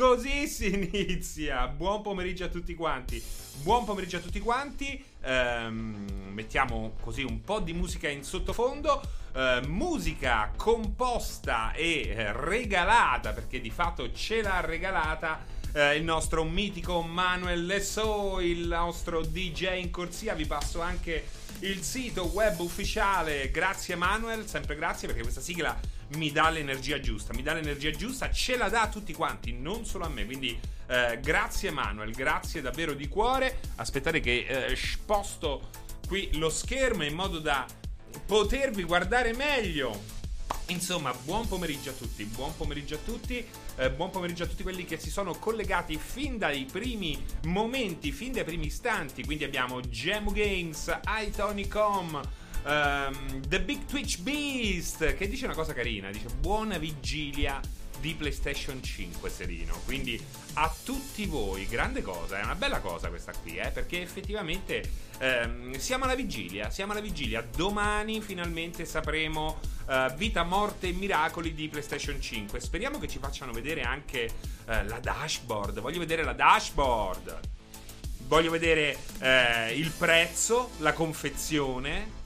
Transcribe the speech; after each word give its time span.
Così 0.00 0.48
si 0.48 0.72
inizia. 0.72 1.66
Buon 1.66 2.00
pomeriggio 2.00 2.44
a 2.44 2.48
tutti 2.48 2.74
quanti. 2.74 3.22
Buon 3.62 3.84
pomeriggio 3.84 4.16
a 4.16 4.20
tutti 4.20 4.40
quanti. 4.40 5.04
Ehm, 5.20 6.30
mettiamo 6.32 6.94
così 7.02 7.22
un 7.22 7.42
po' 7.42 7.60
di 7.60 7.74
musica 7.74 8.08
in 8.08 8.24
sottofondo. 8.24 9.02
Ehm, 9.34 9.66
musica 9.66 10.52
composta 10.56 11.72
e 11.72 12.08
eh, 12.08 12.32
regalata, 12.32 13.32
perché 13.32 13.60
di 13.60 13.68
fatto 13.68 14.10
ce 14.14 14.40
l'ha 14.40 14.62
regalata 14.62 15.44
eh, 15.74 15.96
il 15.96 16.02
nostro 16.02 16.44
mitico 16.44 17.02
Manuel 17.02 17.66
Lesso, 17.66 18.40
il 18.40 18.68
nostro 18.68 19.20
DJ 19.20 19.80
in 19.82 19.90
corsia. 19.90 20.32
Vi 20.32 20.46
passo 20.46 20.80
anche 20.80 21.26
il 21.58 21.82
sito 21.82 22.24
web 22.32 22.58
ufficiale. 22.60 23.50
Grazie 23.50 23.96
Manuel, 23.96 24.48
sempre 24.48 24.76
grazie 24.76 25.08
perché 25.08 25.20
questa 25.20 25.42
sigla 25.42 25.78
mi 26.16 26.32
dà 26.32 26.50
l'energia 26.50 27.00
giusta, 27.00 27.32
mi 27.34 27.42
dà 27.42 27.52
l'energia 27.52 27.90
giusta, 27.90 28.30
ce 28.30 28.56
la 28.56 28.68
dà 28.68 28.82
a 28.82 28.88
tutti 28.88 29.12
quanti, 29.12 29.52
non 29.52 29.84
solo 29.84 30.04
a 30.04 30.08
me. 30.08 30.24
Quindi 30.24 30.58
eh, 30.86 31.18
grazie 31.20 31.70
Manuel, 31.70 32.12
grazie 32.12 32.60
davvero 32.60 32.94
di 32.94 33.08
cuore. 33.08 33.60
Aspettate 33.76 34.20
che 34.20 34.46
eh, 34.46 34.76
sposto 34.76 35.70
qui 36.06 36.30
lo 36.34 36.50
schermo 36.50 37.04
in 37.04 37.14
modo 37.14 37.38
da 37.38 37.66
potervi 38.26 38.82
guardare 38.82 39.32
meglio. 39.34 40.18
Insomma, 40.66 41.12
buon 41.12 41.48
pomeriggio 41.48 41.90
a 41.90 41.92
tutti, 41.92 42.24
buon 42.24 42.56
pomeriggio 42.56 42.94
a 42.94 42.98
tutti, 43.04 43.44
eh, 43.76 43.90
buon 43.90 44.10
pomeriggio 44.10 44.44
a 44.44 44.46
tutti 44.46 44.62
quelli 44.62 44.84
che 44.84 44.98
si 44.98 45.10
sono 45.10 45.34
collegati 45.34 45.98
fin 45.98 46.38
dai 46.38 46.64
primi 46.64 47.20
momenti, 47.44 48.12
fin 48.12 48.32
dai 48.32 48.44
primi 48.44 48.66
istanti. 48.66 49.24
Quindi 49.24 49.44
abbiamo 49.44 49.80
Gem 49.80 50.32
Games, 50.32 50.96
iTonycom, 51.06 52.20
um, 52.64 53.40
The 53.46 53.60
Big 53.60 53.84
Twitch 53.86 54.20
Beast, 54.20 55.14
che 55.14 55.28
dice 55.28 55.44
una 55.44 55.54
cosa 55.54 55.72
carina, 55.72 56.10
dice 56.10 56.28
buona 56.40 56.78
vigilia 56.78 57.60
di 58.00 58.14
PlayStation 58.14 58.82
5 58.82 59.30
Serino. 59.30 59.78
Quindi 59.84 60.20
a 60.54 60.74
tutti 60.84 61.26
voi, 61.26 61.66
grande 61.66 62.02
cosa, 62.02 62.40
è 62.40 62.42
una 62.42 62.54
bella 62.54 62.80
cosa 62.80 63.08
questa 63.08 63.32
qui, 63.32 63.56
eh, 63.56 63.70
perché 63.70 64.02
effettivamente 64.02 64.82
ehm, 65.18 65.76
siamo 65.76 66.04
alla 66.04 66.14
vigilia, 66.14 66.70
siamo 66.70 66.92
alla 66.92 67.00
vigilia. 67.00 67.42
Domani 67.54 68.20
finalmente 68.20 68.84
sapremo 68.84 69.60
eh, 69.88 70.12
vita, 70.16 70.42
morte 70.42 70.88
e 70.88 70.92
miracoli 70.92 71.54
di 71.54 71.68
PlayStation 71.68 72.20
5. 72.20 72.58
Speriamo 72.58 72.98
che 72.98 73.06
ci 73.06 73.18
facciano 73.18 73.52
vedere 73.52 73.82
anche 73.82 74.24
eh, 74.66 74.84
la 74.84 74.98
dashboard. 74.98 75.80
Voglio 75.80 75.98
vedere 75.98 76.24
la 76.24 76.32
dashboard. 76.32 77.40
Voglio 78.26 78.50
vedere 78.50 78.96
eh, 79.18 79.74
il 79.76 79.90
prezzo, 79.90 80.70
la 80.78 80.92
confezione. 80.92 82.18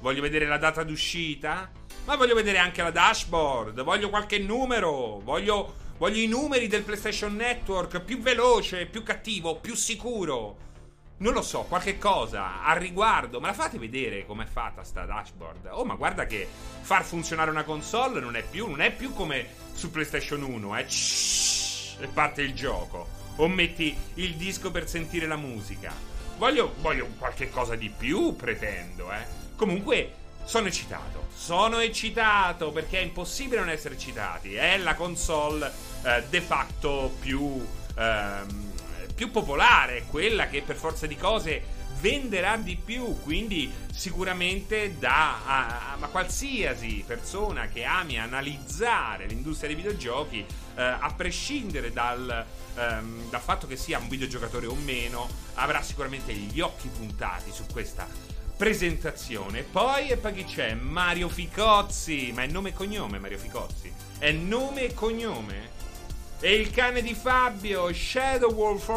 Voglio 0.00 0.22
vedere 0.22 0.46
la 0.46 0.58
data 0.58 0.82
d'uscita 0.82 1.70
ma 2.06 2.14
voglio 2.14 2.36
vedere 2.36 2.58
anche 2.58 2.82
la 2.82 2.92
dashboard. 2.92 3.82
Voglio 3.82 4.08
qualche 4.08 4.38
numero. 4.38 5.18
Voglio, 5.18 5.74
voglio 5.98 6.20
i 6.20 6.28
numeri 6.28 6.68
del 6.68 6.84
PlayStation 6.84 7.34
Network 7.34 8.00
più 8.00 8.20
veloce, 8.20 8.86
più 8.86 9.02
cattivo, 9.02 9.56
più 9.56 9.74
sicuro. 9.74 10.64
Non 11.18 11.32
lo 11.32 11.42
so, 11.42 11.62
qualche 11.62 11.98
cosa 11.98 12.62
al 12.62 12.78
riguardo. 12.78 13.40
Me 13.40 13.48
la 13.48 13.54
fate 13.54 13.78
vedere 13.78 14.24
com'è 14.24 14.46
fatta 14.46 14.84
sta 14.84 15.04
dashboard? 15.04 15.66
Oh, 15.72 15.84
ma 15.84 15.94
guarda 15.94 16.26
che 16.26 16.46
far 16.80 17.02
funzionare 17.02 17.50
una 17.50 17.64
console 17.64 18.20
non 18.20 18.36
è 18.36 18.44
più, 18.48 18.68
non 18.68 18.80
è 18.80 18.92
più 18.92 19.12
come 19.12 19.44
su 19.72 19.90
PlayStation 19.90 20.42
1, 20.42 20.78
eh. 20.78 20.88
Shhh, 20.88 22.02
e 22.02 22.06
parte 22.06 22.42
il 22.42 22.54
gioco. 22.54 23.08
O 23.36 23.48
metti 23.48 23.96
il 24.14 24.36
disco 24.36 24.70
per 24.70 24.88
sentire 24.88 25.26
la 25.26 25.36
musica. 25.36 25.92
Voglio, 26.38 26.74
voglio 26.80 27.08
qualche 27.18 27.50
cosa 27.50 27.74
di 27.74 27.90
più, 27.90 28.36
pretendo, 28.36 29.10
eh. 29.10 29.45
Comunque, 29.56 30.12
sono 30.44 30.68
eccitato. 30.68 31.26
Sono 31.34 31.80
eccitato 31.80 32.70
perché 32.70 32.98
è 33.00 33.02
impossibile 33.02 33.60
non 33.60 33.70
essere 33.70 33.94
eccitati. 33.94 34.54
È 34.54 34.76
la 34.78 34.94
console 34.94 35.72
eh, 36.02 36.22
de 36.28 36.40
facto 36.40 37.14
più, 37.18 37.66
ehm, 37.96 38.72
più 39.14 39.30
popolare, 39.30 40.04
quella 40.08 40.46
che 40.48 40.62
per 40.62 40.76
forza 40.76 41.06
di 41.06 41.16
cose 41.16 41.74
venderà 41.98 42.56
di 42.56 42.76
più, 42.76 43.18
quindi 43.22 43.72
sicuramente 43.90 44.98
da 44.98 45.44
a, 45.46 45.96
a, 45.98 46.06
qualsiasi 46.08 47.02
persona 47.06 47.68
che 47.68 47.84
ami 47.84 48.18
analizzare 48.18 49.26
l'industria 49.26 49.68
dei 49.68 49.76
videogiochi, 49.76 50.44
eh, 50.76 50.82
a 50.82 51.12
prescindere 51.16 51.92
dal, 51.92 52.44
ehm, 52.74 53.30
dal 53.30 53.40
fatto 53.40 53.66
che 53.66 53.76
sia 53.76 53.98
un 53.98 54.08
videogiocatore 54.08 54.66
o 54.66 54.74
meno, 54.74 55.28
avrà 55.54 55.82
sicuramente 55.82 56.32
gli 56.34 56.60
occhi 56.60 56.88
puntati 56.88 57.50
su 57.50 57.64
questa 57.72 58.06
presentazione. 58.56 59.62
Poi, 59.62 60.08
e 60.08 60.16
poi 60.16 60.32
chi 60.32 60.44
c'è? 60.44 60.74
Mario 60.74 61.28
Ficozzi. 61.28 62.32
Ma 62.34 62.42
è 62.42 62.46
nome 62.46 62.70
e 62.70 62.72
cognome 62.72 63.18
Mario 63.18 63.38
Ficozzi? 63.38 63.92
È 64.18 64.32
nome 64.32 64.82
e 64.82 64.94
cognome? 64.94 65.74
E 66.40 66.54
il 66.54 66.70
cane 66.70 67.02
di 67.02 67.14
Fabio, 67.14 67.92
Shadow 67.92 68.52
Wolf. 68.52 68.88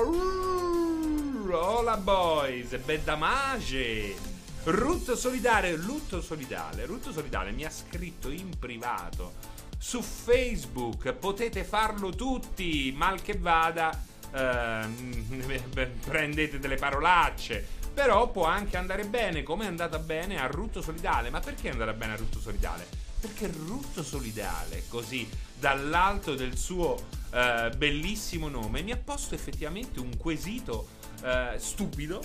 Hola 1.51 1.97
boys, 1.97 2.75
Beddamage. 2.77 4.15
Rutto 4.63 5.15
solidale, 5.15 5.75
lutto 5.75 6.21
solidale. 6.21 6.85
Rutto 6.85 7.11
solidale 7.11 7.51
mi 7.51 7.65
ha 7.65 7.69
scritto 7.69 8.29
in 8.29 8.57
privato 8.57 9.33
su 9.77 10.01
Facebook. 10.01 11.11
Potete 11.13 11.63
farlo 11.63 12.11
tutti, 12.11 12.93
mal 12.95 13.21
che 13.21 13.37
vada. 13.37 14.07
Uh, 14.31 14.87
prendete 16.05 16.59
delle 16.59 16.75
parolacce 16.75 17.78
però 17.93 18.29
può 18.31 18.45
anche 18.45 18.77
andare 18.77 19.05
bene, 19.05 19.43
come 19.43 19.65
è 19.65 19.67
andata 19.67 19.99
bene 19.99 20.39
a 20.39 20.47
Rutto 20.47 20.81
Solidale. 20.81 21.29
Ma 21.29 21.39
perché 21.39 21.69
è 21.69 21.71
andata 21.71 21.93
bene 21.93 22.13
a 22.13 22.15
Rutto 22.15 22.39
Solidale? 22.39 22.87
Perché 23.19 23.47
Rutto 23.47 24.03
Solidale, 24.03 24.83
così 24.87 25.27
dall'alto 25.59 26.35
del 26.35 26.57
suo 26.57 26.93
uh, 26.93 27.75
bellissimo 27.75 28.47
nome, 28.47 28.81
mi 28.81 28.91
ha 28.91 28.97
posto 28.97 29.35
effettivamente 29.35 29.99
un 29.99 30.15
quesito 30.17 30.87
uh, 31.21 31.57
stupido. 31.57 32.21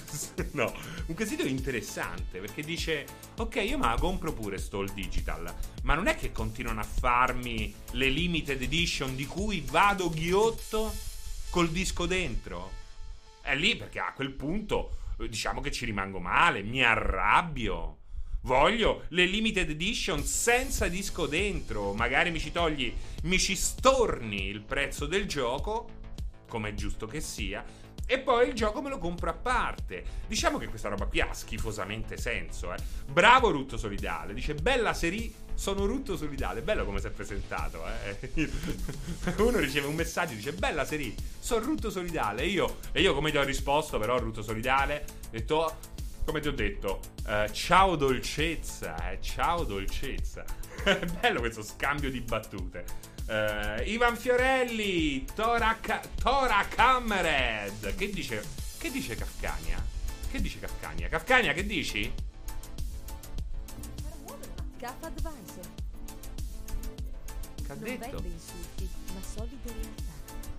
no, 0.52 0.72
un 1.06 1.14
quesito 1.14 1.46
interessante. 1.46 2.40
Perché 2.40 2.62
dice: 2.62 3.06
Ok, 3.36 3.56
io 3.56 3.78
me 3.78 3.86
la 3.86 3.96
compro 3.98 4.32
pure 4.32 4.58
sto 4.58 4.80
il 4.82 4.92
digital. 4.92 5.52
Ma 5.82 5.94
non 5.94 6.06
è 6.06 6.16
che 6.16 6.32
continuano 6.32 6.80
a 6.80 6.84
farmi 6.84 7.74
le 7.92 8.08
limited 8.08 8.60
edition 8.60 9.16
di 9.16 9.26
cui 9.26 9.64
vado 9.66 10.10
ghiotto 10.10 10.92
col 11.50 11.70
disco 11.70 12.06
dentro? 12.06 12.82
È 13.40 13.54
lì 13.54 13.76
perché 13.76 13.98
a 13.98 14.12
quel 14.14 14.30
punto 14.30 15.02
diciamo 15.18 15.60
che 15.60 15.70
ci 15.70 15.84
rimango 15.84 16.18
male, 16.18 16.62
mi 16.62 16.82
arrabbio. 16.82 17.98
Voglio 18.42 19.04
le 19.08 19.24
limited 19.24 19.70
edition 19.70 20.22
senza 20.22 20.88
disco 20.88 21.26
dentro. 21.26 21.94
Magari 21.94 22.30
mi 22.30 22.40
ci 22.40 22.52
togli, 22.52 22.94
mi 23.22 23.38
ci 23.38 23.56
storni 23.56 24.46
il 24.46 24.60
prezzo 24.60 25.06
del 25.06 25.26
gioco, 25.26 25.88
come 26.46 26.70
è 26.70 26.74
giusto 26.74 27.06
che 27.06 27.20
sia, 27.20 27.64
e 28.06 28.18
poi 28.18 28.48
il 28.48 28.54
gioco 28.54 28.82
me 28.82 28.90
lo 28.90 28.98
compro 28.98 29.30
a 29.30 29.34
parte. 29.34 30.04
Diciamo 30.26 30.58
che 30.58 30.68
questa 30.68 30.90
roba 30.90 31.06
qui 31.06 31.20
ha 31.20 31.32
schifosamente 31.32 32.18
senso, 32.18 32.72
eh. 32.72 32.76
Bravo 33.10 33.50
Rutto 33.50 33.78
Solidale, 33.78 34.34
dice 34.34 34.54
bella 34.54 34.92
serie 34.92 35.32
sono 35.54 35.86
Rutto 35.86 36.16
Solidale. 36.16 36.62
Bello 36.62 36.84
come 36.84 37.00
si 37.00 37.06
è 37.06 37.10
presentato, 37.10 37.82
eh. 37.86 38.50
Uno 39.38 39.58
riceve 39.58 39.86
un 39.86 39.94
messaggio, 39.94 40.34
dice 40.34 40.52
bella 40.52 40.84
serie, 40.84 41.14
sono 41.38 41.64
Rutto 41.64 41.90
Solidale. 41.90 42.42
E 42.42 42.46
io, 42.46 42.78
e 42.92 43.00
io 43.00 43.14
come 43.14 43.30
ti 43.30 43.36
ho 43.36 43.44
risposto 43.44 43.98
però 43.98 44.18
Rutto 44.18 44.42
Solidale, 44.42 45.04
ho 45.06 45.28
detto, 45.30 45.78
come 46.24 46.40
ti 46.40 46.48
ho 46.48 46.52
detto, 46.52 47.00
uh, 47.26 47.50
ciao 47.50 47.96
dolcezza, 47.96 49.10
eh, 49.10 49.18
ciao 49.20 49.64
dolcezza. 49.64 50.44
Bello 51.20 51.40
questo 51.40 51.62
scambio 51.62 52.10
di 52.10 52.20
battute. 52.20 53.12
Uh, 53.26 53.82
Ivan 53.88 54.16
Fiorelli, 54.16 55.24
Tora, 55.34 55.78
Tora 56.20 56.66
Camred. 56.68 57.94
Che 57.94 58.10
dice, 58.10 58.42
che 58.78 58.90
dice 58.90 59.14
Kafkania? 59.14 59.82
Che 60.30 60.40
dice 60.40 60.58
Kafkania? 60.58 61.08
Kafkania, 61.08 61.52
che 61.52 61.64
dici? 61.64 62.12
Cap 64.84 65.02
Advisor. 65.02 65.64
Che 67.54 67.72
ha 67.72 67.74
Non 67.74 67.82
detto? 67.84 68.20
vende 68.20 68.28
insulti, 68.28 68.90
ma 69.14 69.20
solide 69.22 69.72
realtà. 69.72 70.12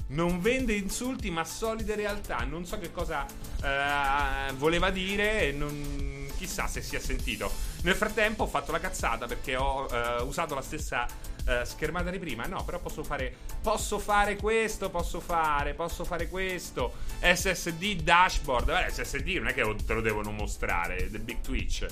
Non 0.07 0.41
vende 0.41 0.73
insulti 0.73 1.29
ma 1.29 1.43
solide 1.43 1.95
realtà. 1.95 2.43
Non 2.43 2.65
so 2.65 2.79
che 2.79 2.91
cosa 2.91 3.27
eh, 3.61 4.51
voleva 4.53 4.89
dire 4.89 5.41
e 5.43 5.51
non... 5.51 6.27
chissà 6.37 6.65
se 6.65 6.81
si 6.81 6.95
è 6.95 6.99
sentito. 6.99 7.51
Nel 7.83 7.93
frattempo 7.93 8.45
ho 8.45 8.47
fatto 8.47 8.71
la 8.71 8.79
cazzata 8.79 9.27
perché 9.27 9.55
ho 9.57 9.87
eh, 9.91 10.23
usato 10.23 10.55
la 10.55 10.63
stessa 10.63 11.05
eh, 11.45 11.63
schermata 11.63 12.09
di 12.09 12.17
prima. 12.17 12.47
No, 12.47 12.65
però 12.65 12.79
posso 12.79 13.03
fare, 13.03 13.31
posso 13.61 13.99
fare 13.99 14.37
questo, 14.37 14.89
posso 14.89 15.19
fare, 15.19 15.75
posso 15.75 16.03
fare 16.03 16.27
questo. 16.29 16.93
SSD 17.21 18.01
dashboard. 18.01 18.71
Vabbè, 18.71 18.89
SSD 18.89 19.27
non 19.35 19.49
è 19.49 19.53
che 19.53 19.75
te 19.85 19.93
lo 19.93 20.01
devono 20.01 20.31
mostrare. 20.31 21.11
The 21.11 21.19
Big 21.19 21.41
Twitch. 21.41 21.85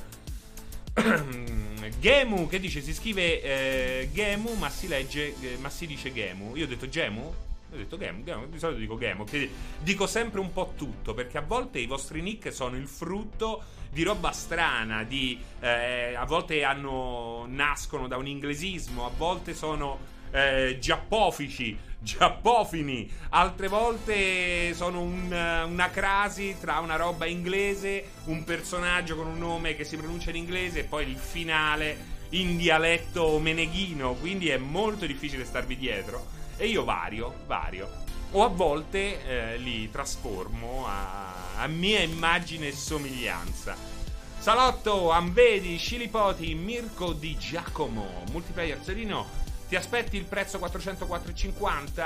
Gemu, 1.99 2.47
che 2.47 2.59
dice? 2.59 2.81
Si 2.81 2.93
scrive 2.93 3.41
eh, 3.41 4.09
Gemu, 4.13 4.53
ma 4.55 4.69
si 4.69 4.87
legge, 4.87 5.33
eh, 5.41 5.57
ma 5.59 5.69
si 5.69 5.87
dice 5.87 6.13
Gemu. 6.13 6.55
Io 6.55 6.65
ho 6.65 6.67
detto 6.67 6.87
Gemu? 6.87 7.21
Ho 7.71 7.75
detto 7.75 7.97
Gemu, 7.97 8.23
Gemu, 8.23 8.47
di 8.47 8.59
solito 8.59 8.79
dico 8.79 8.97
Gemu. 8.97 9.25
dico 9.79 10.05
sempre 10.05 10.39
un 10.39 10.53
po' 10.53 10.73
tutto, 10.77 11.13
perché 11.13 11.39
a 11.39 11.41
volte 11.41 11.79
i 11.79 11.87
vostri 11.87 12.21
nick 12.21 12.53
sono 12.53 12.75
il 12.75 12.87
frutto 12.87 13.63
di 13.89 14.03
roba 14.03 14.31
strana, 14.31 15.03
di, 15.03 15.39
eh, 15.59 16.13
a 16.15 16.25
volte 16.25 16.63
hanno, 16.63 17.45
nascono 17.47 18.07
da 18.07 18.17
un 18.17 18.27
inglesismo, 18.27 19.05
a 19.05 19.11
volte 19.15 19.53
sono 19.53 20.11
eh, 20.31 20.77
giappofici 20.79 21.77
giappofini, 22.03 23.09
altre 23.29 23.69
volte 23.69 24.73
sono 24.73 25.01
un, 25.01 25.25
una 25.67 25.89
crasi 25.89 26.57
tra 26.59 26.79
una 26.79 26.97
roba 26.97 27.25
inglese, 27.25 28.11
un 28.25 28.44
personaggio 28.44 29.15
con 29.15 29.27
un 29.27 29.38
nome 29.38 29.75
che 29.75 29.85
si 29.85 29.95
pronuncia 29.95 30.29
in 30.29 30.35
inglese 30.35 30.79
e 30.79 30.83
poi 30.83 31.09
il 31.09 31.17
finale 31.17 32.11
in 32.29 32.57
dialetto 32.57 33.39
meneghino, 33.39 34.13
quindi 34.15 34.50
è 34.50 34.57
molto 34.57 35.05
difficile 35.05 35.45
starvi 35.45 35.77
dietro. 35.77 36.27
E 36.57 36.67
io 36.67 36.83
vario, 36.83 37.33
vario. 37.47 38.01
O 38.31 38.44
a 38.44 38.47
volte 38.47 39.23
eh, 39.25 39.57
li 39.57 39.89
trasformo 39.89 40.85
a, 40.85 41.57
a 41.57 41.67
mia 41.67 42.00
immagine 42.01 42.67
e 42.67 42.71
somiglianza. 42.73 43.75
Salotto, 44.39 45.09
Ambedi, 45.11 45.77
Scilipoti, 45.77 46.53
Mirko 46.53 47.13
Di 47.13 47.38
Giacomo, 47.38 48.23
multiplayer 48.31 48.79
Zerino 48.83 49.41
ti 49.73 49.79
aspetti 49.79 50.17
il 50.17 50.25
prezzo 50.25 50.59
400-450? 50.59 52.05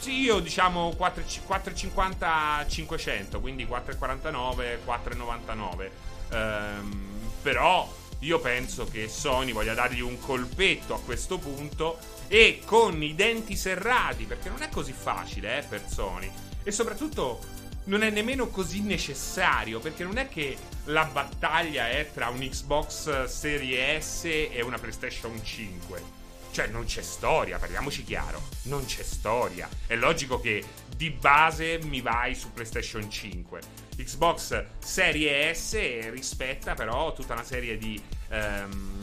Sì, 0.00 0.18
io 0.18 0.40
diciamo 0.40 0.96
4,50 0.98 2.68
500, 2.68 3.40
quindi 3.40 3.64
4,49, 3.64 4.78
4,99. 4.84 5.90
Ehm, 6.30 7.30
però 7.40 7.88
io 8.18 8.40
penso 8.40 8.86
che 8.86 9.06
Sony 9.06 9.52
voglia 9.52 9.74
dargli 9.74 10.00
un 10.00 10.18
colpetto 10.18 10.92
a 10.94 11.00
questo 11.00 11.38
punto 11.38 11.98
e 12.26 12.62
con 12.64 13.00
i 13.00 13.14
denti 13.14 13.54
serrati, 13.54 14.24
perché 14.24 14.48
non 14.48 14.62
è 14.62 14.68
così 14.68 14.92
facile 14.92 15.58
eh, 15.58 15.62
per 15.62 15.84
Sony. 15.88 16.28
E 16.64 16.72
soprattutto 16.72 17.38
non 17.84 18.02
è 18.02 18.10
nemmeno 18.10 18.48
così 18.48 18.82
necessario, 18.82 19.78
perché 19.78 20.02
non 20.02 20.18
è 20.18 20.28
che 20.28 20.56
la 20.86 21.04
battaglia 21.04 21.90
è 21.90 22.10
tra 22.12 22.28
un 22.28 22.40
Xbox 22.40 23.26
Series 23.26 24.04
S 24.04 24.24
e 24.24 24.60
una 24.62 24.78
PlayStation 24.78 25.40
5. 25.40 26.17
Cioè, 26.58 26.66
non 26.66 26.86
c'è 26.86 27.02
storia, 27.02 27.56
parliamoci 27.56 28.02
chiaro. 28.02 28.42
Non 28.62 28.84
c'è 28.84 29.04
storia. 29.04 29.68
È 29.86 29.94
logico 29.94 30.40
che 30.40 30.64
di 30.96 31.08
base 31.10 31.78
mi 31.84 32.00
vai 32.00 32.34
su 32.34 32.52
PlayStation 32.52 33.08
5. 33.08 33.60
Xbox 33.96 34.64
Serie 34.80 35.54
S 35.54 36.10
rispetta 36.10 36.74
però 36.74 37.12
tutta 37.12 37.34
una 37.34 37.44
serie 37.44 37.78
di, 37.78 38.02
um, 38.30 38.98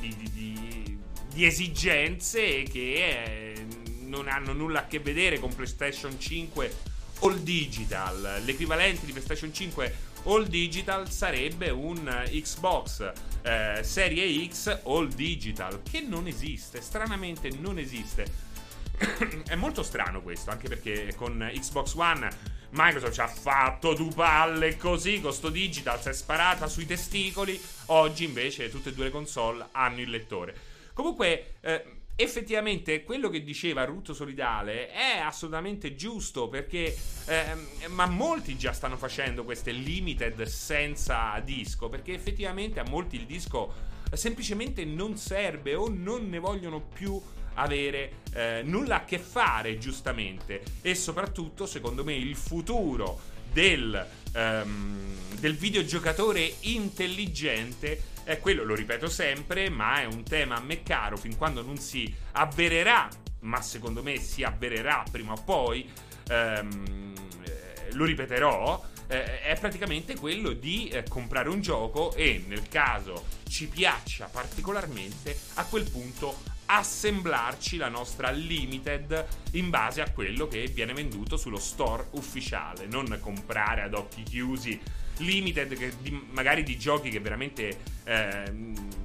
di, 0.00 0.14
di, 0.34 0.98
di 1.32 1.46
esigenze 1.46 2.62
che 2.64 3.54
eh, 3.54 3.66
non 4.00 4.28
hanno 4.28 4.52
nulla 4.52 4.80
a 4.80 4.86
che 4.86 4.98
vedere 4.98 5.38
con 5.38 5.54
PlayStation 5.54 6.20
5 6.20 6.76
all 7.20 7.38
digital. 7.38 8.42
L'equivalente 8.44 9.06
di 9.06 9.12
PlayStation 9.12 9.50
5 9.50 9.96
all 10.24 10.44
digital 10.46 11.10
sarebbe 11.10 11.70
un 11.70 12.22
Xbox 12.28 13.10
eh, 13.42 13.80
Serie 13.82 14.48
X 14.48 14.80
all 14.84 15.08
digital, 15.08 15.82
che 15.82 16.00
non 16.00 16.26
esiste, 16.26 16.80
stranamente 16.80 17.50
non 17.50 17.78
esiste. 17.78 18.50
È 19.46 19.54
molto 19.54 19.82
strano 19.82 20.22
questo, 20.22 20.50
anche 20.50 20.68
perché 20.68 21.14
con 21.16 21.50
Xbox 21.52 21.94
One 21.94 22.60
Microsoft 22.72 23.12
ci 23.12 23.20
ha 23.20 23.26
fatto 23.28 23.92
due 23.92 24.12
palle 24.14 24.76
così, 24.76 25.20
con 25.20 25.32
sto 25.32 25.50
digital 25.50 26.00
si 26.00 26.08
è 26.08 26.12
sparata 26.12 26.66
sui 26.68 26.86
testicoli, 26.86 27.60
oggi 27.86 28.24
invece 28.24 28.70
tutte 28.70 28.88
e 28.88 28.92
due 28.94 29.04
le 29.04 29.10
console 29.10 29.66
hanno 29.72 30.00
il 30.00 30.08
lettore. 30.08 30.54
Comunque, 30.94 31.56
eh, 31.60 31.84
effettivamente 32.22 33.02
quello 33.04 33.28
che 33.28 33.42
diceva 33.42 33.84
Rutto 33.84 34.14
Solidale 34.14 34.88
è 34.90 35.18
assolutamente 35.18 35.94
giusto 35.94 36.48
perché 36.48 36.96
ehm, 37.26 37.66
ma 37.88 38.06
molti 38.06 38.56
già 38.56 38.72
stanno 38.72 38.96
facendo 38.96 39.44
queste 39.44 39.72
limited 39.72 40.42
senza 40.44 41.40
disco 41.44 41.88
perché 41.88 42.14
effettivamente 42.14 42.80
a 42.80 42.84
molti 42.88 43.16
il 43.16 43.26
disco 43.26 43.90
semplicemente 44.12 44.84
non 44.84 45.16
serve 45.16 45.74
o 45.74 45.88
non 45.88 46.28
ne 46.28 46.38
vogliono 46.38 46.80
più 46.80 47.20
avere 47.54 48.20
eh, 48.34 48.62
nulla 48.64 48.96
a 48.96 49.04
che 49.04 49.18
fare 49.18 49.78
giustamente. 49.78 50.62
E 50.80 50.94
soprattutto 50.94 51.66
secondo 51.66 52.04
me 52.04 52.14
il 52.14 52.36
futuro 52.36 53.20
del, 53.52 54.06
um, 54.34 55.16
del 55.38 55.56
videogiocatore 55.56 56.54
intelligente 56.60 58.10
è 58.24 58.38
quello, 58.38 58.64
lo 58.64 58.74
ripeto 58.74 59.08
sempre, 59.08 59.68
ma 59.68 60.00
è 60.00 60.04
un 60.04 60.22
tema 60.22 60.56
a 60.56 60.60
me 60.60 60.82
caro 60.82 61.16
fin 61.16 61.36
quando 61.36 61.62
non 61.62 61.78
si 61.78 62.12
avvererà, 62.32 63.08
ma 63.40 63.60
secondo 63.60 64.02
me 64.02 64.18
si 64.18 64.42
avvererà 64.42 65.04
prima 65.10 65.32
o 65.32 65.42
poi, 65.42 65.88
ehm, 66.28 67.14
eh, 67.44 67.92
lo 67.92 68.04
ripeterò, 68.04 68.90
eh, 69.08 69.42
è 69.42 69.58
praticamente 69.58 70.16
quello 70.16 70.52
di 70.52 70.88
eh, 70.88 71.04
comprare 71.08 71.48
un 71.48 71.60
gioco 71.60 72.14
e 72.14 72.44
nel 72.46 72.68
caso 72.68 73.26
ci 73.48 73.68
piaccia 73.68 74.26
particolarmente, 74.26 75.36
a 75.54 75.64
quel 75.64 75.88
punto 75.90 76.50
assemblarci 76.66 77.76
la 77.76 77.88
nostra 77.88 78.30
limited 78.30 79.26
in 79.52 79.68
base 79.68 80.00
a 80.00 80.10
quello 80.10 80.48
che 80.48 80.66
viene 80.68 80.94
venduto 80.94 81.36
sullo 81.36 81.58
store 81.58 82.06
ufficiale, 82.12 82.86
non 82.86 83.18
comprare 83.20 83.82
ad 83.82 83.94
occhi 83.94 84.22
chiusi 84.22 84.80
limited 85.18 85.76
che 85.76 85.92
di, 86.00 86.10
magari 86.30 86.62
di 86.62 86.78
giochi 86.78 87.10
che 87.10 87.20
veramente 87.20 87.78
eh, 88.04 88.50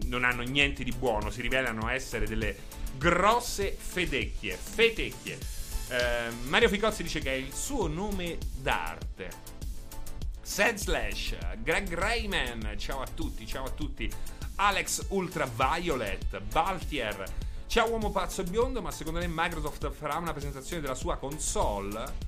non 0.06 0.24
hanno 0.24 0.42
niente 0.44 0.84
di 0.84 0.92
buono, 0.92 1.30
si 1.30 1.42
rivelano 1.42 1.90
essere 1.90 2.28
delle 2.28 2.56
grosse 2.98 3.76
fedecchie, 3.78 4.56
fetecchie. 4.56 5.38
Eh, 5.90 6.30
Mario 6.48 6.70
Ficozzi 6.70 7.04
dice 7.04 7.20
che 7.20 7.32
è 7.32 7.36
il 7.36 7.54
suo 7.54 7.88
nome 7.88 8.38
d'arte. 8.56 9.56
Sad 10.42 10.78
Slash, 10.78 11.36
Greg 11.62 11.94
Rayman, 11.94 12.76
ciao 12.78 13.02
a 13.02 13.08
tutti, 13.08 13.46
ciao 13.46 13.66
a 13.66 13.70
tutti. 13.70 14.10
Alex 14.56 15.08
Ultraviolet, 15.10 16.40
Baltier, 16.40 17.24
ciao 17.68 17.90
uomo 17.90 18.12
pazzo 18.12 18.42
e 18.42 18.46
biondo, 18.46 18.82
ma 18.82 18.92
secondo 18.92 19.20
me 19.20 19.28
Microsoft 19.30 19.92
farà 19.92 20.16
una 20.16 20.32
presentazione 20.32 20.82
della 20.82 20.96
sua 20.96 21.18
console? 21.18 22.26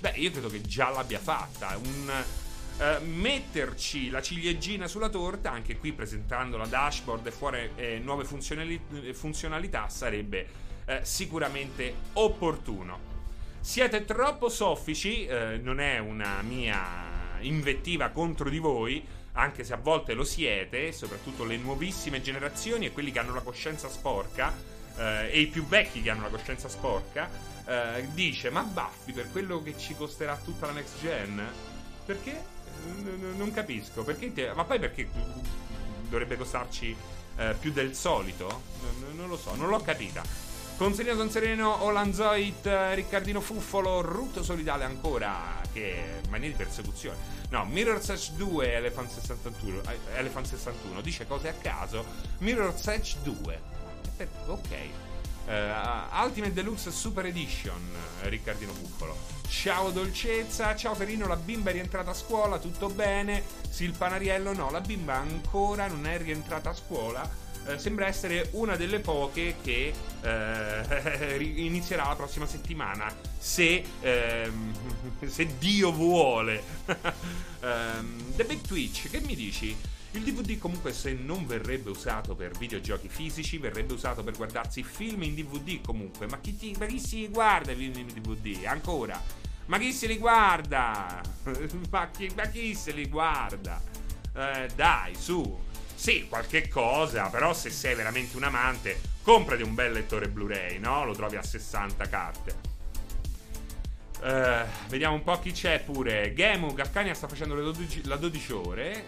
Beh, 0.00 0.14
io 0.16 0.30
credo 0.30 0.48
che 0.48 0.60
già 0.62 0.90
l'abbia 0.90 1.18
fatta. 1.18 1.76
Un 1.76 2.24
eh, 2.78 2.98
metterci 3.00 4.08
la 4.08 4.22
ciliegina 4.22 4.88
sulla 4.88 5.10
torta, 5.10 5.50
anche 5.50 5.76
qui 5.76 5.92
presentando 5.92 6.56
la 6.56 6.66
dashboard 6.66 7.26
e 7.26 7.30
fuori 7.30 7.70
eh, 7.76 7.98
nuove 7.98 8.24
funzionali- 8.24 8.80
funzionalità, 9.12 9.88
sarebbe 9.88 10.46
eh, 10.86 11.00
sicuramente 11.02 11.94
opportuno. 12.14 13.08
Siete 13.60 14.06
troppo 14.06 14.48
soffici, 14.48 15.26
eh, 15.26 15.58
non 15.62 15.78
è 15.78 15.98
una 15.98 16.40
mia 16.40 17.38
invettiva 17.40 18.08
contro 18.08 18.48
di 18.48 18.58
voi, 18.58 19.06
anche 19.32 19.62
se 19.62 19.74
a 19.74 19.76
volte 19.76 20.14
lo 20.14 20.24
siete, 20.24 20.90
soprattutto 20.92 21.44
le 21.44 21.58
nuovissime 21.58 22.22
generazioni 22.22 22.86
e 22.86 22.92
quelli 22.92 23.12
che 23.12 23.18
hanno 23.18 23.34
la 23.34 23.42
coscienza 23.42 23.90
sporca, 23.90 24.52
eh, 24.96 25.30
e 25.30 25.40
i 25.40 25.46
più 25.48 25.66
vecchi 25.66 26.00
che 26.00 26.08
hanno 26.10 26.22
la 26.22 26.28
coscienza 26.28 26.68
sporca, 26.68 27.48
dice: 28.14 28.50
Ma 28.50 28.62
baffi 28.62 29.12
per 29.12 29.30
quello 29.30 29.62
che 29.62 29.78
ci 29.78 29.94
costerà 29.94 30.36
tutta 30.36 30.66
la 30.66 30.72
next 30.72 30.98
gen? 30.98 31.40
Perché? 32.04 32.42
Non 33.36 33.52
capisco. 33.52 34.02
Perché 34.02 34.32
te, 34.32 34.52
ma 34.54 34.64
poi 34.64 34.78
perché 34.78 35.08
dovrebbe 36.08 36.36
costarci 36.36 36.94
eh, 37.36 37.54
più 37.58 37.72
del 37.72 37.94
solito? 37.94 38.62
Non, 38.82 39.16
non, 39.16 39.28
lo 39.28 39.36
so, 39.36 39.54
non 39.54 39.68
l'ho 39.68 39.80
capita. 39.80 40.22
Consiglio 40.76 41.14
Don 41.14 41.30
Sereno, 41.30 41.82
Olanzoit, 41.82 42.66
Riccardino 42.94 43.40
Fuffolo, 43.42 44.00
Rutto 44.00 44.42
Solidale 44.42 44.84
ancora, 44.84 45.60
che 45.72 46.20
mania 46.30 46.48
di 46.48 46.54
persecuzione. 46.54 47.18
No, 47.50 47.66
Mirror 47.66 48.00
Edge 48.08 48.32
2, 48.36 48.72
Elephant 48.74 49.10
61, 49.10 49.82
eh, 49.82 49.98
Elephant 50.16 50.46
61, 50.46 51.00
dice 51.02 51.26
cose 51.26 51.48
a 51.48 51.52
caso. 51.52 52.04
Mirror 52.38 52.74
Edge 52.86 53.16
2. 53.22 53.60
Eh, 54.16 54.28
ok. 54.46 54.68
Uh, 55.46 56.22
Ultimate 56.22 56.52
Deluxe 56.52 56.90
Super 56.90 57.26
Edition, 57.26 57.80
Riccardino 58.22 58.72
Fuffolo. 58.72 59.39
Ciao 59.50 59.90
dolcezza, 59.90 60.74
ciao 60.76 60.94
Ferino, 60.94 61.26
la 61.26 61.36
bimba 61.36 61.68
è 61.70 61.72
rientrata 61.72 62.12
a 62.12 62.14
scuola, 62.14 62.58
tutto 62.58 62.88
bene? 62.88 63.42
Sì, 63.68 63.82
il 63.84 63.92
panariello 63.92 64.54
no, 64.54 64.70
la 64.70 64.80
bimba 64.80 65.16
ancora 65.16 65.86
non 65.88 66.06
è 66.06 66.16
rientrata 66.18 66.70
a 66.70 66.74
scuola. 66.74 67.28
Eh, 67.66 67.76
sembra 67.76 68.06
essere 68.06 68.48
una 68.52 68.76
delle 68.76 69.00
poche 69.00 69.56
che 69.60 69.92
eh, 70.22 71.42
inizierà 71.56 72.06
la 72.06 72.14
prossima 72.14 72.46
settimana, 72.46 73.12
se, 73.36 73.84
ehm, 74.00 74.72
se 75.26 75.58
Dio 75.58 75.92
vuole. 75.92 76.62
um, 77.60 78.32
The 78.36 78.44
Big 78.44 78.62
Twitch, 78.62 79.10
che 79.10 79.20
mi 79.20 79.34
dici? 79.34 79.76
Il 80.12 80.22
DVD 80.22 80.58
comunque 80.58 80.92
se 80.92 81.12
non 81.12 81.46
verrebbe 81.46 81.90
usato 81.90 82.34
per 82.34 82.56
videogiochi 82.56 83.08
fisici, 83.08 83.58
verrebbe 83.58 83.92
usato 83.92 84.24
per 84.24 84.36
guardarsi 84.36 84.82
film 84.82 85.22
in 85.22 85.34
DVD 85.34 85.80
comunque. 85.82 86.26
Ma 86.26 86.38
chi, 86.40 86.56
ti, 86.56 86.74
ma 86.78 86.86
chi 86.86 86.98
si 86.98 87.28
guarda 87.28 87.72
i 87.72 87.76
film 87.76 87.98
in 87.98 88.06
DVD? 88.06 88.64
Ancora? 88.64 89.39
Ma 89.70 89.78
chi 89.78 89.92
se 89.92 90.08
li 90.08 90.18
guarda? 90.18 91.20
ma, 91.90 92.10
chi, 92.10 92.28
ma 92.34 92.46
chi 92.46 92.74
se 92.74 92.90
li 92.90 93.06
guarda? 93.06 93.80
Eh, 94.34 94.68
dai, 94.74 95.14
su. 95.14 95.60
Sì, 95.94 96.26
qualche 96.28 96.66
cosa, 96.66 97.28
però 97.28 97.54
se 97.54 97.70
sei 97.70 97.94
veramente 97.94 98.36
un 98.36 98.42
amante, 98.42 99.00
comprati 99.22 99.62
un 99.62 99.74
bel 99.74 99.92
lettore 99.92 100.28
Blu-ray, 100.28 100.80
no? 100.80 101.04
Lo 101.04 101.14
trovi 101.14 101.36
a 101.36 101.42
60 101.44 102.08
carte. 102.08 102.68
Uh, 104.22 104.66
vediamo 104.88 105.14
un 105.14 105.22
po' 105.22 105.38
chi 105.38 105.52
c'è 105.52 105.80
pure. 105.84 106.34
Gemu, 106.34 106.74
Galcania 106.74 107.14
sta 107.14 107.28
facendo 107.28 107.54
le 107.54 107.62
12, 107.62 108.06
la 108.06 108.16
12 108.16 108.52
ore. 108.52 109.04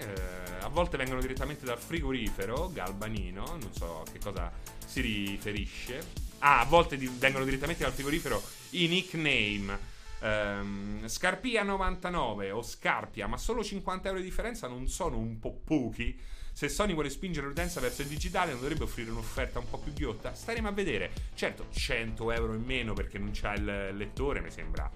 Uh, 0.61 0.65
a 0.65 0.69
volte 0.69 0.97
vengono 0.97 1.21
direttamente 1.21 1.65
dal 1.65 1.79
frigorifero. 1.79 2.71
Galbanino, 2.73 3.45
non 3.61 3.73
so 3.73 4.03
a 4.03 4.11
che 4.11 4.21
cosa 4.21 4.53
si 4.87 5.01
riferisce. 5.01 6.31
Ah, 6.39 6.61
a 6.61 6.65
volte 6.67 6.97
di, 6.97 7.11
vengono 7.19 7.45
direttamente 7.45 7.83
dal 7.83 7.93
frigorifero 7.93 8.41
i 8.71 8.87
nickname. 8.87 9.91
Ehm, 10.23 11.09
Scarpia 11.09 11.65
99 11.65 12.53
o 12.53 12.63
Scarpia, 12.63 13.27
ma 13.27 13.37
solo 13.37 13.65
50 13.65 14.09
euro 14.09 14.21
di 14.21 14.25
differenza 14.25 14.69
non 14.69 14.87
sono 14.89 15.19
un 15.19 15.39
po' 15.39 15.61
pochi. 15.65 16.19
Se 16.53 16.69
Sony 16.69 16.93
vuole 16.93 17.11
spingere 17.11 17.47
l'utenza 17.47 17.81
verso 17.81 18.03
il 18.03 18.09
digitale, 18.09 18.53
non 18.53 18.61
dovrebbe 18.61 18.85
offrire 18.85 19.11
un'offerta 19.11 19.59
un 19.59 19.69
po' 19.69 19.79
più 19.79 19.93
ghiotta? 19.93 20.35
Staremo 20.35 20.69
a 20.69 20.73
vedere. 20.73 21.11
Certo, 21.35 21.67
100 21.71 22.31
euro 22.31 22.55
in 22.55 22.63
meno 22.63 22.93
perché 22.93 23.19
non 23.19 23.31
c'ha 23.33 23.55
il 23.55 23.97
lettore, 23.97 24.41
mi 24.41 24.51
sembra. 24.51 24.91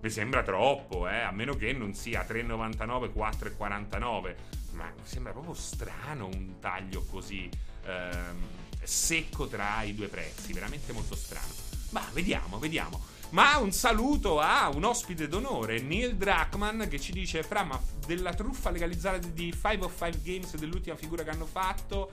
Mi 0.00 0.10
sembra 0.10 0.42
troppo, 0.42 1.08
eh? 1.08 1.20
A 1.20 1.30
meno 1.30 1.54
che 1.54 1.72
non 1.72 1.92
sia 1.94 2.24
3,99, 2.26 3.12
4,49. 3.12 4.34
Ma 4.72 4.84
mi 4.84 5.02
sembra 5.02 5.32
proprio 5.32 5.54
strano 5.54 6.26
un 6.26 6.58
taglio 6.58 7.04
così 7.04 7.48
ehm, 7.84 8.46
secco 8.82 9.46
tra 9.46 9.82
i 9.82 9.94
due 9.94 10.08
prezzi. 10.08 10.52
Veramente 10.52 10.92
molto 10.92 11.14
strano. 11.16 11.52
Ma 11.90 12.04
vediamo, 12.12 12.58
vediamo. 12.58 13.16
Ma 13.30 13.58
un 13.58 13.72
saluto 13.72 14.40
a 14.40 14.70
un 14.70 14.84
ospite 14.84 15.28
d'onore, 15.28 15.80
Neil 15.80 16.16
Druckmann, 16.16 16.84
che 16.84 16.98
ci 16.98 17.12
dice: 17.12 17.42
Fra, 17.42 17.62
ma 17.62 17.78
della 18.06 18.32
truffa 18.32 18.70
legalizzata 18.70 19.18
di 19.18 19.52
5 19.52 19.86
of 19.86 19.92
5 19.92 20.22
Games, 20.22 20.56
dell'ultima 20.56 20.96
figura 20.96 21.22
che 21.22 21.30
hanno 21.30 21.46
fatto. 21.46 22.12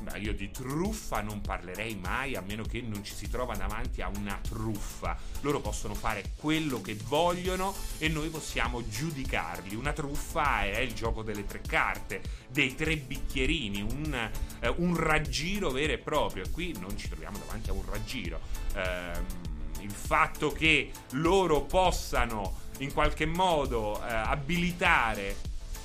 Beh, 0.00 0.18
io 0.18 0.32
di 0.32 0.50
truffa 0.50 1.20
non 1.20 1.42
parlerei 1.42 1.94
mai 1.94 2.34
a 2.34 2.40
meno 2.40 2.62
che 2.62 2.80
non 2.80 3.04
ci 3.04 3.12
si 3.12 3.28
trova 3.28 3.54
davanti 3.54 4.00
a 4.00 4.08
una 4.08 4.40
truffa. 4.40 5.14
Loro 5.42 5.60
possono 5.60 5.94
fare 5.94 6.32
quello 6.36 6.80
che 6.80 6.96
vogliono 7.04 7.74
e 7.98 8.08
noi 8.08 8.30
possiamo 8.30 8.88
giudicarli. 8.88 9.74
Una 9.74 9.92
truffa 9.92 10.62
è 10.62 10.78
il 10.78 10.94
gioco 10.94 11.22
delle 11.22 11.44
tre 11.44 11.60
carte, 11.60 12.22
dei 12.48 12.74
tre 12.74 12.96
bicchierini, 12.96 13.82
un, 13.82 14.30
eh, 14.60 14.68
un 14.78 14.96
raggiro 14.96 15.70
vero 15.70 15.92
e 15.92 15.98
proprio. 15.98 16.44
E 16.44 16.50
qui 16.50 16.74
non 16.78 16.96
ci 16.96 17.08
troviamo 17.08 17.36
davanti 17.36 17.68
a 17.68 17.74
un 17.74 17.84
raggiro. 17.84 18.40
Ehm 18.72 19.49
il 19.80 19.90
fatto 19.90 20.52
che 20.52 20.90
loro 21.12 21.62
possano 21.62 22.58
in 22.78 22.92
qualche 22.92 23.26
modo 23.26 24.00
eh, 24.02 24.12
abilitare 24.12 25.36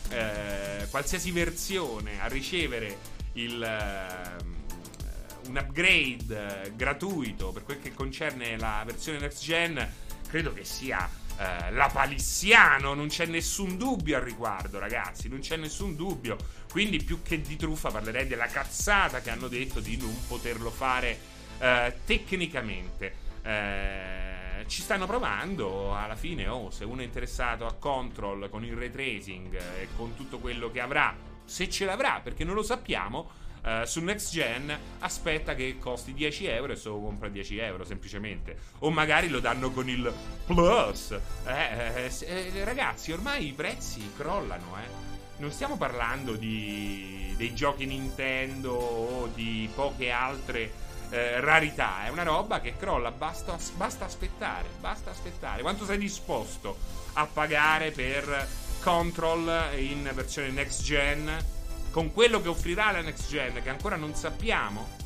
eh, 0.10 0.88
qualsiasi 0.90 1.32
versione 1.32 2.22
a 2.22 2.28
ricevere 2.28 2.98
il, 3.34 3.62
eh, 3.62 5.48
un 5.48 5.58
upgrade 5.58 6.64
eh, 6.64 6.75
gratuito 6.75 7.52
per 7.52 7.64
quel 7.64 7.82
che 7.82 7.94
concerne 7.94 8.58
la 8.58 8.84
versione 8.86 9.20
next 9.20 9.44
gen, 9.44 9.94
credo 10.28 10.54
che 10.54 10.64
sia 10.64 11.10
eh, 11.38 11.72
la 11.72 11.90
palissiano, 11.92 12.94
non 12.94 13.08
c'è 13.08 13.25
nessun 13.25 13.78
dubbio 13.78 14.16
al 14.16 14.24
riguardo, 14.24 14.80
ragazzi, 14.80 15.28
non 15.28 15.40
c'è 15.40 15.58
nessun 15.58 15.96
dubbio. 15.96 16.38
Quindi, 16.72 17.04
più 17.04 17.22
che 17.22 17.42
di 17.42 17.56
truffa, 17.58 17.90
parlerei 17.90 18.28
della 18.28 18.48
cazzata 18.48 19.22
che 19.22 19.30
hanno 19.30 19.48
detto 19.48 19.80
di 19.80 19.98
non 19.98 20.16
poterlo 20.28 20.70
fare 20.70 21.20
eh, 21.60 21.94
tecnicamente. 22.06 23.24
Eh, 23.46 24.66
ci 24.68 24.82
stanno 24.82 25.06
provando 25.06 25.96
alla 25.96 26.16
fine 26.16 26.48
oh, 26.48 26.72
se 26.72 26.84
uno 26.84 27.02
è 27.02 27.04
interessato 27.04 27.68
a 27.68 27.74
control 27.74 28.50
con 28.50 28.66
il 28.66 28.75
ray 28.75 28.90
tracing 28.90 29.54
e 29.54 29.88
con 29.96 30.16
tutto 30.16 30.40
quello 30.40 30.72
che 30.72 30.80
avrà 30.80 31.16
se 31.46 31.70
ce 31.70 31.86
l'avrà 31.86 32.22
perché 32.24 32.44
non 32.44 32.56
lo 32.56 32.64
sappiamo 32.64 33.30
uh, 33.66 33.86
su 33.86 34.02
next 34.02 34.32
gen 34.32 34.78
aspetta 35.00 35.56
che 35.56 35.78
costi 35.80 36.14
10 36.14 36.46
euro 36.48 36.74
e 36.74 36.75
se 36.75 36.90
lo 36.90 37.00
compra 37.00 37.30
10 37.30 37.58
euro 37.58 37.84
semplicemente. 37.84 38.58
O 38.80 38.90
magari 38.92 39.30
lo 39.30 39.40
danno 39.40 39.72
con 39.72 39.90
il 39.90 40.12
plus. 40.46 41.12
Eh, 41.46 42.06
eh, 42.06 42.12
eh, 42.22 42.64
ragazzi 42.64 43.12
ormai 43.12 43.48
i 43.48 43.54
prezzi 43.54 44.12
crollano 44.16 44.78
eh. 44.78 45.14
Non 45.38 45.52
stiamo 45.52 45.75
parlando 45.75 46.34
di, 46.36 47.34
dei 47.36 47.54
giochi 47.54 47.86
Nintendo 47.86 48.72
o 48.72 49.28
di 49.34 49.70
poche 49.75 50.10
altre 50.10 50.84
eh, 51.10 51.40
rarità, 51.40 52.06
è 52.06 52.10
una 52.10 52.24
roba 52.24 52.60
che 52.60 52.76
crolla, 52.78 53.12
basta, 53.12 53.58
basta 53.76 54.06
aspettare, 54.06 54.68
basta 54.80 55.12
aspettare. 55.12 55.62
Quanto 55.62 55.86
sei 55.86 55.98
disposto 55.98 56.78
a 57.14 57.26
pagare 57.26 57.92
per 57.92 58.48
Control 58.82 59.70
in 59.78 60.10
versione 60.14 60.50
next 60.50 60.84
gen? 60.84 61.54
Con 61.92 62.12
quello 62.12 62.42
che 62.42 62.50
offrirà 62.50 62.92
la 62.92 63.02
next 63.02 63.30
gen, 63.30 63.62
che 63.62 63.70
ancora 63.70 63.96
non 63.96 64.14
sappiamo? 64.16 65.04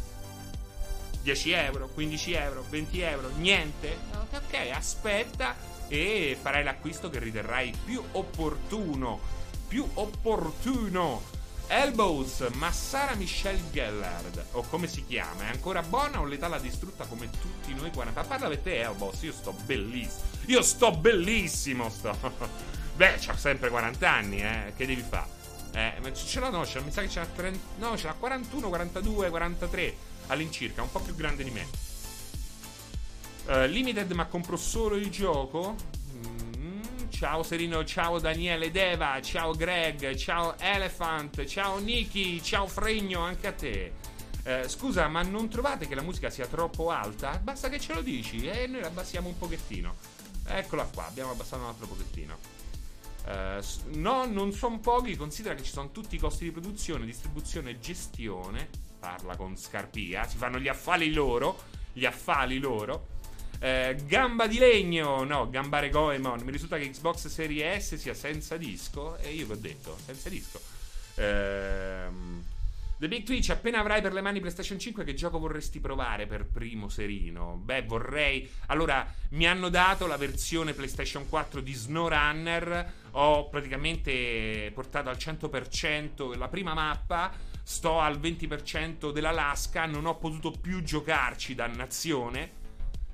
10 1.22 1.52
euro, 1.52 1.88
15 1.90 2.34
euro, 2.34 2.66
20 2.70 3.02
euro, 3.02 3.30
niente? 3.38 3.98
Ok, 4.34 4.72
aspetta 4.74 5.56
e 5.88 6.38
farai 6.40 6.64
l'acquisto 6.64 7.10
che 7.10 7.20
riterrai 7.20 7.74
più 7.84 8.02
opportuno. 8.14 9.38
Più 9.68 9.88
opportuno 9.96 11.22
Elbows, 11.72 12.48
ma 12.54 12.72
Sara 12.72 13.14
Michelle 13.14 13.62
Gellard, 13.72 14.44
o 14.54 14.64
come 14.64 14.88
si 14.88 15.06
chiama, 15.06 15.44
è 15.44 15.52
ancora 15.52 15.84
buona 15.84 16.20
o 16.20 16.26
l'età 16.26 16.48
l'ha 16.48 16.58
distrutta 16.58 17.06
come 17.06 17.30
tutti 17.30 17.76
noi 17.76 17.92
40? 17.92 18.24
Parla 18.24 18.48
per 18.48 18.58
te, 18.58 18.80
Elbows, 18.80 19.22
io 19.22 19.32
sto 19.32 19.54
bellissimo. 19.66 20.24
Io 20.48 20.64
sto 20.64 20.92
bellissimo, 20.92 21.90
sto. 21.90 22.18
Beh, 22.98 23.18
c'ha 23.20 23.38
sempre 23.38 23.70
40 23.70 24.12
anni, 24.12 24.42
eh, 24.42 24.74
che 24.76 24.88
devi 24.88 25.06
fare? 25.08 25.30
Eh, 25.74 26.14
ce 26.16 26.40
l'ha 26.40 26.50
no, 26.50 26.66
ce 26.66 26.80
l'ha, 26.80 26.86
mi 26.86 26.92
sa 26.92 27.02
che 27.02 27.10
ce 27.10 27.20
l'ha 27.20 27.28
30, 27.28 27.60
no, 27.78 27.96
ce 27.96 28.08
l'ha 28.08 28.16
41, 28.18 28.68
42, 28.68 29.30
43 29.30 29.96
all'incirca, 30.28 30.82
un 30.82 30.92
po' 30.92 31.02
più 31.02 31.14
grande 31.14 31.44
di 31.44 31.52
me. 31.52 31.68
Uh, 33.46 33.66
limited, 33.68 34.12
ma 34.14 34.26
compro 34.26 34.58
solo 34.58 34.96
il 34.96 35.12
gioco? 35.12 35.76
Ciao 37.20 37.44
Serino, 37.44 37.84
ciao 37.84 38.18
Daniele 38.18 38.72
Deva, 38.72 39.22
ciao 39.22 39.52
Greg, 39.52 40.16
ciao 40.16 40.58
Elephant, 40.58 41.44
ciao 41.44 41.78
Niki, 41.78 42.42
ciao 42.42 42.66
Fregno, 42.66 43.20
anche 43.20 43.48
a 43.48 43.52
te. 43.52 43.92
Eh, 44.44 44.70
scusa, 44.70 45.06
ma 45.10 45.22
non 45.22 45.50
trovate 45.50 45.86
che 45.86 45.96
la 45.96 46.02
musica 46.02 46.30
sia 46.30 46.48
troppo 46.48 46.92
alta? 46.92 47.38
Basta 47.44 47.68
che 47.68 47.78
ce 47.78 47.94
lo 47.94 48.02
dici 48.02 48.48
e 48.48 48.68
noi 48.68 48.80
la 48.80 48.88
abbassiamo 48.88 49.28
un 49.28 49.38
pochettino. 49.38 49.96
Eccola 50.46 50.86
qua, 50.86 51.08
abbiamo 51.08 51.32
abbassato 51.32 51.62
un 51.62 51.68
altro 51.68 51.88
pochettino. 51.88 52.38
Eh, 53.26 53.62
no, 53.96 54.26
non 54.26 54.54
sono 54.54 54.80
pochi, 54.80 55.18
considera 55.18 55.56
che 55.56 55.64
ci 55.64 55.72
sono 55.72 55.92
tutti 55.92 56.16
i 56.16 56.20
costi 56.20 56.46
di 56.46 56.52
produzione, 56.52 57.04
distribuzione 57.04 57.72
e 57.72 57.80
gestione. 57.80 58.70
Parla 58.98 59.36
con 59.36 59.58
Scarpia, 59.58 60.26
si 60.26 60.38
fanno 60.38 60.58
gli 60.58 60.70
affali 60.70 61.12
loro, 61.12 61.64
gli 61.92 62.06
affali 62.06 62.60
loro. 62.60 63.18
Eh, 63.62 63.98
gamba 64.06 64.48
di 64.48 64.58
legno, 64.58 65.24
no, 65.24 65.50
gambare 65.50 65.90
Goemon. 65.90 66.42
Mi 66.42 66.52
risulta 66.52 66.78
che 66.78 66.90
Xbox 66.90 67.28
Series 67.28 67.94
S 67.94 67.96
sia 67.96 68.14
senza 68.14 68.56
disco. 68.58 69.18
E 69.18 69.34
io 69.34 69.46
vi 69.46 69.52
ho 69.52 69.58
detto, 69.58 69.98
senza 70.04 70.30
disco. 70.30 70.60
Ehm. 71.16 72.44
The 73.00 73.08
Big 73.08 73.24
Twitch, 73.24 73.50
appena 73.50 73.80
avrai 73.80 74.02
per 74.02 74.12
le 74.12 74.20
mani 74.20 74.42
PlayStation 74.42 74.78
5, 74.78 75.06
che 75.06 75.14
gioco 75.14 75.40
vorresti 75.40 75.80
provare 75.80 76.28
per 76.28 76.46
primo 76.46 76.90
serino? 76.90 77.56
Beh, 77.64 77.84
vorrei. 77.84 78.50
Allora, 78.68 79.10
mi 79.30 79.48
hanno 79.48 79.70
dato 79.70 80.06
la 80.06 80.18
versione 80.18 80.74
PlayStation 80.74 81.30
4 81.30 81.62
di 81.62 81.72
SnowRunner. 81.72 82.94
Ho 83.12 83.48
praticamente 83.48 84.70
portato 84.74 85.08
al 85.08 85.16
100% 85.16 86.38
la 86.38 86.50
prima 86.50 86.74
mappa. 86.74 87.32
Sto 87.64 88.02
al 88.02 88.20
20% 88.20 89.14
dell'Alaska. 89.14 89.86
Non 89.86 90.06
ho 90.06 90.18
potuto 90.18 90.52
più 90.52 90.84
giocarci, 90.84 91.56
dannazione. 91.56 92.59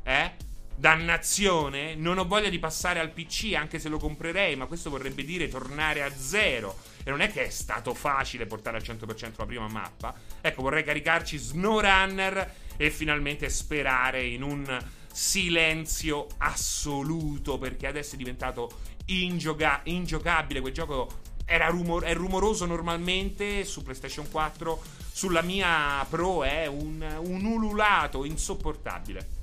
Eh? 0.07 0.31
Dannazione? 0.77 1.95
Non 1.95 2.19
ho 2.19 2.27
voglia 2.27 2.49
di 2.49 2.59
passare 2.59 2.99
al 2.99 3.09
PC 3.09 3.53
anche 3.55 3.79
se 3.79 3.89
lo 3.89 3.97
comprerei, 3.97 4.55
ma 4.55 4.67
questo 4.67 4.91
vorrebbe 4.91 5.23
dire 5.23 5.47
tornare 5.47 6.03
a 6.03 6.11
zero. 6.15 6.77
E 7.03 7.09
non 7.09 7.21
è 7.21 7.31
che 7.31 7.45
è 7.45 7.49
stato 7.49 7.95
facile 7.95 8.45
portare 8.45 8.77
al 8.77 8.83
100% 8.83 9.33
la 9.37 9.45
prima 9.45 9.67
mappa. 9.67 10.13
Ecco, 10.41 10.61
vorrei 10.61 10.83
caricarci 10.83 11.37
SnowRunner 11.37 12.53
e 12.77 12.91
finalmente 12.91 13.49
sperare 13.49 14.23
in 14.25 14.43
un 14.43 14.85
silenzio 15.11 16.27
assoluto 16.37 17.57
perché 17.57 17.87
adesso 17.87 18.13
è 18.13 18.17
diventato 18.17 18.69
ingioca- 19.05 19.81
ingiocabile. 19.85 20.61
Quel 20.61 20.73
gioco 20.73 21.21
era 21.45 21.67
rumor- 21.67 22.03
è 22.03 22.13
rumoroso 22.13 22.65
normalmente 22.65 23.63
su 23.63 23.81
PlayStation 23.81 24.29
4. 24.29 24.81
Sulla 25.11 25.41
mia 25.41 26.05
Pro 26.09 26.43
è 26.43 26.67
un, 26.67 27.01
un 27.21 27.45
ululato 27.45 28.23
insopportabile. 28.23 29.34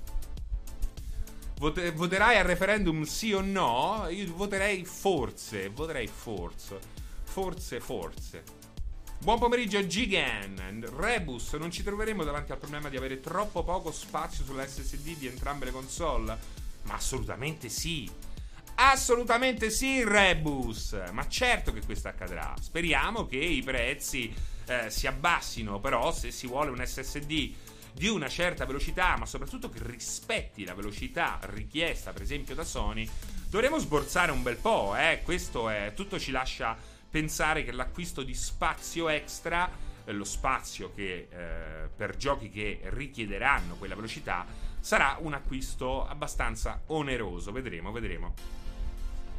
Vote- 1.62 1.92
voterai 1.92 2.38
al 2.38 2.44
referendum 2.44 3.04
sì 3.04 3.32
o 3.32 3.40
no? 3.40 4.08
Io 4.10 4.34
voterei 4.34 4.84
forse. 4.84 5.68
Voterei 5.68 6.08
forse. 6.08 6.80
Forse, 7.22 7.78
forse. 7.78 8.42
Buon 9.18 9.38
pomeriggio 9.38 9.86
Gigan. 9.86 10.84
Rebus, 10.96 11.52
non 11.52 11.70
ci 11.70 11.84
troveremo 11.84 12.24
davanti 12.24 12.50
al 12.50 12.58
problema 12.58 12.88
di 12.88 12.96
avere 12.96 13.20
troppo 13.20 13.62
poco 13.62 13.92
spazio 13.92 14.44
sulla 14.44 14.66
SSD 14.66 15.16
di 15.18 15.28
entrambe 15.28 15.66
le 15.66 15.70
console? 15.70 16.36
Ma 16.82 16.94
assolutamente 16.94 17.68
sì. 17.68 18.10
Assolutamente 18.74 19.70
sì, 19.70 20.02
Rebus. 20.02 21.00
Ma 21.12 21.28
certo 21.28 21.72
che 21.72 21.84
questo 21.84 22.08
accadrà. 22.08 22.54
Speriamo 22.60 23.24
che 23.24 23.36
i 23.36 23.62
prezzi 23.62 24.34
eh, 24.66 24.90
si 24.90 25.06
abbassino, 25.06 25.78
però 25.78 26.12
se 26.12 26.32
si 26.32 26.48
vuole 26.48 26.70
un 26.70 26.84
SSD 26.84 27.61
di 27.92 28.08
una 28.08 28.28
certa 28.28 28.64
velocità, 28.64 29.16
ma 29.16 29.26
soprattutto 29.26 29.68
che 29.68 29.78
rispetti 29.82 30.64
la 30.64 30.74
velocità 30.74 31.38
richiesta, 31.42 32.12
per 32.12 32.22
esempio, 32.22 32.54
da 32.54 32.64
Sony, 32.64 33.08
dovremo 33.48 33.78
sborsare 33.78 34.32
un 34.32 34.42
bel 34.42 34.56
po', 34.56 34.96
eh? 34.96 35.20
Questo 35.22 35.68
è 35.68 35.92
tutto 35.94 36.18
ci 36.18 36.30
lascia 36.30 36.76
pensare 37.10 37.62
che 37.64 37.72
l'acquisto 37.72 38.22
di 38.22 38.34
spazio 38.34 39.08
extra, 39.10 39.70
eh, 40.04 40.12
lo 40.12 40.24
spazio 40.24 40.92
che 40.94 41.28
eh, 41.30 41.88
per 41.94 42.16
giochi 42.16 42.48
che 42.48 42.80
richiederanno 42.84 43.74
quella 43.74 43.94
velocità, 43.94 44.46
sarà 44.80 45.18
un 45.20 45.34
acquisto 45.34 46.06
abbastanza 46.06 46.82
oneroso. 46.86 47.52
Vedremo, 47.52 47.92
vedremo. 47.92 48.34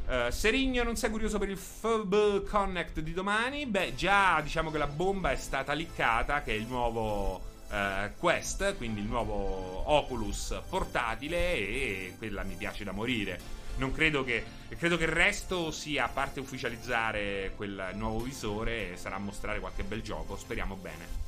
Uh, 0.06 0.30
Serigno, 0.30 0.82
non 0.82 0.96
sei 0.96 1.10
curioso 1.10 1.38
per 1.38 1.48
il 1.48 1.56
FB 1.56 2.46
Connect 2.46 3.00
di 3.00 3.14
domani? 3.14 3.64
Beh, 3.64 3.94
già 3.94 4.38
diciamo 4.42 4.70
che 4.70 4.76
la 4.76 4.86
bomba 4.86 5.32
è 5.32 5.36
stata 5.36 5.72
liccata, 5.72 6.42
che 6.42 6.52
è 6.52 6.56
il 6.56 6.66
nuovo 6.66 7.53
uh, 7.74 8.10
Quest, 8.18 8.76
quindi 8.76 9.00
il 9.00 9.06
nuovo 9.06 9.82
Oculus 9.90 10.60
portatile 10.68 11.54
e 11.54 12.14
quella 12.16 12.42
mi 12.44 12.54
piace 12.54 12.84
da 12.84 12.92
morire. 12.92 13.62
Non 13.76 13.92
credo 13.92 14.22
che, 14.22 14.44
credo 14.78 14.96
che 14.96 15.04
il 15.04 15.10
resto 15.10 15.72
sia, 15.72 16.04
a 16.04 16.08
parte 16.08 16.38
ufficializzare 16.38 17.52
quel 17.56 17.90
nuovo 17.94 18.20
visore, 18.20 18.96
sarà 18.96 19.18
mostrare 19.18 19.58
qualche 19.58 19.82
bel 19.82 20.00
gioco, 20.00 20.36
speriamo 20.36 20.76
bene. 20.76 21.22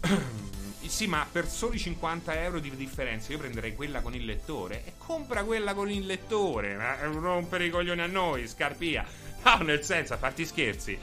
sì, 0.86 1.06
ma 1.06 1.26
per 1.30 1.46
soli 1.46 1.78
50 1.78 2.42
euro 2.42 2.60
di 2.60 2.74
differenza 2.74 3.30
io 3.32 3.38
prenderei 3.38 3.74
quella 3.74 4.00
con 4.00 4.14
il 4.14 4.24
lettore. 4.24 4.84
E 4.86 4.92
compra 4.96 5.44
quella 5.44 5.74
con 5.74 5.90
il 5.90 6.06
lettore. 6.06 6.76
Ma 6.76 6.96
rompere 7.02 7.66
i 7.66 7.70
coglioni 7.70 8.00
a 8.00 8.06
noi, 8.06 8.48
scarpia. 8.48 9.04
No, 9.44 9.58
nel 9.58 9.84
senso, 9.84 10.14
a 10.14 10.16
farti 10.16 10.46
scherzi. 10.46 10.98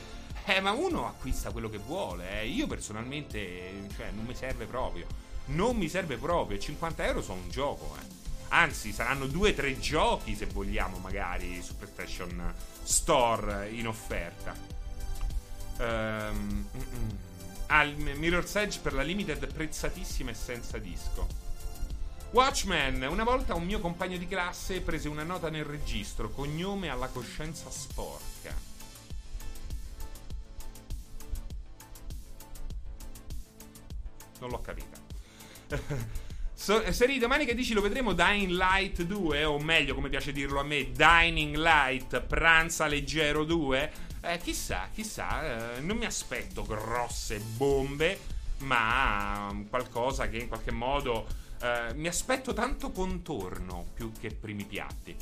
Eh, 0.48 0.60
ma 0.60 0.72
uno 0.72 1.08
acquista 1.08 1.52
quello 1.52 1.70
che 1.70 1.80
vuole. 1.80 2.42
Eh. 2.42 2.48
Io 2.48 2.68
personalmente, 2.68 3.88
cioè, 3.96 4.12
non 4.12 4.26
mi 4.26 4.36
serve 4.36 4.66
proprio. 4.66 5.08
Non 5.48 5.76
mi 5.76 5.90
serve 5.90 6.18
proprio. 6.18 6.60
50 6.60 7.06
euro 7.06 7.22
sono 7.22 7.42
un 7.42 7.50
gioco, 7.50 7.96
eh. 8.00 8.24
Anzi, 8.50 8.94
saranno 8.94 9.26
due 9.26 9.52
o 9.52 9.54
tre 9.54 9.80
giochi, 9.80 10.36
se 10.36 10.46
vogliamo, 10.46 10.98
magari 10.98 11.62
su 11.64 11.76
PlayStation 11.76 12.54
Store 12.84 13.70
in 13.70 13.88
offerta. 13.88 14.54
Um, 15.78 16.70
al 17.68 17.96
Mirror's 17.96 18.56
Edge 18.56 18.80
per 18.80 18.94
la 18.94 19.02
limited 19.02 19.52
prezzatissima 19.52 20.30
e 20.30 20.36
senza 20.36 20.78
disco. 20.78 21.28
Watchmen, 22.32 23.02
una 23.04 23.24
volta 23.24 23.56
un 23.56 23.66
mio 23.66 23.80
compagno 23.80 24.18
di 24.18 24.28
classe 24.28 24.82
prese 24.82 25.10
una 25.10 25.24
nota 25.24 25.50
nel 25.50 25.66
registro, 25.66 26.30
cognome 26.30 26.90
alla 26.90 27.08
coscienza 27.08 27.70
sporca. 27.70 28.35
Non 34.40 34.50
l'ho 34.50 34.62
capita. 34.62 34.98
So, 36.58 36.82
eh, 36.82 36.94
Seri, 36.94 37.20
domani 37.20 37.46
che 37.46 37.54
dici 37.54 37.74
lo 37.74 37.82
vedremo 37.82 38.14
Dying 38.14 38.52
Light 38.52 39.04
2, 39.04 39.44
o 39.44 39.60
meglio, 39.60 39.94
come 39.94 40.08
piace 40.08 40.32
dirlo 40.32 40.62
a 40.62 40.64
me, 40.64 40.90
Dining 40.90 41.58
Light, 41.58 42.22
Pranza 42.22 42.88
Leggero 42.88 43.44
2. 43.44 43.92
Eh, 44.22 44.38
chissà, 44.40 44.90
chissà, 44.92 45.76
eh, 45.76 45.80
non 45.82 45.98
mi 45.98 46.06
aspetto 46.06 46.64
grosse 46.64 47.40
bombe, 47.40 48.20
ma 48.60 49.54
qualcosa 49.70 50.30
che 50.30 50.38
in 50.38 50.48
qualche 50.48 50.72
modo 50.72 51.28
eh, 51.62 51.94
mi 51.94 52.08
aspetto 52.08 52.54
tanto 52.54 52.92
contorno 52.92 53.88
più 53.94 54.14
che 54.14 54.30
primi 54.30 54.64
piatti. 54.64 55.16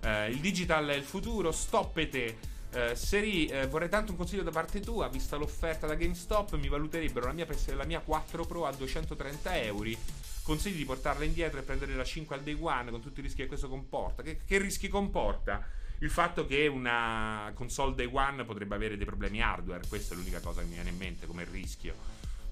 Eh, 0.00 0.30
il 0.30 0.38
digital 0.38 0.86
è 0.88 0.94
il 0.94 1.04
futuro, 1.04 1.52
stoppete. 1.52 2.56
Uh, 2.70 2.94
Seri, 2.94 3.50
uh, 3.50 3.66
vorrei 3.68 3.88
tanto 3.88 4.12
un 4.12 4.18
consiglio 4.18 4.42
da 4.42 4.50
parte 4.50 4.80
tua. 4.80 5.08
Vista 5.08 5.36
l'offerta 5.36 5.86
da 5.86 5.94
GameStop, 5.94 6.56
mi 6.56 6.68
valuterebbero 6.68 7.26
la 7.26 7.32
mia, 7.32 7.46
la 7.74 7.84
mia 7.84 8.00
4 8.00 8.44
Pro 8.44 8.66
a 8.66 8.72
230 8.72 9.56
euro 9.62 9.90
consigli 10.48 10.76
di 10.76 10.86
portarla 10.86 11.24
indietro 11.24 11.60
e 11.60 11.62
prendere 11.62 11.94
la 11.94 12.04
5 12.04 12.34
al 12.34 12.42
day 12.42 12.56
one 12.58 12.90
con 12.90 13.02
tutti 13.02 13.20
i 13.20 13.22
rischi 13.22 13.42
che 13.42 13.48
questo 13.48 13.68
comporta. 13.68 14.22
Che, 14.22 14.40
che 14.46 14.56
rischi 14.56 14.88
comporta? 14.88 15.62
Il 15.98 16.10
fatto 16.10 16.46
che 16.46 16.66
una 16.66 17.50
console 17.54 17.94
day 17.94 18.08
one 18.10 18.44
potrebbe 18.44 18.74
avere 18.74 18.96
dei 18.96 19.04
problemi 19.04 19.42
hardware, 19.42 19.86
questa 19.88 20.14
è 20.14 20.16
l'unica 20.16 20.40
cosa 20.40 20.62
che 20.62 20.68
mi 20.68 20.74
viene 20.74 20.88
in 20.88 20.96
mente 20.96 21.26
come 21.26 21.44
rischio. 21.44 21.94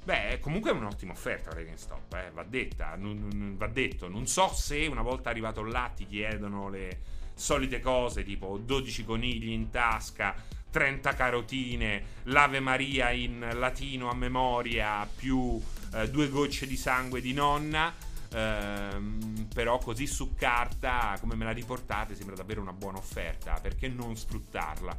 Beh, 0.05 0.39
comunque 0.41 0.71
è 0.71 0.75
un'ottima 0.75 1.13
offerta 1.13 1.55
la 1.55 1.63
GameStop, 1.63 2.13
eh, 2.15 2.31
va 2.33 2.43
detta, 2.43 2.97
non, 2.97 3.29
non, 3.33 3.57
va 3.57 3.67
detto. 3.67 4.09
Non 4.09 4.27
so 4.27 4.53
se 4.53 4.87
una 4.87 5.03
volta 5.03 5.31
arrivato 5.31 5.65
là 5.65 5.91
ti 5.95 6.07
chiedono 6.07 6.69
le 6.69 7.01
solite 7.37 7.81
cose 7.81 8.25
tipo 8.25 8.59
12 8.59 9.05
conigli 9.05 9.51
in 9.51 9.71
tasca, 9.71 10.35
30 10.71 11.15
carotine, 11.15 12.03
l'Ave 12.25 12.61
Maria 12.61 13.11
in 13.11 13.47
latino 13.55 14.11
a 14.11 14.15
memoria, 14.15 15.07
più 15.15 15.61
eh, 15.95 16.11
due 16.11 16.29
gocce 16.29 16.67
di 16.67 16.77
sangue 16.77 17.21
di 17.21 17.33
nonna. 17.33 17.95
Ehm, 18.33 19.47
però 19.55 19.79
così 19.79 20.07
su 20.07 20.35
carta, 20.35 21.17
come 21.21 21.37
me 21.37 21.45
la 21.45 21.53
riportate, 21.53 22.15
sembra 22.15 22.35
davvero 22.35 22.61
una 22.61 22.73
buona 22.73 22.99
offerta. 22.99 23.59
Perché 23.61 23.89
non 23.89 24.17
sfruttarla? 24.17 24.99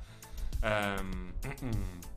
Ehm, 0.61 1.33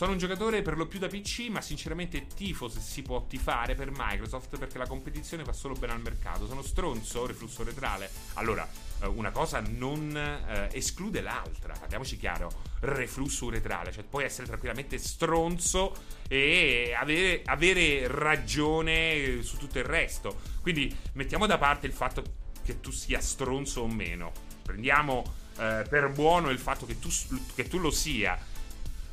sono 0.00 0.12
un 0.12 0.18
giocatore 0.18 0.62
per 0.62 0.78
lo 0.78 0.86
più 0.86 0.98
da 0.98 1.08
PC, 1.08 1.48
ma 1.50 1.60
sinceramente 1.60 2.26
tifo 2.26 2.70
se 2.70 2.80
si 2.80 3.02
può 3.02 3.26
tifare 3.26 3.74
per 3.74 3.90
Microsoft 3.94 4.56
perché 4.56 4.78
la 4.78 4.86
competizione 4.86 5.44
fa 5.44 5.52
solo 5.52 5.74
bene 5.74 5.92
al 5.92 6.00
mercato. 6.00 6.46
Sono 6.46 6.62
stronzo, 6.62 7.26
reflusso 7.26 7.64
retrale. 7.64 8.10
Allora, 8.36 8.66
eh, 9.02 9.06
una 9.06 9.30
cosa 9.30 9.60
non 9.60 10.16
eh, 10.16 10.70
esclude 10.72 11.20
l'altra, 11.20 11.74
parliamoci 11.78 12.16
chiaro, 12.16 12.50
reflusso 12.80 13.44
uretrale, 13.44 13.92
cioè 13.92 14.02
puoi 14.02 14.24
essere 14.24 14.46
tranquillamente 14.46 14.96
stronzo 14.96 15.94
e 16.26 16.94
avere, 16.98 17.42
avere 17.44 18.08
ragione 18.08 19.42
su 19.42 19.58
tutto 19.58 19.76
il 19.76 19.84
resto. 19.84 20.40
Quindi 20.62 20.96
mettiamo 21.12 21.44
da 21.44 21.58
parte 21.58 21.86
il 21.86 21.92
fatto 21.92 22.22
che 22.64 22.80
tu 22.80 22.90
sia 22.90 23.20
stronzo 23.20 23.82
o 23.82 23.86
meno, 23.86 24.32
prendiamo 24.62 25.40
eh, 25.58 25.84
per 25.86 26.10
buono 26.10 26.48
il 26.48 26.58
fatto 26.58 26.86
che 26.86 26.98
tu, 26.98 27.10
che 27.54 27.68
tu 27.68 27.76
lo 27.76 27.90
sia. 27.90 28.48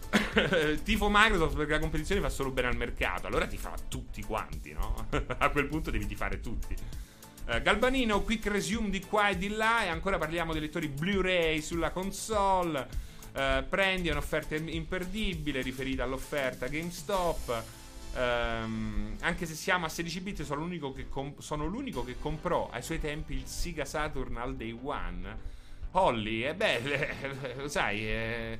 tifo 0.83 1.09
Microsoft 1.09 1.55
perché 1.55 1.73
la 1.73 1.79
competizione 1.79 2.21
fa 2.21 2.29
solo 2.29 2.51
bene 2.51 2.67
al 2.67 2.75
mercato, 2.75 3.27
allora 3.27 3.45
ti 3.45 3.57
fa 3.57 3.73
tutti 3.87 4.23
quanti, 4.23 4.73
no? 4.73 5.07
A 5.37 5.49
quel 5.49 5.67
punto 5.67 5.91
devi 5.91 6.05
tifare 6.05 6.39
tutti. 6.39 6.75
Uh, 7.47 7.61
Galbanino, 7.61 8.21
quick 8.21 8.47
resume 8.47 8.89
di 8.89 9.01
qua 9.05 9.29
e 9.29 9.37
di 9.37 9.49
là. 9.49 9.83
E 9.83 9.87
ancora 9.87 10.17
parliamo 10.17 10.51
dei 10.51 10.61
lettori 10.61 10.87
Blu-ray 10.87 11.61
sulla 11.61 11.91
console. 11.91 13.05
Uh, 13.33 13.63
prendi 13.67 14.09
un'offerta 14.09 14.55
imperdibile 14.55 15.61
riferita 15.61 16.03
all'offerta 16.03 16.67
GameStop. 16.67 17.63
Um, 18.15 19.15
anche 19.21 19.45
se 19.45 19.53
siamo 19.53 19.85
a 19.85 19.89
16 19.89 20.21
bit, 20.21 20.41
sono 20.41 20.61
l'unico, 20.61 20.91
che 20.91 21.07
comp- 21.07 21.39
sono 21.39 21.67
l'unico 21.67 22.03
che 22.03 22.17
comprò 22.19 22.69
ai 22.71 22.81
suoi 22.81 22.99
tempi 22.99 23.35
il 23.35 23.45
Sega 23.45 23.85
Saturn 23.85 24.37
al 24.37 24.55
day 24.55 24.77
one. 24.81 25.55
Holly, 25.91 26.43
e 26.43 26.47
eh 26.47 26.55
beh, 26.55 27.55
lo 27.61 27.67
sai, 27.67 28.07
eh, 28.07 28.59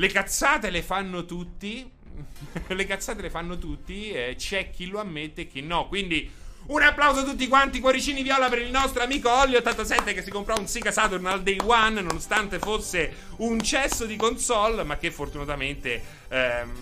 le 0.00 0.08
cazzate 0.08 0.70
le 0.70 0.82
fanno 0.82 1.26
tutti. 1.26 1.88
le 2.66 2.86
cazzate 2.86 3.20
le 3.20 3.30
fanno 3.30 3.58
tutti. 3.58 4.10
Eh, 4.10 4.34
c'è 4.36 4.70
chi 4.70 4.86
lo 4.86 4.98
ammette 4.98 5.42
e 5.42 5.46
chi 5.46 5.60
no. 5.60 5.88
Quindi 5.88 6.28
un 6.66 6.82
applauso 6.82 7.20
a 7.20 7.24
tutti 7.24 7.46
quanti, 7.48 7.80
cuoricini 7.80 8.22
viola 8.22 8.48
per 8.48 8.60
il 8.60 8.70
nostro 8.70 9.02
amico 9.02 9.28
Olli87 9.28 10.14
che 10.14 10.22
si 10.22 10.30
comprò 10.30 10.56
un 10.58 10.66
Sega 10.66 10.90
Saturn 10.90 11.26
al 11.26 11.42
day 11.42 11.58
one, 11.62 12.00
nonostante 12.00 12.58
fosse 12.58 13.12
un 13.38 13.60
cesso 13.60 14.06
di 14.06 14.16
console, 14.16 14.84
ma 14.84 14.96
che 14.96 15.10
fortunatamente 15.10 16.02
ehm, 16.28 16.72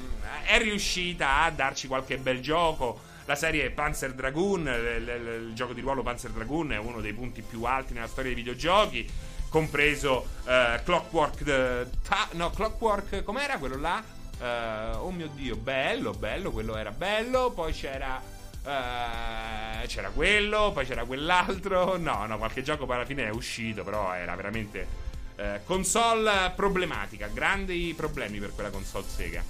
è 0.45 0.59
riuscita 0.59 1.43
a 1.43 1.51
darci 1.51 1.89
qualche 1.89 2.19
bel 2.19 2.41
gioco. 2.41 3.01
La 3.25 3.35
serie 3.35 3.71
Panzer 3.71 4.15
Dragoon, 4.15 4.63
l- 4.65 5.05
l- 5.05 5.49
il 5.49 5.55
gioco 5.55 5.73
di 5.73 5.81
ruolo 5.81 6.03
Panzer 6.03 6.31
Dragoon 6.31 6.73
è 6.73 6.79
uno 6.79 7.01
dei 7.01 7.13
punti 7.13 7.43
più 7.43 7.65
alti 7.65 7.95
nella 7.95 8.07
storia 8.07 8.33
dei 8.33 8.43
videogiochi, 8.43 9.07
compreso 9.49 10.27
uh, 10.45 10.83
Clockwork. 10.83 11.43
Ta- 12.07 12.29
no, 12.33 12.51
Clockwork, 12.51 13.23
com'era 13.23 13.59
quello 13.59 13.77
là? 13.77 14.03
Uh, 14.39 14.99
oh 14.99 15.11
mio 15.11 15.29
dio, 15.35 15.57
bello, 15.57 16.13
bello, 16.13 16.51
quello 16.51 16.77
era 16.77 16.91
bello. 16.91 17.51
Poi 17.51 17.73
c'era. 17.73 18.37
Uh, 18.63 19.87
c'era 19.87 20.11
quello, 20.11 20.73
poi 20.73 20.85
c'era 20.85 21.05
quell'altro. 21.05 21.97
No, 21.99 22.27
no, 22.27 22.39
qualche 22.39 22.63
gioco 22.63 22.87
poi 22.87 22.97
alla 22.97 23.05
fine 23.07 23.27
è 23.27 23.31
uscito, 23.31 23.83
però 23.85 24.15
era 24.15 24.35
veramente 24.35 24.87
uh, 25.37 25.61
console 25.65 26.53
problematica. 26.55 27.29
Grandi 27.29 27.95
problemi 27.97 28.39
per 28.39 28.53
quella 28.55 28.71
console 28.71 29.07
Sega. 29.09 29.43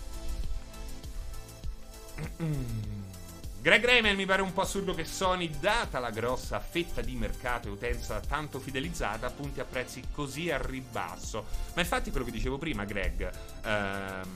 Greg 3.61 3.85
Raymond 3.85 4.17
mi 4.17 4.25
pare 4.25 4.41
un 4.41 4.53
po' 4.53 4.61
assurdo 4.61 4.95
che 4.95 5.05
Sony, 5.05 5.51
data 5.59 5.99
la 5.99 6.11
grossa 6.11 6.61
fetta 6.61 7.01
di 7.01 7.17
mercato 7.17 7.67
e 7.67 7.73
utenza 7.73 8.21
tanto 8.21 8.61
fidelizzata, 8.61 9.31
punti 9.31 9.59
a 9.59 9.65
prezzi 9.65 10.03
così 10.13 10.49
a 10.51 10.59
ribasso. 10.63 11.45
Ma 11.75 11.83
infatti 11.83 12.11
quello 12.11 12.25
che 12.25 12.31
dicevo 12.31 12.57
prima, 12.57 12.85
Greg, 12.85 13.31
ehm, 13.65 14.29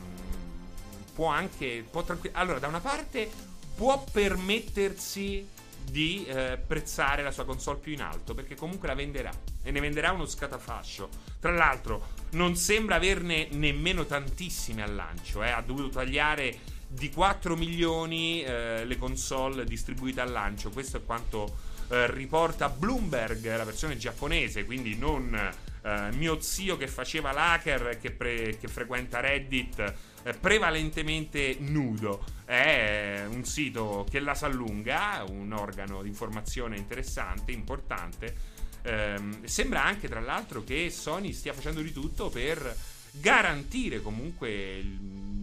può 1.15 1.29
anche... 1.29 1.85
Può 1.89 2.03
tranqu- 2.03 2.35
allora, 2.35 2.59
da 2.59 2.67
una 2.67 2.81
parte 2.81 3.31
può 3.77 4.05
permettersi 4.11 5.49
di 5.85 6.25
eh, 6.27 6.59
prezzare 6.65 7.23
la 7.23 7.31
sua 7.31 7.45
console 7.45 7.79
più 7.79 7.93
in 7.93 8.03
alto 8.03 8.35
perché 8.35 8.55
comunque 8.55 8.87
la 8.87 8.95
venderà 8.95 9.31
e 9.63 9.71
ne 9.71 9.81
venderà 9.81 10.13
uno 10.13 10.27
scatafascio. 10.27 11.09
Tra 11.41 11.53
l'altro, 11.53 12.09
non 12.31 12.57
sembra 12.57 12.97
averne 12.97 13.49
nemmeno 13.53 14.05
tantissime 14.05 14.83
al 14.83 14.95
lancio, 14.95 15.43
eh. 15.43 15.51
ha 15.51 15.61
dovuto 15.61 15.89
tagliare 15.89 16.81
di 16.93 17.11
4 17.11 17.57
milioni 17.57 18.43
eh, 18.43 18.85
le 18.85 18.97
console 18.99 19.65
distribuite 19.65 20.21
al 20.21 20.31
lancio. 20.31 20.71
Questo 20.71 20.99
è 20.99 21.05
quanto 21.05 21.57
eh, 21.89 22.11
riporta 22.11 22.69
Bloomberg, 22.69 23.45
la 23.57 23.65
versione 23.65 23.97
giapponese, 23.97 24.65
quindi 24.65 24.97
non 24.97 25.35
eh, 25.83 26.11
mio 26.13 26.41
zio 26.41 26.77
che 26.77 26.87
faceva 26.87 27.33
l'hacker, 27.33 27.99
che, 28.01 28.11
pre- 28.11 28.57
che 28.59 28.69
frequenta 28.69 29.21
Reddit, 29.21 29.95
eh, 30.23 30.35
prevalentemente 30.35 31.57
nudo. 31.61 32.25
È 32.45 33.25
un 33.27 33.45
sito 33.45 34.07
che 34.09 34.21
la 34.21 34.35
s'allunga, 34.35 35.25
un 35.29 35.53
organo 35.53 36.03
di 36.03 36.09
informazione 36.09 36.77
interessante, 36.77 37.53
importante. 37.53 38.51
Ehm, 38.83 39.45
sembra 39.45 39.83
anche, 39.83 40.09
tra 40.09 40.21
l'altro, 40.21 40.63
che 40.63 40.91
Sony 40.91 41.33
stia 41.33 41.55
facendo 41.55 41.81
di 41.81 41.93
tutto 41.93 42.29
per 42.29 42.77
garantire 43.13 44.01
comunque 44.01 44.51
il 44.79 44.99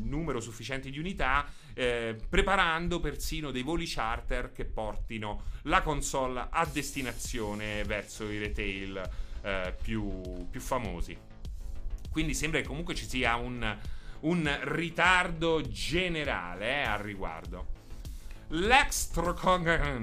numero 0.09 0.41
sufficiente 0.41 0.89
di 0.89 0.99
unità, 0.99 1.45
eh, 1.73 2.17
preparando 2.27 2.99
persino 2.99 3.51
dei 3.51 3.61
voli 3.63 3.85
charter 3.85 4.51
che 4.51 4.65
portino 4.65 5.43
la 5.63 5.81
console 5.81 6.47
a 6.49 6.65
destinazione 6.65 7.83
verso 7.83 8.29
i 8.29 8.39
retail 8.39 9.09
eh, 9.41 9.75
più, 9.81 10.47
più 10.49 10.59
famosi. 10.59 11.17
Quindi 12.09 12.33
sembra 12.33 12.59
che 12.59 12.67
comunque 12.67 12.95
ci 12.95 13.07
sia 13.07 13.35
un, 13.35 13.77
un 14.21 14.59
ritardo 14.63 15.61
generale 15.61 16.81
eh, 16.81 16.83
al 16.83 16.99
riguardo. 16.99 17.77
L'extra 18.51 19.35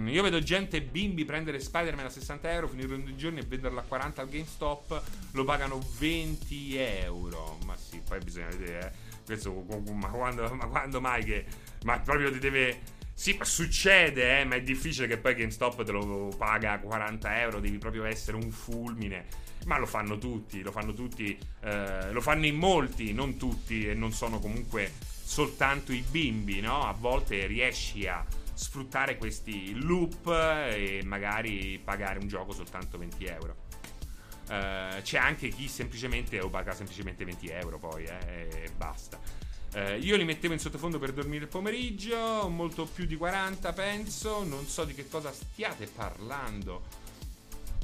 Io 0.06 0.22
vedo 0.22 0.40
gente 0.40 0.80
bimbi 0.80 1.24
prendere 1.24 1.58
Spider-Man 1.58 2.04
a 2.04 2.10
60 2.10 2.52
euro, 2.52 2.68
finire 2.68 2.94
in 2.94 3.02
due 3.02 3.16
giorni 3.16 3.40
e 3.40 3.42
venderlo 3.42 3.80
a 3.80 3.82
40 3.82 4.22
al 4.22 4.28
GameStop. 4.28 5.02
Lo 5.32 5.44
pagano 5.44 5.80
20 5.98 6.76
euro. 6.76 7.58
Ma 7.64 7.76
sì, 7.76 8.00
poi 8.06 8.20
bisogna 8.20 8.46
vedere. 8.46 8.86
Eh. 8.86 9.05
Questo, 9.26 9.64
ma, 9.92 10.08
quando, 10.08 10.48
ma 10.54 10.66
quando 10.66 11.00
mai 11.00 11.24
che. 11.24 11.44
Ma 11.84 11.98
proprio 11.98 12.30
ti 12.30 12.38
deve. 12.38 12.94
Sì, 13.12 13.38
succede, 13.42 14.40
eh, 14.40 14.44
ma 14.44 14.56
è 14.56 14.62
difficile 14.62 15.06
che 15.06 15.16
poi 15.16 15.34
GameStop 15.34 15.82
te 15.82 15.90
lo 15.90 16.32
paga 16.36 16.72
a 16.72 16.78
40 16.78 17.40
euro. 17.40 17.60
Devi 17.60 17.78
proprio 17.78 18.04
essere 18.04 18.36
un 18.36 18.50
fulmine. 18.50 19.24
Ma 19.64 19.78
lo 19.78 19.86
fanno 19.86 20.16
tutti, 20.18 20.62
lo 20.62 20.70
fanno 20.70 20.94
tutti. 20.94 21.36
Eh, 21.60 22.12
lo 22.12 22.20
fanno 22.20 22.46
in 22.46 22.56
molti, 22.56 23.12
non 23.12 23.36
tutti, 23.36 23.88
e 23.88 23.94
non 23.94 24.12
sono 24.12 24.38
comunque 24.38 24.92
soltanto 25.26 25.92
i 25.92 26.04
bimbi, 26.08 26.60
no? 26.60 26.84
A 26.84 26.92
volte 26.92 27.46
riesci 27.46 28.06
a 28.06 28.24
sfruttare 28.54 29.18
questi 29.18 29.74
loop 29.74 30.28
e 30.28 31.02
magari 31.04 31.78
pagare 31.82 32.18
un 32.18 32.28
gioco 32.28 32.52
soltanto 32.52 32.96
20 32.96 33.24
euro. 33.24 33.56
Uh, 34.48 35.02
c'è 35.02 35.18
anche 35.18 35.48
chi 35.48 35.66
semplicemente 35.66 36.40
o 36.40 36.48
paga 36.48 36.72
semplicemente 36.72 37.24
20 37.24 37.48
euro 37.48 37.78
poi 37.78 38.04
eh, 38.04 38.48
e 38.64 38.70
basta. 38.76 39.18
Uh, 39.74 39.98
io 40.00 40.16
li 40.16 40.24
mettevo 40.24 40.54
in 40.54 40.60
sottofondo 40.60 40.98
per 40.98 41.12
dormire 41.12 41.44
il 41.44 41.50
pomeriggio, 41.50 42.48
molto 42.48 42.84
più 42.84 43.06
di 43.06 43.16
40 43.16 43.72
penso, 43.72 44.44
non 44.44 44.66
so 44.66 44.84
di 44.84 44.94
che 44.94 45.08
cosa 45.08 45.32
stiate 45.32 45.86
parlando. 45.86 47.04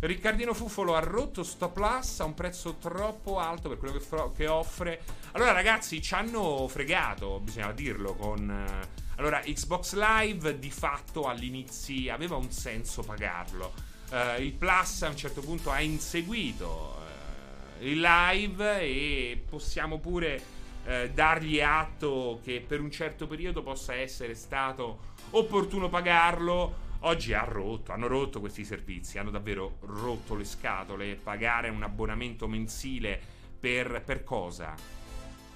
Riccardino 0.01 0.53
Fuffolo 0.53 0.97
ha 0.97 1.01
rotto 1.01 1.45
Stop 1.45 1.75
Plus 1.75 2.21
a 2.21 2.25
un 2.25 2.35
prezzo 2.35 2.75
troppo 2.75 3.39
alto 3.39 3.69
per 3.69 3.79
quello 3.79 3.95
che, 3.95 4.01
fro- 4.01 4.33
che 4.33 4.49
offre. 4.49 5.01
Allora, 5.33 5.53
ragazzi, 5.53 6.03
ci 6.03 6.15
hanno 6.15 6.67
fregato, 6.67 7.39
bisogna 7.39 7.71
dirlo. 7.71 8.15
Con 8.15 8.49
uh, 8.49 9.01
allora, 9.17 9.39
Xbox 9.41 9.95
Live 9.95 10.59
di 10.59 10.71
fatto 10.71 11.29
all'inizio 11.29 12.13
aveva 12.13 12.35
un 12.35 12.51
senso 12.51 13.03
pagarlo. 13.03 13.73
Uh, 14.13 14.41
il 14.43 14.53
Plus 14.53 15.03
a 15.03 15.09
un 15.09 15.17
certo 15.17 15.41
punto 15.41 15.71
ha 15.71 15.81
inseguito 15.81 16.99
uh, 17.81 17.85
il 17.85 17.99
live 17.99 18.81
e 18.81 19.43
possiamo 19.49 19.99
pure 19.99 20.61
dargli 21.15 21.61
atto 21.61 22.41
che 22.43 22.61
per 22.67 22.81
un 22.81 22.91
certo 22.91 23.29
periodo 23.29 23.63
possa 23.63 23.95
essere 23.95 24.35
stato 24.35 25.11
opportuno 25.31 25.89
pagarlo 25.89 26.83
Oggi 27.05 27.33
ha 27.33 27.43
rotto, 27.43 27.91
hanno 27.91 28.07
rotto 28.07 28.39
questi 28.39 28.65
servizi, 28.65 29.19
hanno 29.19 29.31
davvero 29.31 29.79
rotto 29.81 30.37
le 30.37 30.45
scatole. 30.45 31.17
Pagare 31.17 31.69
un 31.69 31.83
abbonamento 31.83 32.47
mensile 32.47 33.21
per, 33.59 34.03
per 34.05 34.23
cosa? 34.23 34.73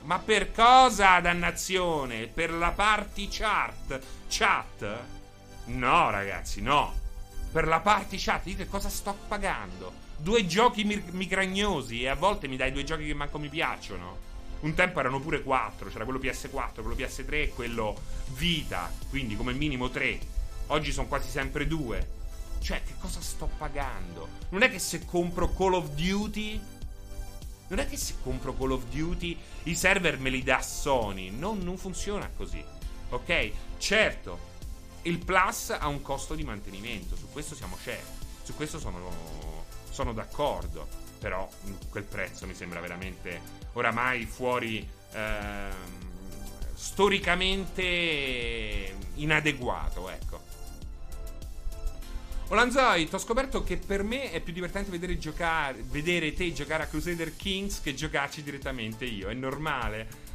Ma 0.02 0.18
per 0.18 0.50
cosa, 0.50 1.20
dannazione? 1.20 2.26
Per 2.26 2.52
la 2.52 2.70
party 2.70 3.28
chart? 3.30 4.00
Chat? 4.28 4.98
No, 5.66 6.10
ragazzi, 6.10 6.60
no. 6.62 7.05
Per 7.52 7.66
la 7.66 7.80
party 7.80 8.16
chat, 8.18 8.46
io 8.46 8.56
che 8.56 8.68
cosa 8.68 8.88
sto 8.88 9.16
pagando? 9.28 10.04
Due 10.18 10.46
giochi 10.46 10.84
mir- 10.84 11.10
migragnosi 11.10 12.02
e 12.02 12.08
a 12.08 12.14
volte 12.14 12.48
mi 12.48 12.56
dai 12.56 12.72
due 12.72 12.84
giochi 12.84 13.06
che 13.06 13.14
manco 13.14 13.38
mi 13.38 13.48
piacciono. 13.48 14.24
Un 14.60 14.74
tempo 14.74 15.00
erano 15.00 15.20
pure 15.20 15.42
quattro, 15.42 15.88
c'era 15.88 16.04
quello 16.04 16.18
PS4, 16.18 16.82
quello 16.82 16.94
PS3 16.94 17.32
e 17.32 17.52
quello 17.54 17.96
Vita, 18.34 18.90
quindi 19.08 19.36
come 19.36 19.52
minimo 19.52 19.90
tre. 19.90 20.18
Oggi 20.68 20.92
sono 20.92 21.06
quasi 21.06 21.28
sempre 21.28 21.66
due. 21.66 22.14
Cioè, 22.58 22.82
che 22.82 22.94
cosa 22.98 23.20
sto 23.20 23.48
pagando? 23.58 24.28
Non 24.48 24.62
è 24.62 24.70
che 24.70 24.78
se 24.78 25.04
compro 25.04 25.52
Call 25.52 25.74
of 25.74 25.90
Duty. 25.90 26.60
Non 27.68 27.78
è 27.78 27.86
che 27.86 27.96
se 27.96 28.14
compro 28.22 28.54
Call 28.54 28.72
of 28.72 28.84
Duty 28.86 29.38
i 29.64 29.76
server 29.76 30.18
me 30.18 30.30
li 30.30 30.42
dà 30.42 30.60
Sony. 30.60 31.30
Non, 31.30 31.58
non 31.58 31.76
funziona 31.76 32.28
così. 32.36 32.62
Ok? 33.10 33.50
Certo, 33.78 34.38
il 35.06 35.24
Plus 35.24 35.70
ha 35.70 35.86
un 35.86 36.02
costo 36.02 36.34
di 36.34 36.44
mantenimento. 36.44 37.16
Su 37.16 37.30
questo 37.30 37.54
siamo 37.54 37.78
certi. 37.82 38.26
Su 38.42 38.54
questo 38.54 38.78
sono, 38.78 39.64
sono 39.90 40.12
d'accordo. 40.12 40.86
Però 41.18 41.48
quel 41.88 42.04
prezzo 42.04 42.46
mi 42.46 42.54
sembra 42.54 42.80
veramente 42.80 43.40
oramai 43.72 44.26
fuori. 44.26 44.86
Ehm, 45.12 46.04
storicamente 46.74 48.94
inadeguato, 49.14 50.10
ecco. 50.10 50.44
Olanzoi, 52.48 53.08
ti 53.08 53.14
ho 53.14 53.18
scoperto 53.18 53.64
che 53.64 53.76
per 53.76 54.04
me 54.04 54.30
è 54.30 54.40
più 54.40 54.52
divertente 54.52 54.90
vedere, 54.90 55.18
giocare, 55.18 55.82
vedere 55.82 56.32
te 56.32 56.52
giocare 56.52 56.84
a 56.84 56.86
Crusader 56.86 57.34
Kings 57.34 57.80
che 57.80 57.94
giocarci 57.94 58.42
direttamente 58.42 59.04
io. 59.04 59.28
È 59.28 59.34
normale. 59.34 60.25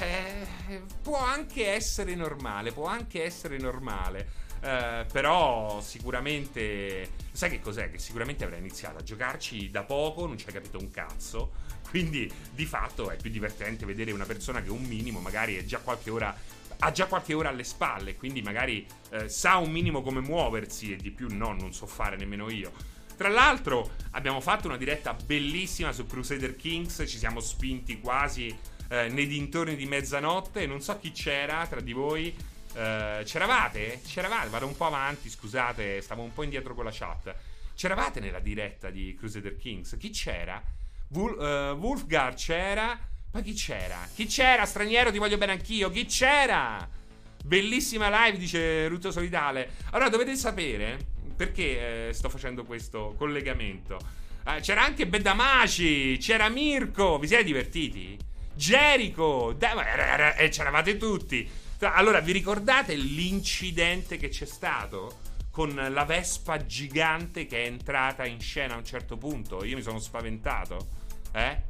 Eh, 0.00 0.82
può 1.02 1.18
anche 1.18 1.68
essere 1.68 2.14
normale, 2.14 2.72
può 2.72 2.86
anche 2.86 3.22
essere 3.22 3.58
normale. 3.58 4.42
Eh, 4.60 5.06
però 5.12 5.80
sicuramente. 5.82 7.10
Sai 7.32 7.50
che 7.50 7.60
cos'è? 7.60 7.90
Che 7.90 7.98
sicuramente 7.98 8.44
avrei 8.44 8.60
iniziato 8.60 8.98
a 8.98 9.02
giocarci 9.02 9.70
da 9.70 9.82
poco, 9.82 10.26
non 10.26 10.38
ci 10.38 10.46
hai 10.46 10.52
capito 10.52 10.78
un 10.78 10.90
cazzo. 10.90 11.52
Quindi 11.88 12.30
di 12.50 12.66
fatto 12.66 13.10
è 13.10 13.16
più 13.16 13.30
divertente 13.30 13.84
vedere 13.84 14.10
una 14.10 14.24
persona 14.24 14.62
che 14.62 14.70
un 14.70 14.82
minimo 14.82 15.20
magari 15.20 15.56
è 15.56 15.64
già 15.64 15.78
qualche 15.78 16.10
ora 16.10 16.34
ha 16.80 16.90
già 16.90 17.06
qualche 17.06 17.34
ora 17.34 17.50
alle 17.50 17.62
spalle, 17.62 18.16
quindi 18.16 18.42
magari 18.42 18.84
eh, 19.10 19.28
sa 19.28 19.56
un 19.56 19.70
minimo 19.70 20.02
come 20.02 20.20
muoversi 20.20 20.92
e 20.92 20.96
di 20.96 21.10
più 21.12 21.28
no, 21.30 21.52
non 21.52 21.72
so 21.72 21.86
fare 21.86 22.16
nemmeno 22.16 22.50
io. 22.50 22.72
Tra 23.16 23.28
l'altro 23.28 23.92
abbiamo 24.10 24.40
fatto 24.40 24.66
una 24.66 24.76
diretta 24.76 25.14
bellissima 25.14 25.92
su 25.92 26.04
Crusader 26.06 26.56
Kings, 26.56 27.04
ci 27.06 27.16
siamo 27.16 27.40
spinti 27.40 28.00
quasi 28.00 28.54
eh, 28.88 29.08
nei 29.08 29.26
dintorni 29.26 29.76
di 29.76 29.86
mezzanotte, 29.86 30.66
non 30.66 30.80
so 30.80 30.98
chi 30.98 31.12
c'era 31.12 31.66
tra 31.66 31.80
di 31.80 31.92
voi. 31.92 32.34
Eh, 32.74 33.22
c'eravate? 33.24 34.00
C'eravate? 34.06 34.48
Vado 34.48 34.66
un 34.66 34.76
po' 34.76 34.86
avanti, 34.86 35.30
scusate, 35.30 36.00
stavo 36.00 36.22
un 36.22 36.32
po' 36.32 36.42
indietro 36.42 36.74
con 36.74 36.84
la 36.84 36.92
chat. 36.92 37.34
C'eravate 37.74 38.20
nella 38.20 38.40
diretta 38.40 38.90
di 38.90 39.14
Crusader 39.18 39.56
Kings? 39.56 39.96
Chi 39.98 40.10
c'era? 40.10 40.62
Wol- 41.08 41.38
uh, 41.38 41.78
Wolfgar 41.78 42.34
c'era. 42.34 42.98
Ma 43.32 43.40
chi 43.40 43.52
c'era? 43.52 44.08
Chi 44.14 44.26
c'era? 44.26 44.64
Straniero, 44.64 45.10
ti 45.10 45.18
voglio 45.18 45.38
bene 45.38 45.52
anch'io. 45.52 45.90
Chi 45.90 46.06
c'era? 46.06 46.88
Bellissima 47.44 48.24
live, 48.24 48.38
dice 48.38 48.86
Ruto 48.86 49.10
Solidale. 49.10 49.72
Allora 49.90 50.08
dovete 50.08 50.36
sapere 50.36 50.98
perché 51.36 52.08
eh, 52.08 52.12
sto 52.12 52.28
facendo 52.28 52.64
questo 52.64 53.14
collegamento. 53.18 53.98
Eh, 54.46 54.60
c'era 54.60 54.84
anche 54.84 55.06
Bedamaci, 55.06 56.16
c'era 56.18 56.48
Mirko. 56.48 57.18
Vi 57.18 57.26
siete 57.26 57.44
divertiti? 57.44 58.16
Jericho, 58.54 59.56
e 59.58 60.34
eh, 60.44 60.48
c'eravate 60.48 60.96
tutti. 60.96 61.48
Allora, 61.80 62.20
vi 62.20 62.32
ricordate 62.32 62.94
l'incidente 62.94 64.16
che 64.16 64.28
c'è 64.28 64.46
stato? 64.46 65.20
Con 65.50 65.74
la 65.74 66.04
Vespa 66.04 66.64
gigante 66.64 67.46
che 67.46 67.64
è 67.64 67.66
entrata 67.66 68.24
in 68.24 68.40
scena 68.40 68.74
a 68.74 68.78
un 68.78 68.84
certo 68.84 69.16
punto. 69.16 69.64
Io 69.64 69.76
mi 69.76 69.82
sono 69.82 69.98
spaventato. 69.98 70.88
Eh? 71.32 71.62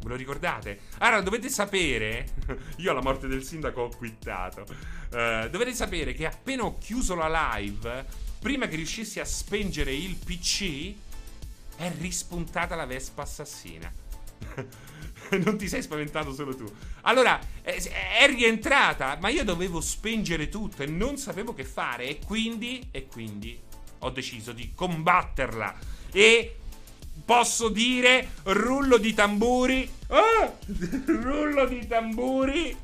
Ve 0.00 0.08
lo 0.08 0.16
ricordate? 0.16 0.80
Allora, 0.98 1.20
dovete 1.22 1.48
sapere. 1.48 2.26
Io 2.76 2.90
alla 2.90 3.02
morte 3.02 3.26
del 3.26 3.42
sindaco 3.42 3.82
ho 3.82 3.88
quittato. 3.88 4.64
Uh, 5.10 5.48
dovete 5.48 5.74
sapere 5.74 6.12
che 6.14 6.26
appena 6.26 6.64
ho 6.64 6.78
chiuso 6.78 7.14
la 7.14 7.56
live, 7.56 8.04
prima 8.38 8.66
che 8.66 8.76
riuscissi 8.76 9.18
a 9.20 9.24
spengere 9.24 9.92
il 9.94 10.16
PC, 10.16 10.94
è 11.76 11.92
rispuntata 11.98 12.74
la 12.76 12.86
Vespa 12.86 13.22
assassina. 13.22 13.92
non 15.44 15.56
ti 15.56 15.68
sei 15.68 15.82
spaventato 15.82 16.32
solo 16.32 16.54
tu. 16.54 16.64
Allora, 17.02 17.38
è, 17.62 17.76
è, 18.20 18.26
rientrata, 18.28 19.18
ma 19.20 19.28
io 19.28 19.44
dovevo 19.44 19.80
spengere 19.80 20.48
tutto 20.48 20.82
e 20.82 20.86
non 20.86 21.16
sapevo 21.16 21.54
che 21.54 21.64
fare. 21.64 22.08
E 22.08 22.18
quindi, 22.24 22.88
e 22.90 23.06
quindi 23.06 23.58
ho 24.00 24.10
deciso 24.10 24.52
di 24.52 24.72
combatterla. 24.74 25.78
E 26.12 26.56
posso 27.24 27.68
dire 27.68 28.30
rullo 28.44 28.98
di 28.98 29.14
tamburi. 29.14 29.90
Oh, 30.08 30.58
rullo 31.06 31.66
di 31.66 31.86
tamburi. 31.86 32.76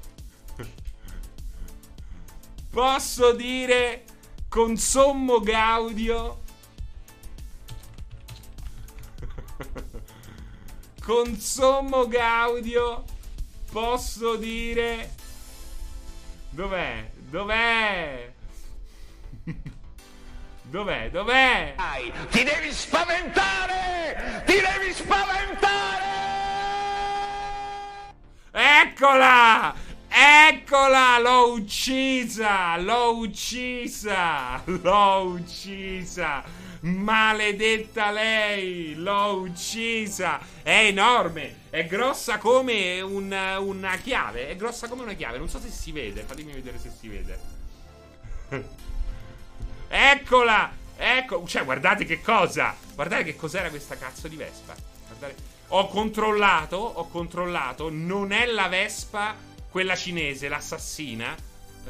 Posso 2.70 3.32
dire 3.32 4.04
con 4.48 4.76
sommo 4.76 5.40
gaudio. 5.40 6.41
Con 11.02 11.36
sommo 11.38 12.06
gaudio 12.06 13.04
posso 13.70 14.36
dire... 14.36 15.14
Dov'è? 16.50 17.10
Dov'è? 17.14 18.32
Dov'è? 20.62 21.10
Dov'è? 21.10 21.74
Ti 22.30 22.44
devi 22.44 22.72
spaventare! 22.72 24.42
Ti 24.46 24.52
devi 24.52 24.92
spaventare! 24.92 26.04
Eccola! 28.52 29.74
Eccola! 30.08 31.18
L'ho 31.18 31.52
uccisa! 31.54 32.76
L'ho 32.76 33.16
uccisa! 33.16 34.62
L'ho 34.66 35.22
uccisa! 35.24 36.44
Maledetta 36.82 38.10
lei! 38.10 38.94
L'ho 38.94 39.40
uccisa! 39.40 40.40
È 40.62 40.86
enorme! 40.86 41.60
È 41.70 41.86
grossa 41.86 42.38
come 42.38 43.00
un- 43.00 43.56
una 43.60 43.96
chiave! 43.98 44.48
È 44.48 44.56
grossa 44.56 44.88
come 44.88 45.02
una 45.02 45.14
chiave! 45.14 45.38
Non 45.38 45.48
so 45.48 45.60
se 45.60 45.68
si 45.70 45.92
vede, 45.92 46.22
fatemi 46.22 46.52
vedere 46.52 46.78
se 46.78 46.90
si 46.98 47.08
vede. 47.08 47.38
Eccola! 49.88 50.72
Ecco, 50.96 51.46
cioè, 51.46 51.64
guardate 51.64 52.04
che 52.04 52.20
cosa! 52.20 52.74
Guardate 52.94 53.24
che 53.24 53.36
cos'era 53.36 53.70
questa 53.70 53.96
cazzo 53.96 54.26
di 54.26 54.36
Vespa. 54.36 54.74
Guardate. 55.06 55.50
Ho 55.68 55.86
controllato, 55.88 56.76
ho 56.76 57.08
controllato, 57.08 57.88
non 57.90 58.32
è 58.32 58.44
la 58.46 58.68
Vespa 58.68 59.34
quella 59.70 59.94
cinese, 59.96 60.48
l'assassina. 60.48 61.34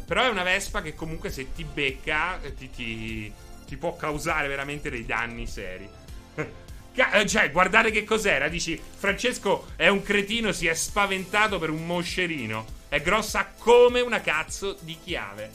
Però 0.04 0.22
è 0.22 0.28
una 0.28 0.42
Vespa 0.42 0.82
che 0.82 0.94
comunque 0.94 1.30
se 1.30 1.52
ti 1.52 1.64
becca 1.64 2.40
eh, 2.42 2.54
ti, 2.54 2.70
ti- 2.70 3.32
ti 3.72 3.78
può 3.78 3.96
causare 3.96 4.48
veramente 4.48 4.90
dei 4.90 5.06
danni 5.06 5.46
seri. 5.46 5.88
Eh, 6.94 7.26
cioè, 7.26 7.50
guardate 7.50 7.90
che 7.90 8.04
cos'era. 8.04 8.48
Dici, 8.48 8.78
Francesco 8.78 9.68
è 9.76 9.88
un 9.88 10.02
cretino, 10.02 10.52
si 10.52 10.66
è 10.66 10.74
spaventato 10.74 11.58
per 11.58 11.70
un 11.70 11.86
moscerino. 11.86 12.66
È 12.86 13.00
grossa 13.00 13.50
come 13.56 14.00
una 14.00 14.20
cazzo 14.20 14.76
di 14.82 14.98
chiave. 15.02 15.50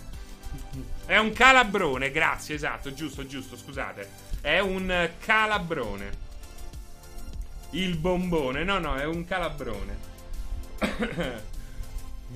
È 1.06 1.16
un 1.18 1.32
calabrone, 1.34 2.10
grazie, 2.10 2.56
esatto, 2.56 2.92
giusto, 2.92 3.28
giusto, 3.28 3.56
scusate. 3.56 4.10
È 4.42 4.58
un 4.58 5.12
calabrone. 5.24 6.10
Il 7.74 7.98
bombone, 7.98 8.64
no, 8.64 8.80
no, 8.80 8.96
è 8.96 9.06
un 9.06 9.24
calabrone. 9.24 9.98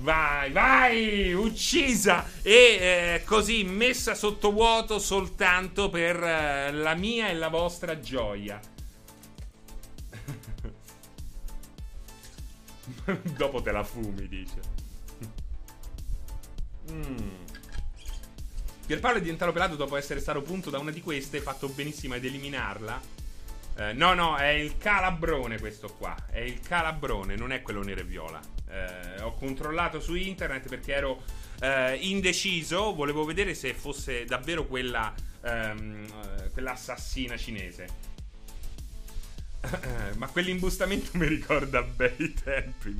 vai, 0.00 0.50
vai, 0.50 1.32
uccisa 1.32 2.26
e 2.42 2.52
eh, 2.52 3.22
così 3.24 3.64
messa 3.64 4.14
sotto 4.14 4.52
vuoto 4.52 4.98
soltanto 4.98 5.90
per 5.90 6.22
eh, 6.22 6.72
la 6.72 6.94
mia 6.94 7.28
e 7.28 7.34
la 7.34 7.48
vostra 7.48 8.00
gioia. 8.00 8.60
Dopo 13.36 13.62
te 13.62 13.72
la 13.72 13.84
fumi, 13.84 14.28
dice. 14.28 14.60
Mm. 16.90 17.40
Pierpaolo 18.86 19.18
è 19.18 19.20
diventato 19.20 19.52
pelato 19.52 19.76
dopo 19.76 19.96
essere 19.96 20.20
stato 20.20 20.42
punto 20.42 20.68
da 20.68 20.78
una 20.78 20.90
di 20.90 21.00
queste. 21.00 21.40
Fatto 21.40 21.68
benissimo 21.68 22.14
ad 22.14 22.24
eliminarla. 22.24 23.00
Eh, 23.76 23.92
no, 23.94 24.12
no, 24.12 24.36
è 24.36 24.48
il 24.48 24.76
calabrone 24.76 25.58
questo 25.58 25.88
qua. 25.96 26.14
È 26.28 26.40
il 26.40 26.60
calabrone, 26.60 27.36
non 27.36 27.52
è 27.52 27.62
quello 27.62 27.82
nero 27.82 28.00
e 28.00 28.04
viola. 28.04 28.40
Eh, 28.72 29.20
ho 29.20 29.34
controllato 29.34 30.00
su 30.00 30.14
internet 30.14 30.66
perché 30.68 30.94
ero 30.94 31.22
eh, 31.60 31.96
indeciso. 32.00 32.94
Volevo 32.94 33.24
vedere 33.24 33.54
se 33.54 33.74
fosse 33.74 34.24
davvero 34.24 34.66
quella. 34.66 35.12
ehm, 35.42 36.04
eh, 36.04 36.50
quell'assassina 36.50 37.36
cinese. 37.36 37.86
Ma 40.16 40.26
quell'imbustamento 40.28 41.10
mi 41.18 41.26
ricorda 41.26 41.82
bei 41.82 42.34
tempi. 42.42 42.96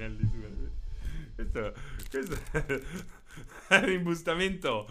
Questo, 1.34 1.72
questo 2.10 2.38
è 3.68 3.76
un 3.76 3.90
imbustamento. 3.90 4.88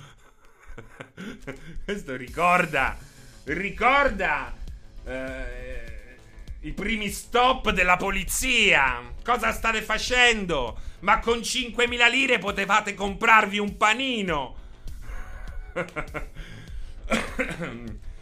Questo 1.83 2.15
ricorda. 2.15 2.97
Ricorda. 3.43 4.55
eh, 5.05 5.90
I 6.63 6.73
primi 6.73 7.09
stop 7.09 7.71
della 7.71 7.97
polizia. 7.97 9.01
Cosa 9.23 9.51
state 9.51 9.81
facendo? 9.81 10.79
Ma 10.99 11.19
con 11.19 11.39
5.000 11.39 12.09
lire 12.11 12.37
potevate 12.37 12.93
comprarvi 12.93 13.57
un 13.57 13.77
panino. 13.77 14.55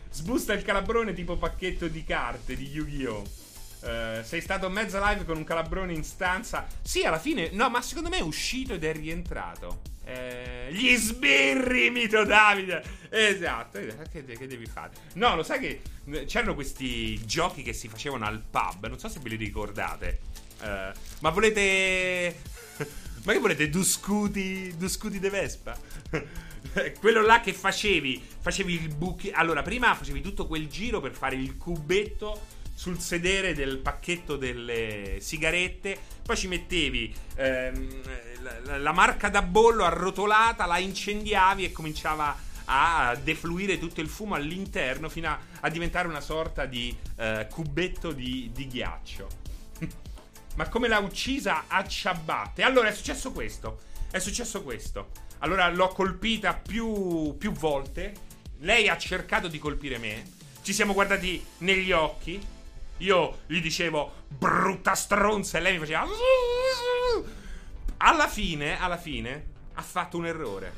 Sbusta 0.09 0.53
il 0.53 0.63
calabrone 0.63 1.13
tipo 1.13 1.35
pacchetto 1.35 1.89
di 1.89 2.05
carte 2.05 2.55
di 2.55 2.69
Yu-Gi-Oh! 2.69 3.38
Eh, 3.81 4.21
sei 4.23 4.41
stato 4.41 4.69
mezza 4.69 4.99
live 5.09 5.25
con 5.25 5.37
un 5.37 5.43
calabrone 5.43 5.93
in 5.93 6.03
stanza. 6.03 6.67
Sì, 6.81 7.03
alla 7.03 7.19
fine. 7.19 7.49
No, 7.51 7.69
ma 7.69 7.81
secondo 7.81 8.09
me 8.09 8.17
è 8.17 8.21
uscito 8.21 8.73
ed 8.73 8.83
è 8.83 8.93
rientrato. 8.93 9.81
Eh, 10.03 10.69
gli 10.71 10.95
sbirri, 10.95 11.89
mito 11.89 12.23
Davide. 12.25 12.83
Esatto. 13.09 13.77
eh, 13.77 13.95
Che, 14.11 14.23
che 14.25 14.47
devi 14.47 14.65
fare? 14.65 14.91
No, 15.13 15.35
lo 15.35 15.43
sai 15.43 15.59
che 15.59 15.81
eh, 16.11 16.25
c'erano 16.25 16.55
questi 16.55 17.23
giochi 17.25 17.61
che 17.61 17.73
si 17.73 17.87
facevano 17.87 18.25
al 18.25 18.41
pub. 18.41 18.87
Non 18.87 18.99
so 18.99 19.07
se 19.07 19.19
ve 19.21 19.29
li 19.29 19.35
ricordate. 19.35 20.19
Eh, 20.61 20.91
ma 21.21 21.29
volete. 21.29 22.35
Ma 23.23 23.33
che 23.33 23.39
volete? 23.39 23.69
Duscuti. 23.69 24.73
Duscuti 24.77 25.19
de 25.19 25.29
Vespa? 25.29 25.77
Quello 26.99 27.21
là 27.21 27.39
che 27.39 27.53
facevi. 27.53 28.21
Facevi 28.39 28.73
il 28.73 28.93
buchi. 28.93 29.29
Allora, 29.31 29.61
prima 29.61 29.93
facevi 29.95 30.21
tutto 30.21 30.47
quel 30.47 30.67
giro 30.67 30.99
per 30.99 31.13
fare 31.13 31.35
il 31.35 31.55
cubetto 31.57 32.57
sul 32.79 32.97
sedere 33.01 33.53
del 33.53 33.79
pacchetto 33.79 34.37
delle 34.37 35.17
sigarette. 35.19 35.99
Poi 36.23 36.37
ci 36.37 36.47
mettevi 36.47 37.13
ehm, 37.35 38.01
la, 38.63 38.77
la- 38.77 38.93
marca 38.93 39.27
da 39.27 39.41
bollo 39.41 39.83
arrotolata, 39.83 40.65
la 40.65 40.77
incendiavi 40.77 41.65
e 41.65 41.73
cominciava 41.73 42.33
a 42.63 43.17
defluire 43.21 43.79
tutto 43.79 43.99
il 43.99 44.07
fumo 44.07 44.35
all'interno 44.35 45.09
fino 45.09 45.27
a, 45.27 45.37
a 45.59 45.69
diventare 45.69 46.07
una 46.07 46.21
sorta 46.21 46.65
di 46.65 46.95
eh, 47.17 47.47
cubetto 47.51 48.13
di, 48.13 48.49
di 48.53 48.67
ghiaccio. 48.67 49.27
Ma 50.55 50.69
come 50.69 50.87
l'ha 50.87 50.99
uccisa 50.99 51.65
a 51.67 51.85
ciabatte? 51.85 52.63
Allora 52.63 52.87
è 52.87 52.93
successo 52.93 53.33
questo. 53.33 53.81
È 54.09 54.19
successo 54.19 54.63
questo. 54.63 55.09
Allora 55.39 55.67
l'ho 55.69 55.89
colpita 55.89 56.53
più, 56.53 57.35
più 57.37 57.51
volte. 57.51 58.13
Lei 58.59 58.87
ha 58.87 58.97
cercato 58.97 59.49
di 59.49 59.59
colpire 59.59 59.97
me. 59.97 60.23
Ci 60.61 60.71
siamo 60.71 60.93
guardati 60.93 61.45
negli 61.57 61.91
occhi. 61.91 62.57
Io 62.99 63.41
gli 63.45 63.61
dicevo 63.61 64.25
brutta 64.27 64.93
stronza 64.93 65.57
e 65.57 65.61
lei 65.61 65.73
mi 65.73 65.79
faceva. 65.79 66.05
Alla 67.97 68.27
fine, 68.27 68.79
alla 68.79 68.97
fine, 68.97 69.45
ha 69.73 69.81
fatto 69.81 70.17
un 70.17 70.25
errore. 70.25 70.73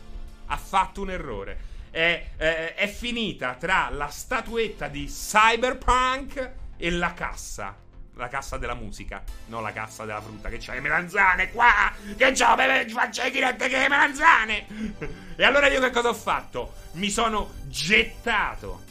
Ha 0.48 0.58
fatto 0.58 1.02
un 1.02 1.10
errore. 1.10 1.70
È, 1.90 2.30
è- 2.38 2.74
è 2.76 2.88
finita 2.88 3.56
tra 3.56 3.90
la 3.90 4.08
statuetta 4.08 4.88
di 4.88 5.06
Cyberpunk 5.06 6.52
e 6.78 6.92
la 6.92 7.14
cassa. 7.14 7.78
La 8.16 8.28
cassa 8.28 8.58
della 8.58 8.76
musica, 8.76 9.24
non 9.48 9.64
la 9.64 9.72
cassa 9.72 10.06
della 10.06 10.22
frutta. 10.22 10.50
Che 10.50 10.58
c'ha 10.60 10.74
le 10.74 10.82
melanzane 10.82 11.52
qua! 11.52 11.92
Che 12.16 12.32
c'ho? 12.34 12.56
Faccio 12.94 13.24
le 13.24 13.56
che 13.56 13.88
melanzane! 13.88 14.68
e 15.36 15.44
allora 15.44 15.68
io 15.68 15.80
che 15.80 15.90
cosa 15.90 16.10
ho 16.10 16.14
fatto? 16.14 16.74
Mi 16.94 17.10
sono 17.10 17.54
gettato 17.64 18.90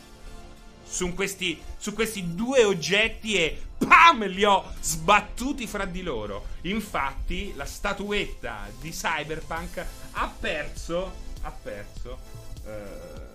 su 0.91 1.15
questi, 1.15 1.61
su 1.79 1.95
questi 1.95 2.35
due 2.35 2.65
oggetti 2.65 3.37
e 3.37 3.63
PAM! 3.79 4.27
Li 4.27 4.45
ho 4.45 4.73
sbattuti 4.81 5.67
fra 5.67 5.85
di 5.85 6.03
loro. 6.03 6.47
Infatti, 6.63 7.55
la 7.55 7.65
statuetta 7.65 8.69
di 8.81 8.91
Cyberpunk 8.91 9.85
ha 10.13 10.35
perso. 10.39 11.29
Ha 11.43 11.51
perso. 11.51 12.19
eh, 12.67 13.29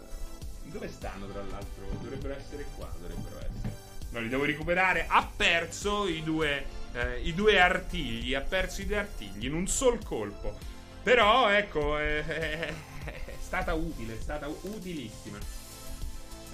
dove 0.65 0.89
stanno, 0.89 1.26
tra 1.28 1.41
l'altro? 1.50 1.86
Dovrebbero 2.02 2.36
essere 2.36 2.65
qua. 2.76 2.91
Dovrebbero 3.00 3.38
essere. 3.38 3.74
No, 4.10 4.20
li 4.20 4.28
devo 4.30 4.44
recuperare. 4.44 5.06
Ha 5.08 5.28
perso 5.36 6.08
i 6.08 6.22
due. 6.22 6.65
eh, 6.94 7.22
I 7.22 7.34
due 7.34 7.60
artigli. 7.60 8.34
Ha 8.36 8.41
perso 8.41 8.82
i 8.82 8.86
due 8.86 8.98
artigli 8.98 9.46
in 9.46 9.54
un 9.54 9.68
sol 9.68 10.04
colpo. 10.04 10.58
Però, 11.02 11.50
ecco, 11.50 11.98
eh, 11.98 12.20
è 13.06 13.36
stata 13.41 13.74
utile. 13.74 14.18
È 14.18 14.22
stata 14.22 14.48
utilissima. 14.48 15.38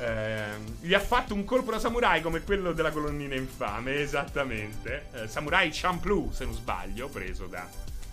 Ehm, 0.01 0.77
gli 0.81 0.93
ha 0.95 0.99
fatto 0.99 1.35
un 1.35 1.45
colpo 1.45 1.69
da 1.71 1.77
samurai 1.79 2.21
come 2.21 2.41
quello 2.41 2.71
della 2.73 2.89
colonnina 2.91 3.35
infame, 3.35 3.99
esattamente. 4.01 5.05
Eh, 5.13 5.27
samurai 5.27 5.69
Champloo, 5.71 6.31
se 6.31 6.45
non 6.45 6.53
sbaglio, 6.55 7.07
preso 7.07 7.45
da. 7.45 7.67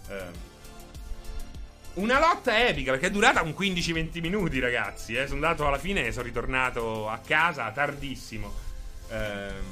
ehm, 0.08 0.32
una 1.94 2.20
lotta 2.20 2.68
epica 2.68 2.92
perché 2.92 3.06
è 3.06 3.10
durata 3.10 3.42
un 3.42 3.54
15-20 3.58 4.20
minuti, 4.20 4.60
ragazzi. 4.60 5.14
Eh. 5.14 5.26
Sono 5.26 5.46
andato 5.46 5.66
alla 5.66 5.78
fine, 5.78 6.12
sono 6.12 6.24
ritornato 6.24 7.08
a 7.08 7.18
casa 7.18 7.70
tardissimo. 7.72 8.52
Ehm, 9.10 9.64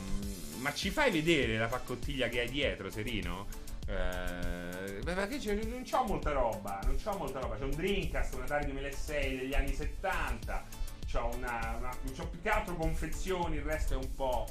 ma 0.61 0.73
ci 0.75 0.91
fai 0.91 1.11
vedere 1.13 1.57
la 1.59 1.67
paccottiglia 1.67 2.29
che 2.29 2.41
hai 2.41 2.49
dietro, 2.51 2.91
Serino? 2.91 3.47
Eh, 3.87 5.01
perché 5.05 5.39
c'è- 5.39 5.55
non 5.55 5.83
c'ho 5.89 6.03
molta 6.05 6.33
roba, 6.33 6.81
non 6.85 6.97
c'ho 7.01 7.17
molta 7.17 7.39
roba. 7.39 7.57
C'è 7.57 7.65
un 7.65 7.71
Dreamcast, 7.71 8.35
un 8.35 8.43
Atari 8.43 8.65
2006 8.67 9.39
degli 9.39 9.55
anni 9.55 9.73
70. 9.75 10.65
C'ho, 11.11 11.31
una, 11.37 11.77
una- 11.79 11.97
c'ho 12.17 12.27
più 12.27 12.41
che 12.43 12.49
altro 12.49 12.75
confezioni, 12.75 13.57
il 13.57 13.63
resto 13.63 13.95
è 13.95 13.97
un 13.97 14.15
po' 14.15 14.47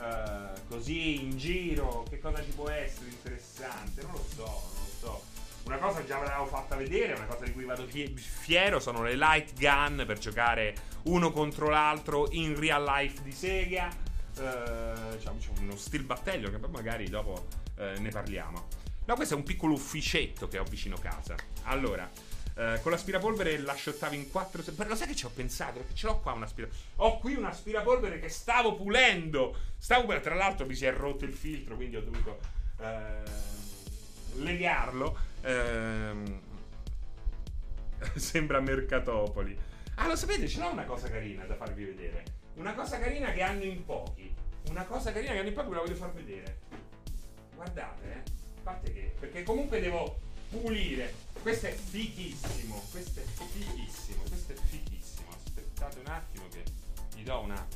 eh, 0.00 0.60
così 0.68 1.22
in 1.22 1.36
giro, 1.36 2.04
che 2.08 2.18
cosa 2.18 2.42
ci 2.42 2.50
può 2.50 2.68
essere 2.68 3.08
interessante? 3.10 4.02
Non 4.02 4.12
lo 4.12 4.24
so, 4.34 4.42
non 4.44 4.84
lo 4.84 4.90
so. 4.98 5.22
Una 5.64 5.76
cosa 5.76 6.04
già 6.04 6.18
ve 6.18 6.26
l'avevo 6.26 6.46
fatta 6.46 6.74
vedere, 6.74 7.12
una 7.14 7.26
cosa 7.26 7.44
di 7.44 7.52
cui 7.52 7.64
vado 7.64 7.86
fie- 7.86 8.08
fiero 8.16 8.80
sono 8.80 9.02
le 9.02 9.14
light 9.14 9.52
gun 9.58 10.02
per 10.06 10.18
giocare 10.18 10.74
uno 11.04 11.30
contro 11.30 11.68
l'altro 11.68 12.28
in 12.32 12.58
real 12.58 12.82
life 12.82 13.22
di 13.22 13.30
Sega. 13.32 13.88
Eh, 14.38 15.16
diciamo, 15.16 15.38
uno 15.60 15.76
steel 15.76 16.02
battello 16.04 16.50
che 16.50 16.58
poi 16.58 16.70
magari 16.70 17.08
dopo 17.08 17.46
eh, 17.76 17.98
ne 17.98 18.08
parliamo. 18.10 18.68
No, 19.04 19.14
questo 19.14 19.34
è 19.34 19.36
un 19.36 19.42
piccolo 19.42 19.74
ufficetto 19.74 20.48
che 20.48 20.58
ho 20.58 20.64
vicino 20.64 20.96
casa. 20.96 21.34
Allora, 21.64 22.08
eh, 22.60 22.78
con 22.82 22.90
l'aspirapolvere 22.90 23.56
l'assciottavi 23.56 24.16
in 24.16 24.30
4 24.30 24.62
secondi. 24.62 24.90
Lo 24.90 24.96
sai 24.96 25.06
che 25.06 25.16
ci 25.16 25.24
ho 25.24 25.30
pensato? 25.30 25.78
Perché 25.78 25.94
ce 25.94 26.06
l'ho 26.06 26.20
qua 26.20 26.32
un 26.32 26.42
aspirapolvere. 26.42 26.84
Ho 26.96 27.18
qui 27.18 27.34
un 27.34 27.44
aspirapolvere 27.46 28.20
che 28.20 28.28
stavo 28.28 28.74
pulendo. 28.74 29.56
Stavo 29.78 30.02
pulendo. 30.02 30.24
Tra 30.24 30.34
l'altro 30.34 30.66
mi 30.66 30.74
si 30.74 30.84
è 30.84 30.92
rotto 30.92 31.24
il 31.24 31.32
filtro, 31.32 31.76
quindi 31.76 31.96
ho 31.96 32.02
dovuto 32.02 32.38
eh, 32.80 33.22
legarlo. 34.42 35.16
Ehm, 35.40 36.40
sembra 38.16 38.60
Mercatopoli. 38.60 39.58
Ah, 39.94 40.06
lo 40.08 40.16
sapete, 40.16 40.46
ce 40.46 40.60
l'ho 40.60 40.70
una 40.70 40.84
cosa 40.84 41.08
carina 41.08 41.46
da 41.46 41.54
farvi 41.54 41.84
vedere. 41.84 42.24
Una 42.56 42.74
cosa 42.74 42.98
carina 42.98 43.32
che 43.32 43.40
hanno 43.40 43.64
in 43.64 43.86
pochi. 43.86 44.34
Una 44.68 44.84
cosa 44.84 45.12
carina 45.12 45.32
che 45.32 45.38
hanno 45.38 45.48
in 45.48 45.54
pochi, 45.54 45.68
ve 45.70 45.74
la 45.76 45.80
voglio 45.80 45.94
far 45.94 46.12
vedere. 46.12 46.58
Guardate, 47.54 48.04
eh. 48.04 48.30
A 48.58 48.62
parte 48.62 48.92
che. 48.92 49.14
Perché 49.18 49.44
comunque 49.44 49.80
devo 49.80 50.18
pulire. 50.50 51.28
Questo 51.42 51.66
è 51.68 51.72
fichissimo. 51.72 52.82
Questo 52.90 53.20
è 53.20 53.24
fichissimo. 53.24 54.22
Questo 54.28 54.52
è 54.52 54.56
fichissimo. 54.56 55.28
Aspettate 55.30 55.98
un 55.98 56.06
attimo 56.06 56.46
che 56.48 56.62
gli 57.16 57.22
do 57.22 57.40
una 57.40 57.66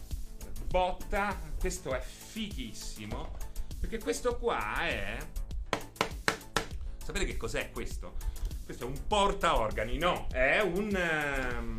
botta. 0.69 1.41
Questo 1.59 1.95
è 1.95 2.01
fichissimo. 2.01 3.37
Perché 3.81 3.99
questo 3.99 4.37
qua 4.37 4.87
è. 4.87 5.17
Sapete 7.03 7.25
che 7.25 7.37
cos'è 7.39 7.71
questo? 7.71 8.17
Questo 8.65 8.85
è 8.85 8.87
un 8.87 9.07
portaorgani, 9.07 9.99
no, 9.99 10.27
è 10.31 10.61
un, 10.61 10.95
ehm, 10.95 11.79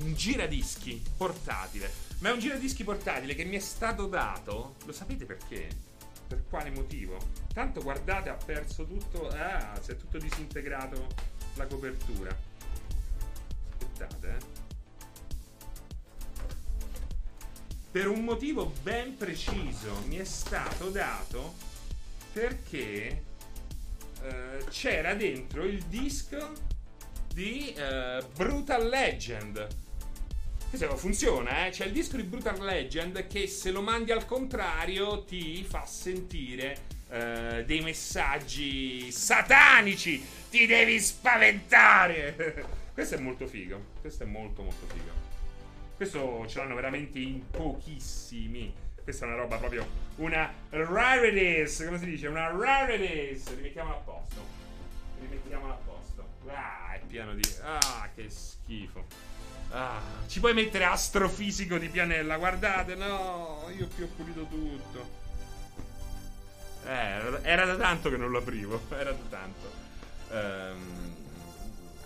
un 0.00 0.14
giradischi 0.14 1.02
portatile. 1.16 1.92
Ma 2.18 2.30
è 2.30 2.32
un 2.32 2.38
giradischi 2.38 2.84
portatile 2.84 3.34
che 3.34 3.44
mi 3.44 3.56
è 3.56 3.60
stato 3.60 4.06
dato. 4.06 4.76
Lo 4.84 4.92
sapete 4.92 5.26
perché? 5.26 5.68
Per 6.34 6.42
quale 6.48 6.70
motivo? 6.70 7.16
Tanto 7.52 7.80
guardate, 7.80 8.28
ha 8.28 8.34
perso 8.34 8.84
tutto. 8.84 9.28
Ah, 9.28 9.78
si 9.80 9.92
è 9.92 9.96
tutto 9.96 10.18
disintegrato 10.18 11.06
la 11.54 11.64
copertura. 11.66 12.36
Aspettate, 13.78 14.28
eh. 14.28 14.62
Per 17.88 18.08
un 18.08 18.24
motivo 18.24 18.72
ben 18.82 19.16
preciso 19.16 20.02
mi 20.08 20.16
è 20.16 20.24
stato 20.24 20.90
dato 20.90 21.54
perché 22.32 23.22
eh, 24.22 24.64
c'era 24.70 25.14
dentro 25.14 25.62
il 25.62 25.84
disco 25.84 26.52
di 27.32 27.72
eh, 27.74 28.26
Brutal 28.34 28.88
Legend. 28.88 29.68
Questo 30.76 30.96
funziona, 30.96 31.66
eh? 31.66 31.70
C'è 31.70 31.84
il 31.84 31.92
disco 31.92 32.16
di 32.16 32.24
Brutal 32.24 32.58
Legend 32.58 33.28
che 33.28 33.46
se 33.46 33.70
lo 33.70 33.80
mandi 33.80 34.10
al 34.10 34.26
contrario 34.26 35.22
ti 35.22 35.62
fa 35.62 35.86
sentire 35.86 36.76
eh, 37.10 37.62
dei 37.64 37.80
messaggi 37.80 39.12
satanici. 39.12 40.20
Ti 40.50 40.66
devi 40.66 40.98
spaventare. 40.98 42.66
Questo 42.92 43.14
è 43.14 43.18
molto 43.18 43.46
figo. 43.46 43.80
Questo 44.00 44.24
è 44.24 44.26
molto 44.26 44.62
molto 44.62 44.84
figo. 44.92 45.12
Questo 45.94 46.44
ce 46.48 46.58
l'hanno 46.58 46.74
veramente 46.74 47.20
in 47.20 47.48
pochissimi. 47.48 48.74
Questa 49.00 49.26
è 49.26 49.28
una 49.28 49.36
roba 49.36 49.58
proprio 49.58 49.86
una 50.16 50.52
rarities, 50.70 51.84
come 51.84 52.00
si 52.00 52.06
dice? 52.06 52.26
Una 52.26 52.50
rarities. 52.50 53.54
Rimettiamola 53.54 53.94
a 53.94 54.00
posto. 54.00 54.44
Rimettiamola 55.20 55.72
a 55.72 55.76
posto. 55.76 56.28
Ah, 56.48 56.94
è 56.94 57.00
pieno 57.06 57.32
di 57.32 57.42
Ah, 57.62 58.10
che 58.12 58.28
schifo. 58.28 59.33
Ah, 59.76 60.00
ci 60.28 60.38
puoi 60.38 60.54
mettere 60.54 60.84
astrofisico 60.84 61.78
di 61.78 61.88
pianella? 61.88 62.36
Guardate, 62.36 62.94
no, 62.94 63.68
io 63.76 63.88
qui 63.88 64.04
ho 64.04 64.08
pulito 64.14 64.46
tutto. 64.46 65.22
Eh, 66.86 67.40
era 67.42 67.64
da 67.64 67.74
tanto 67.74 68.08
che 68.08 68.16
non 68.16 68.30
lo 68.30 68.38
aprivo, 68.38 68.82
era 68.96 69.10
da 69.10 69.24
tanto. 69.28 69.72
Ehm, 70.30 71.14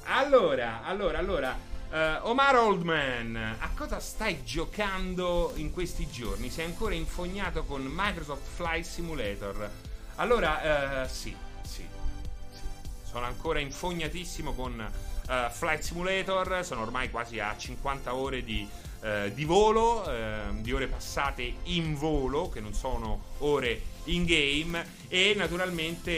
allora, 0.05 0.83
allora, 0.83 1.19
allora. 1.19 1.67
Uh, 1.91 2.29
Omar 2.29 2.57
Oldman, 2.57 3.57
a 3.59 3.71
cosa 3.75 3.99
stai 3.99 4.45
giocando 4.45 5.53
in 5.57 5.71
questi 5.71 6.09
giorni? 6.11 6.51
Sei 6.51 6.65
ancora 6.65 6.95
infognato 6.95 7.65
con 7.65 7.83
Microsoft 7.83 8.47
Flight 8.47 8.85
Simulator? 8.85 9.71
Allora, 10.17 11.05
uh, 11.05 11.09
sì, 11.09 11.35
sì, 11.63 11.87
sì. 12.51 12.61
Sono 13.05 13.27
ancora 13.27 13.59
infognatissimo 13.59 14.55
con 14.55 14.91
uh, 15.29 15.51
Flight 15.51 15.83
Simulator. 15.83 16.65
Sono 16.65 16.83
ormai 16.83 17.11
quasi 17.11 17.39
a 17.39 17.55
50 17.57 18.15
ore 18.15 18.43
di, 18.43 18.69
di 19.33 19.45
volo, 19.45 20.11
ehm, 20.11 20.61
di 20.61 20.73
ore 20.73 20.89
passate 20.89 21.55
in 21.65 21.95
volo, 21.95 22.49
che 22.49 22.59
non 22.59 22.75
sono 22.75 23.35
ore 23.39 23.81
in 24.05 24.25
game. 24.25 24.85
E 25.07 25.35
naturalmente 25.37 26.11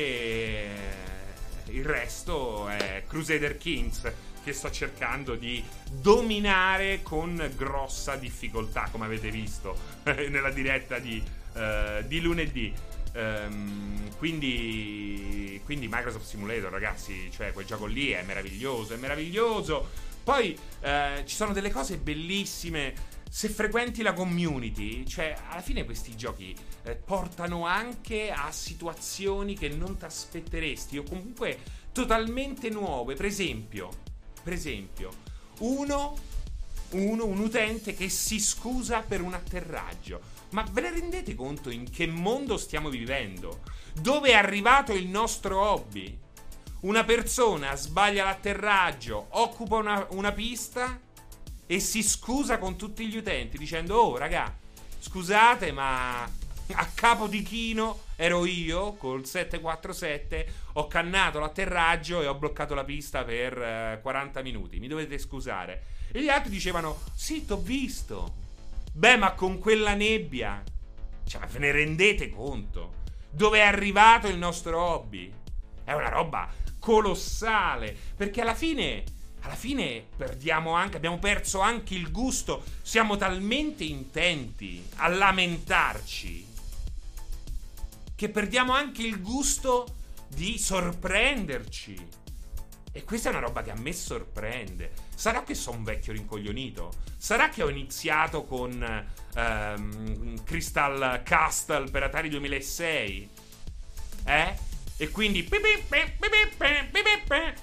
il 1.67 1.85
resto 1.85 2.69
è 2.69 3.05
Crusader 3.07 3.59
Kings 3.59 4.11
che 4.43 4.53
sto 4.53 4.71
cercando 4.71 5.35
di 5.35 5.63
dominare 5.91 7.01
con 7.03 7.53
grossa 7.57 8.17
difficoltà, 8.17 8.89
come 8.91 9.05
avete 9.05 9.31
visto 9.31 9.77
nella 10.05 10.51
diretta 10.51 10.99
di, 10.99 11.23
uh, 11.55 12.07
di 12.07 12.21
lunedì. 12.21 12.73
Um, 13.15 14.17
quindi, 14.17 15.61
quindi 15.65 15.89
Microsoft 15.89 16.27
Simulator, 16.27 16.71
ragazzi, 16.71 17.31
cioè 17.33 17.53
quel 17.53 17.67
gioco 17.67 17.87
lì 17.87 18.11
è 18.11 18.23
meraviglioso, 18.23 18.95
è 18.95 18.97
meraviglioso. 18.97 19.89
Poi 20.23 20.57
uh, 20.81 21.25
ci 21.25 21.35
sono 21.35 21.53
delle 21.53 21.71
cose 21.71 21.97
bellissime. 21.97 23.19
Se 23.33 23.49
frequenti 23.49 24.03
la 24.03 24.13
community, 24.13 25.07
cioè 25.07 25.37
alla 25.49 25.61
fine 25.61 25.85
questi 25.85 26.17
giochi 26.17 26.53
eh, 26.83 26.97
portano 26.97 27.65
anche 27.65 28.33
a 28.33 28.51
situazioni 28.51 29.57
che 29.57 29.69
non 29.69 29.97
ti 29.97 30.05
aspetteresti 30.05 30.99
o 30.99 31.05
comunque 31.05 31.59
totalmente 31.93 32.71
nuove. 32.71 33.15
Per 33.15 33.27
esempio, 33.27 33.89
per 34.43 34.53
esempio, 34.53 35.11
uno, 35.59 36.17
uno, 36.91 37.25
un 37.25 37.39
utente 37.39 37.95
che 37.95 38.09
si 38.09 38.41
scusa 38.41 39.01
per 39.01 39.21
un 39.21 39.35
atterraggio. 39.35 40.21
Ma 40.51 40.67
ve 40.73 40.81
ne 40.81 40.91
rendete 40.91 41.35
conto 41.35 41.71
in 41.71 41.89
che 41.91 42.07
mondo 42.07 42.57
stiamo 42.57 42.89
vivendo? 42.89 43.61
Dove 43.93 44.31
è 44.31 44.35
arrivato 44.35 44.93
il 44.93 45.07
nostro 45.07 45.61
hobby? 45.61 46.19
Una 46.81 47.05
persona 47.05 47.77
sbaglia 47.77 48.25
l'atterraggio, 48.25 49.27
occupa 49.31 49.77
una, 49.77 50.07
una 50.11 50.33
pista 50.33 50.99
e 51.67 51.79
si 51.79 52.03
scusa 52.03 52.59
con 52.59 52.77
tutti 52.77 53.07
gli 53.07 53.17
utenti 53.17 53.59
dicendo: 53.59 53.97
Oh, 53.97 54.17
raga, 54.17 54.53
scusate, 54.99 55.71
ma 55.71 56.23
a 56.23 56.87
capo 56.95 57.27
di 57.27 57.43
chino 57.43 58.01
ero 58.17 58.45
io 58.45 58.95
col 58.95 59.27
747, 59.27 60.53
ho 60.75 60.87
cannato 60.89 61.39
l'atterraggio 61.39 62.23
e 62.23 62.27
ho 62.27 62.35
bloccato 62.35 62.75
la 62.75 62.85
pista 62.85 63.25
per 63.25 63.57
eh, 63.57 63.99
40 64.03 64.43
minuti. 64.43 64.81
Mi 64.81 64.89
dovete 64.89 65.19
scusare. 65.19 65.85
E 66.11 66.23
gli 66.23 66.29
altri 66.29 66.51
dicevano: 66.51 66.99
Sì, 67.15 67.45
t'ho 67.45 67.59
visto. 67.59 68.49
Beh, 68.93 69.17
ma 69.17 69.33
con 69.33 69.59
quella 69.59 69.95
nebbia. 69.95 70.63
Cioè, 71.25 71.47
ve 71.47 71.59
ne 71.59 71.73
rendete 71.73 72.31
conto? 72.31 72.99
Dove 73.31 73.59
è 73.59 73.63
arrivato 73.63 74.27
il 74.27 74.37
nostro 74.37 74.81
hobby? 74.81 75.33
È 75.85 75.93
una 75.93 76.09
roba 76.09 76.49
colossale. 76.79 77.97
Perché 78.17 78.41
alla 78.41 78.55
fine 78.55 79.05
alla 79.43 79.55
fine 79.55 80.05
perdiamo 80.17 80.73
anche, 80.73 80.97
abbiamo 80.97 81.19
perso 81.19 81.61
anche 81.61 81.95
il 81.95 82.11
gusto. 82.11 82.63
Siamo 82.83 83.17
talmente 83.17 83.85
intenti 83.85 84.87
a 84.97 85.09
lamentarci 85.09 86.47
che 88.15 88.29
perdiamo 88.29 88.75
anche 88.75 89.03
il 89.03 89.23
gusto 89.23 89.97
di 90.29 90.59
sorprenderci. 90.59 91.97
E 92.93 93.05
questa 93.05 93.29
è 93.29 93.33
una 93.33 93.41
roba 93.41 93.63
che 93.63 93.71
a 93.71 93.77
me 93.79 93.93
sorprende. 93.93 94.91
Sarà 95.15 95.43
che 95.45 95.55
sono 95.55 95.77
un 95.79 95.85
vecchio 95.85 96.13
rincoglionito? 96.13 96.93
Sarà 97.17 97.49
che 97.49 97.63
ho 97.63 97.69
iniziato 97.69 98.45
con 98.45 99.07
ehm, 99.35 100.43
Crystal 100.43 101.23
Castle 101.23 101.91
per 101.91 102.03
Atari 102.03 102.29
2006? 102.29 103.29
Eh? 104.25 104.70
E 105.01 105.09
quindi 105.09 105.49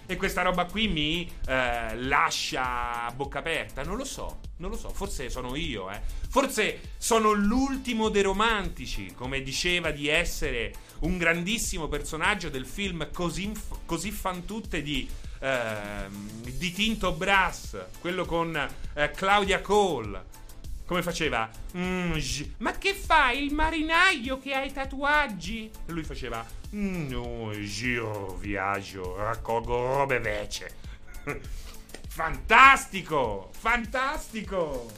e 0.07 0.15
questa 0.15 0.41
roba 0.41 0.65
qui 0.65 0.87
mi 0.87 1.31
eh, 1.45 1.95
lascia 1.95 3.05
a 3.05 3.11
bocca 3.11 3.37
aperta. 3.37 3.83
Non 3.83 3.95
lo 3.95 4.05
so, 4.05 4.39
non 4.57 4.71
lo 4.71 4.75
so. 4.75 4.89
Forse 4.89 5.29
sono 5.29 5.55
io, 5.55 5.91
eh. 5.91 6.01
Forse 6.29 6.93
sono 6.97 7.33
l'ultimo 7.33 8.09
dei 8.09 8.23
romantici, 8.23 9.13
come 9.13 9.43
diceva 9.43 9.91
di 9.91 10.07
essere 10.07 10.73
un 11.01 11.19
grandissimo 11.19 11.87
personaggio 11.87 12.49
del 12.49 12.65
film 12.65 13.07
Così, 13.13 13.51
così 13.85 14.09
fan 14.09 14.43
tutte 14.45 14.81
di, 14.81 15.07
eh, 15.39 16.07
di 16.41 16.71
Tinto 16.71 17.11
Brass, 17.11 17.77
quello 17.99 18.25
con 18.25 18.55
eh, 18.95 19.11
Claudia 19.11 19.61
Cole. 19.61 20.23
Come 20.87 21.01
faceva? 21.03 21.49
Mm, 21.75 22.17
ma 22.59 22.71
che 22.77 22.93
fai 22.93 23.43
il 23.45 23.53
marinaio 23.53 24.39
che 24.39 24.53
ha 24.53 24.63
i 24.63 24.71
tatuaggi? 24.71 25.69
E 25.85 25.91
lui 25.91 26.03
faceva 26.03 26.43
"Mm, 26.73 27.09
No, 27.09 27.51
io 27.53 28.35
viaggio, 28.37 29.15
raccolgo 29.17 29.75
robe 29.97 30.19
vecchie. 30.19 30.69
fantastico! 32.07 33.51
Fantastico! 33.59 34.89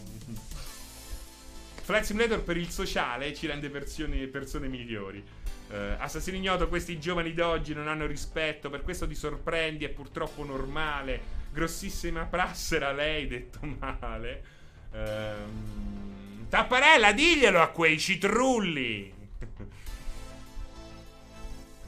Flight 1.84 2.04
Simulator 2.04 2.44
per 2.44 2.56
il 2.58 2.70
sociale 2.70 3.34
ci 3.34 3.48
rende 3.48 3.68
versioni- 3.70 4.28
persone 4.28 4.68
migliori. 4.68 5.24
Eh, 5.72 5.96
assassino 5.98 6.38
ignoto, 6.38 6.68
questi 6.68 7.00
giovani 7.00 7.34
d'oggi 7.34 7.74
non 7.74 7.88
hanno 7.88 8.06
rispetto, 8.06 8.70
per 8.70 8.84
questo 8.84 9.08
ti 9.08 9.16
sorprendi, 9.16 9.86
è 9.86 9.90
purtroppo 9.90 10.44
normale. 10.44 11.38
Grossissima 11.52 12.26
prassera 12.26 12.92
lei, 12.92 13.26
detto 13.28 13.60
male. 13.80 14.58
Ehm, 14.92 16.48
Tapparella, 16.50 17.12
diglielo 17.12 17.62
a 17.62 17.68
quei 17.68 18.00
citrulli. 18.00 19.14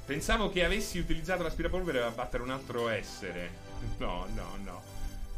Pensavo 0.05 0.49
che 0.51 0.65
avessi 0.65 0.99
utilizzato 0.99 1.43
l'aspirapolvere 1.43 1.99
per 1.99 2.07
abbattere 2.07 2.43
un 2.43 2.51
altro 2.51 2.89
essere. 2.89 3.69
No, 3.97 4.27
no, 4.35 4.57
no. 4.63 4.83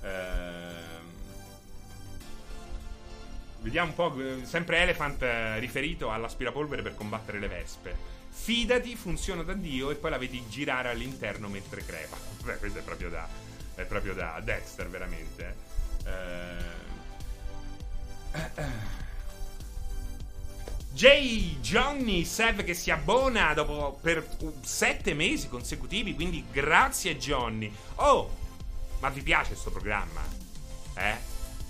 Ehm, 0.02 0.94
Vediamo 3.64 3.88
un 3.88 3.96
po'. 3.96 4.46
Sempre 4.46 4.80
Elephant 4.80 5.22
eh, 5.24 5.58
riferito 5.60 6.12
all'aspirapolvere 6.12 6.82
per 6.82 6.96
combattere 6.96 7.40
le 7.40 7.48
vespe. 7.48 7.96
Fidati, 8.30 8.96
funziona 8.98 9.42
da 9.42 9.54
Dio 9.54 9.90
e 9.90 9.96
poi 9.96 10.10
la 10.10 10.18
vedi 10.18 10.44
girare 10.50 10.90
all'interno 10.90 11.48
mentre 11.48 11.86
crepa. 11.86 12.18
Beh, 12.44 12.58
questo 12.58 12.80
è 12.80 12.82
proprio 12.82 13.10
da. 13.10 13.26
È 13.76 13.84
proprio 13.86 14.14
da 14.14 14.40
Dexter, 14.44 14.90
veramente. 14.90 15.56
Eh. 16.06 16.83
J. 20.94 21.60
Johnny 21.60 22.24
Sev 22.24 22.64
che 22.64 22.74
si 22.76 22.92
abbona 22.92 23.54
dopo 23.54 23.98
per 24.02 24.38
sette 24.62 25.14
mesi 25.14 25.50
consecutivi. 25.50 26.14
Quindi 26.14 26.46
grazie, 26.52 27.18
Johnny. 27.18 27.74
Oh, 27.96 28.30
ma 29.00 29.10
vi 29.10 29.22
piace 29.22 29.50
questo 29.50 29.72
programma? 29.72 30.22
Eh? 30.96 31.16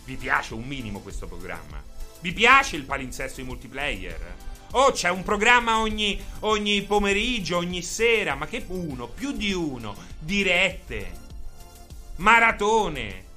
Vi 0.04 0.16
piace 0.16 0.54
un 0.54 0.64
minimo 0.64 1.00
questo 1.00 1.28
programma? 1.28 1.82
Vi 2.20 2.34
piace 2.34 2.76
il 2.76 2.84
palinsesto 2.84 3.42
di 3.42 3.48
multiplayer? 3.48 4.36
Oh, 4.72 4.92
c'è 4.92 5.10
un 5.10 5.24
programma 5.24 5.80
ogni, 5.80 6.22
ogni 6.42 6.82
pomeriggio, 6.82 7.58
ogni 7.58 7.82
sera. 7.82 8.36
Ma 8.36 8.46
che 8.48 8.66
uno, 8.68 9.08
più 9.08 9.32
di 9.32 9.54
uno. 9.54 9.96
Dirette. 10.20 11.12
Maratone. 12.18 13.32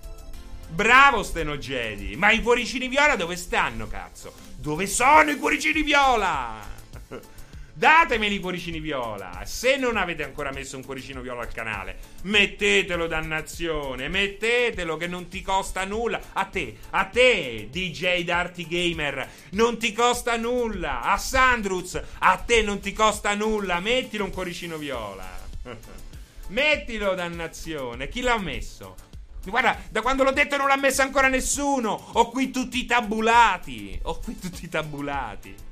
Bravo 0.69 1.23
Steno 1.23 1.57
Jedi. 1.57 2.17
Ma 2.17 2.31
i 2.31 2.43
cuoricini 2.43 2.89
viola 2.89 3.17
dove 3.17 3.37
stanno, 3.37 3.87
cazzo? 3.87 4.33
Dove 4.57 4.87
sono 4.87 5.31
i 5.31 5.37
cuoricini 5.37 5.83
viola? 5.83 6.75
Datemeli 7.73 8.37
i 8.37 8.41
cuoricini 8.41 8.81
viola. 8.81 9.43
Se 9.45 9.77
non 9.77 9.97
avete 9.97 10.25
ancora 10.25 10.51
messo 10.51 10.77
un 10.77 10.85
cuoricino 10.85 11.21
viola 11.21 11.43
al 11.43 11.53
canale, 11.53 11.99
mettetelo, 12.23 13.07
dannazione. 13.07 14.09
Mettetelo 14.09 14.97
che 14.97 15.07
non 15.07 15.29
ti 15.29 15.43
costa 15.43 15.85
nulla. 15.85 16.21
A 16.33 16.47
te, 16.47 16.77
a 16.91 17.05
te, 17.05 17.69
DJ 17.71 18.25
Darty 18.25 18.67
Gamer, 18.67 19.29
non 19.51 19.79
ti 19.79 19.93
costa 19.93 20.37
nulla. 20.37 21.03
A 21.03 21.19
Sandruz, 21.19 22.01
a 22.19 22.37
te 22.39 22.63
non 22.63 22.81
ti 22.81 22.93
costa 22.93 23.35
nulla. 23.35 23.79
Mettilo 23.81 24.25
un 24.25 24.31
cuoricino 24.31 24.79
viola. 24.79 25.29
Mettilo, 26.49 27.15
dannazione. 27.15 28.09
Chi 28.09 28.21
l'ha 28.21 28.39
messo? 28.39 29.06
Guarda, 29.51 29.79
da 29.91 30.03
quando 30.03 30.23
l'ho 30.23 30.33
detto 30.33 30.57
non 30.57 30.69
l'ha 30.69 30.77
messo 30.77 31.03
ancora 31.03 31.29
nessuno. 31.29 31.91
Ho 32.13 32.31
qui 32.31 32.51
tutti 32.51 32.79
i 32.79 32.87
tabulati. 32.87 33.99
Ho 34.03 34.19
qui 34.19 34.39
tutti 34.39 34.65
i 34.65 34.69
tabulati. 34.69 35.55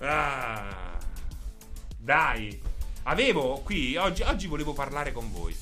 Ah, 0.00 0.98
dai, 1.96 2.60
avevo 3.04 3.60
qui 3.60 3.96
oggi, 3.96 4.22
oggi 4.22 4.48
volevo 4.48 4.72
parlare 4.72 5.12
con 5.12 5.30
voi. 5.32 5.56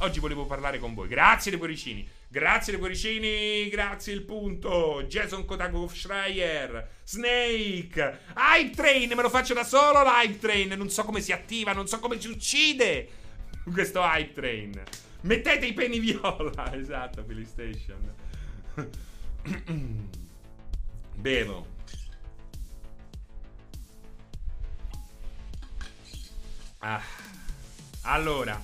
Oggi 0.00 0.20
volevo 0.20 0.44
parlare 0.44 0.78
con 0.78 0.92
voi. 0.92 1.08
Grazie 1.08 1.50
dei 1.50 1.58
cuoricini. 1.58 2.06
Grazie 2.28 2.72
dei 2.72 2.80
cuoricini. 2.80 3.68
Grazie 3.70 4.12
il 4.12 4.22
punto. 4.22 5.02
Jason 5.08 5.46
Kotaku 5.46 5.88
Schreier. 5.88 6.86
Snake. 7.02 8.20
Hype 8.36 8.76
Train. 8.76 9.08
Me 9.14 9.22
lo 9.22 9.30
faccio 9.30 9.54
da 9.54 9.64
solo 9.64 10.02
l'Hype 10.02 10.38
Train. 10.38 10.68
Non 10.76 10.90
so 10.90 11.04
come 11.04 11.22
si 11.22 11.32
attiva. 11.32 11.72
Non 11.72 11.88
so 11.88 11.98
come 11.98 12.20
si 12.20 12.28
uccide. 12.28 13.08
Questo 13.72 14.00
Hype 14.00 14.32
Train. 14.32 14.82
Mettete 15.22 15.66
i 15.66 15.72
peni 15.72 15.98
viola. 15.98 16.72
Esatto, 16.76 17.24
PlayStation. 17.24 18.14
Bevo. 21.14 21.74
Ah. 26.78 27.02
Allora, 28.02 28.62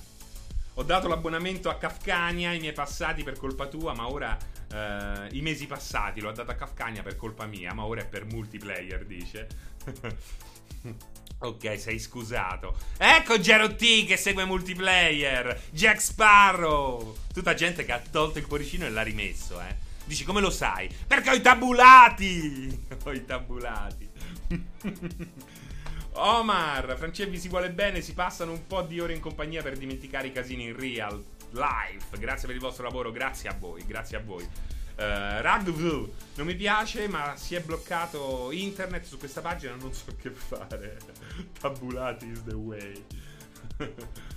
ho 0.75 0.83
dato 0.83 1.09
l'abbonamento 1.09 1.69
a 1.69 1.75
Kafkania 1.75 2.53
i 2.53 2.59
miei 2.59 2.71
passati 2.71 3.23
per 3.23 3.37
colpa 3.37 3.67
tua, 3.67 3.93
ma 3.93 4.09
ora 4.09 4.37
eh, 4.71 5.27
i 5.31 5.41
mesi 5.41 5.67
passati 5.67 6.21
l'ho 6.21 6.31
dato 6.31 6.51
a 6.51 6.55
Kafkania 6.55 7.03
per 7.03 7.17
colpa 7.17 7.45
mia, 7.45 7.73
ma 7.73 7.83
ora 7.83 8.01
è 8.01 8.07
per 8.07 8.23
multiplayer, 8.25 9.05
dice. 9.05 9.47
ok, 11.39 11.79
sei 11.79 11.99
scusato. 11.99 12.77
Ecco 12.97 13.39
Gerotti 13.39 14.05
che 14.05 14.17
segue 14.17 14.45
multiplayer, 14.45 15.61
Jack 15.71 16.01
Sparrow. 16.01 17.15
Tutta 17.33 17.53
gente 17.53 17.85
che 17.85 17.91
ha 17.91 17.99
tolto 17.99 18.39
il 18.39 18.47
cuoricino 18.47 18.85
e 18.85 18.89
l'ha 18.89 19.01
rimesso, 19.01 19.59
eh. 19.61 19.75
Dici 20.05 20.23
come 20.25 20.41
lo 20.41 20.49
sai? 20.49 20.89
Perché 21.07 21.29
ho 21.29 21.33
i 21.33 21.41
tabulati! 21.41 22.85
Ho 23.05 23.11
i 23.11 23.25
tabulati. 23.25 24.09
Omar, 26.15 26.95
Francevi 26.97 27.39
si 27.39 27.47
vuole 27.47 27.71
bene, 27.71 28.01
si 28.01 28.13
passano 28.13 28.51
un 28.51 28.67
po' 28.67 28.81
di 28.81 28.99
ore 28.99 29.13
in 29.13 29.19
compagnia 29.19 29.63
per 29.63 29.77
dimenticare 29.77 30.27
i 30.27 30.31
casini 30.31 30.65
in 30.65 30.77
real 30.77 31.23
life. 31.51 32.17
Grazie 32.19 32.47
per 32.47 32.55
il 32.55 32.61
vostro 32.61 32.83
lavoro, 32.83 33.11
grazie 33.11 33.49
a 33.49 33.55
voi, 33.57 33.83
grazie 33.85 34.17
a 34.17 34.19
voi. 34.19 34.47
Uh, 34.95 35.41
Ragvu, 35.41 36.13
non 36.35 36.45
mi 36.45 36.55
piace, 36.55 37.07
ma 37.07 37.35
si 37.35 37.55
è 37.55 37.61
bloccato 37.61 38.51
internet 38.51 39.05
su 39.05 39.17
questa 39.17 39.41
pagina, 39.41 39.75
non 39.75 39.93
so 39.93 40.15
che 40.21 40.29
fare. 40.29 40.97
Tabulati 41.59 42.27
is 42.27 42.43
the 42.43 42.55
way. 42.55 43.05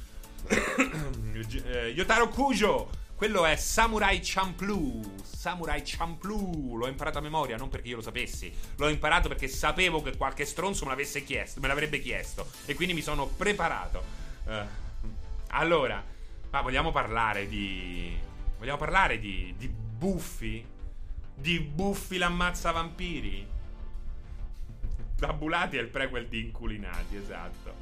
Eh, 0.48 1.88
Yotaro 1.88 2.28
Kujo, 2.28 2.88
quello 3.16 3.46
è 3.46 3.56
Samurai 3.56 4.20
Champloo. 4.22 5.00
Samurai 5.24 5.82
Champloo. 5.84 6.76
L'ho 6.76 6.86
imparato 6.86 7.18
a 7.18 7.20
memoria, 7.22 7.56
non 7.56 7.70
perché 7.70 7.88
io 7.88 7.96
lo 7.96 8.02
sapessi. 8.02 8.52
L'ho 8.76 8.88
imparato 8.88 9.26
perché 9.26 9.48
sapevo 9.48 10.02
che 10.02 10.16
qualche 10.16 10.44
stronzo 10.44 10.84
me 10.84 10.94
chiesto, 11.24 11.58
me 11.60 11.66
l'avrebbe 11.66 11.98
chiesto. 11.98 12.46
E 12.66 12.74
quindi 12.74 12.92
mi 12.92 13.00
sono 13.00 13.26
preparato. 13.26 14.02
Eh, 14.46 14.64
allora, 15.48 16.04
ma 16.50 16.60
vogliamo 16.60 16.92
parlare 16.92 17.48
di. 17.48 18.14
Vogliamo 18.58 18.78
parlare 18.78 19.18
di. 19.18 19.54
di 19.56 19.85
Buffy? 19.98 20.64
Di 21.34 21.60
Buffy 21.60 22.18
l'ammazza 22.18 22.70
vampiri? 22.70 23.46
Tabulati 25.18 25.78
è 25.78 25.80
il 25.80 25.88
prequel 25.88 26.28
di 26.28 26.40
Inculinati, 26.40 27.16
esatto. 27.16 27.74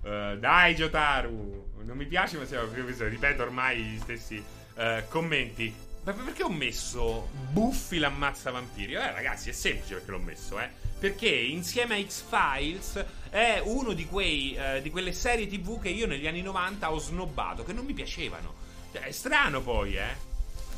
Uh, 0.00 0.36
dai, 0.38 0.74
Jotaru, 0.74 1.70
non 1.84 1.96
mi 1.96 2.06
piace, 2.06 2.36
ma 2.36 2.44
siamo, 2.44 2.68
ripeto 2.72 3.42
ormai 3.42 3.80
gli 3.80 4.00
stessi 4.00 4.42
uh, 4.74 5.08
commenti. 5.08 5.72
Perché 6.02 6.42
ho 6.42 6.50
messo 6.50 7.28
Buffy 7.50 7.98
l'ammazza 7.98 8.50
vampiri? 8.50 8.94
Eh, 8.94 9.12
ragazzi, 9.12 9.50
è 9.50 9.52
semplice 9.52 9.94
perché 9.94 10.10
l'ho 10.10 10.18
messo, 10.18 10.58
eh. 10.58 10.68
Perché 10.98 11.28
insieme 11.28 11.94
a 11.94 12.04
X-Files 12.04 13.04
è 13.30 13.62
uno 13.64 13.92
di, 13.92 14.06
quei, 14.06 14.56
uh, 14.58 14.82
di 14.82 14.90
quelle 14.90 15.12
serie 15.12 15.46
TV 15.46 15.80
che 15.80 15.90
io 15.90 16.08
negli 16.08 16.26
anni 16.26 16.42
90 16.42 16.90
ho 16.90 16.98
snobbato, 16.98 17.62
che 17.62 17.72
non 17.72 17.84
mi 17.84 17.92
piacevano. 17.92 18.54
Cioè, 18.92 19.02
è 19.02 19.10
strano 19.12 19.60
poi, 19.60 19.94
eh. 19.94 20.29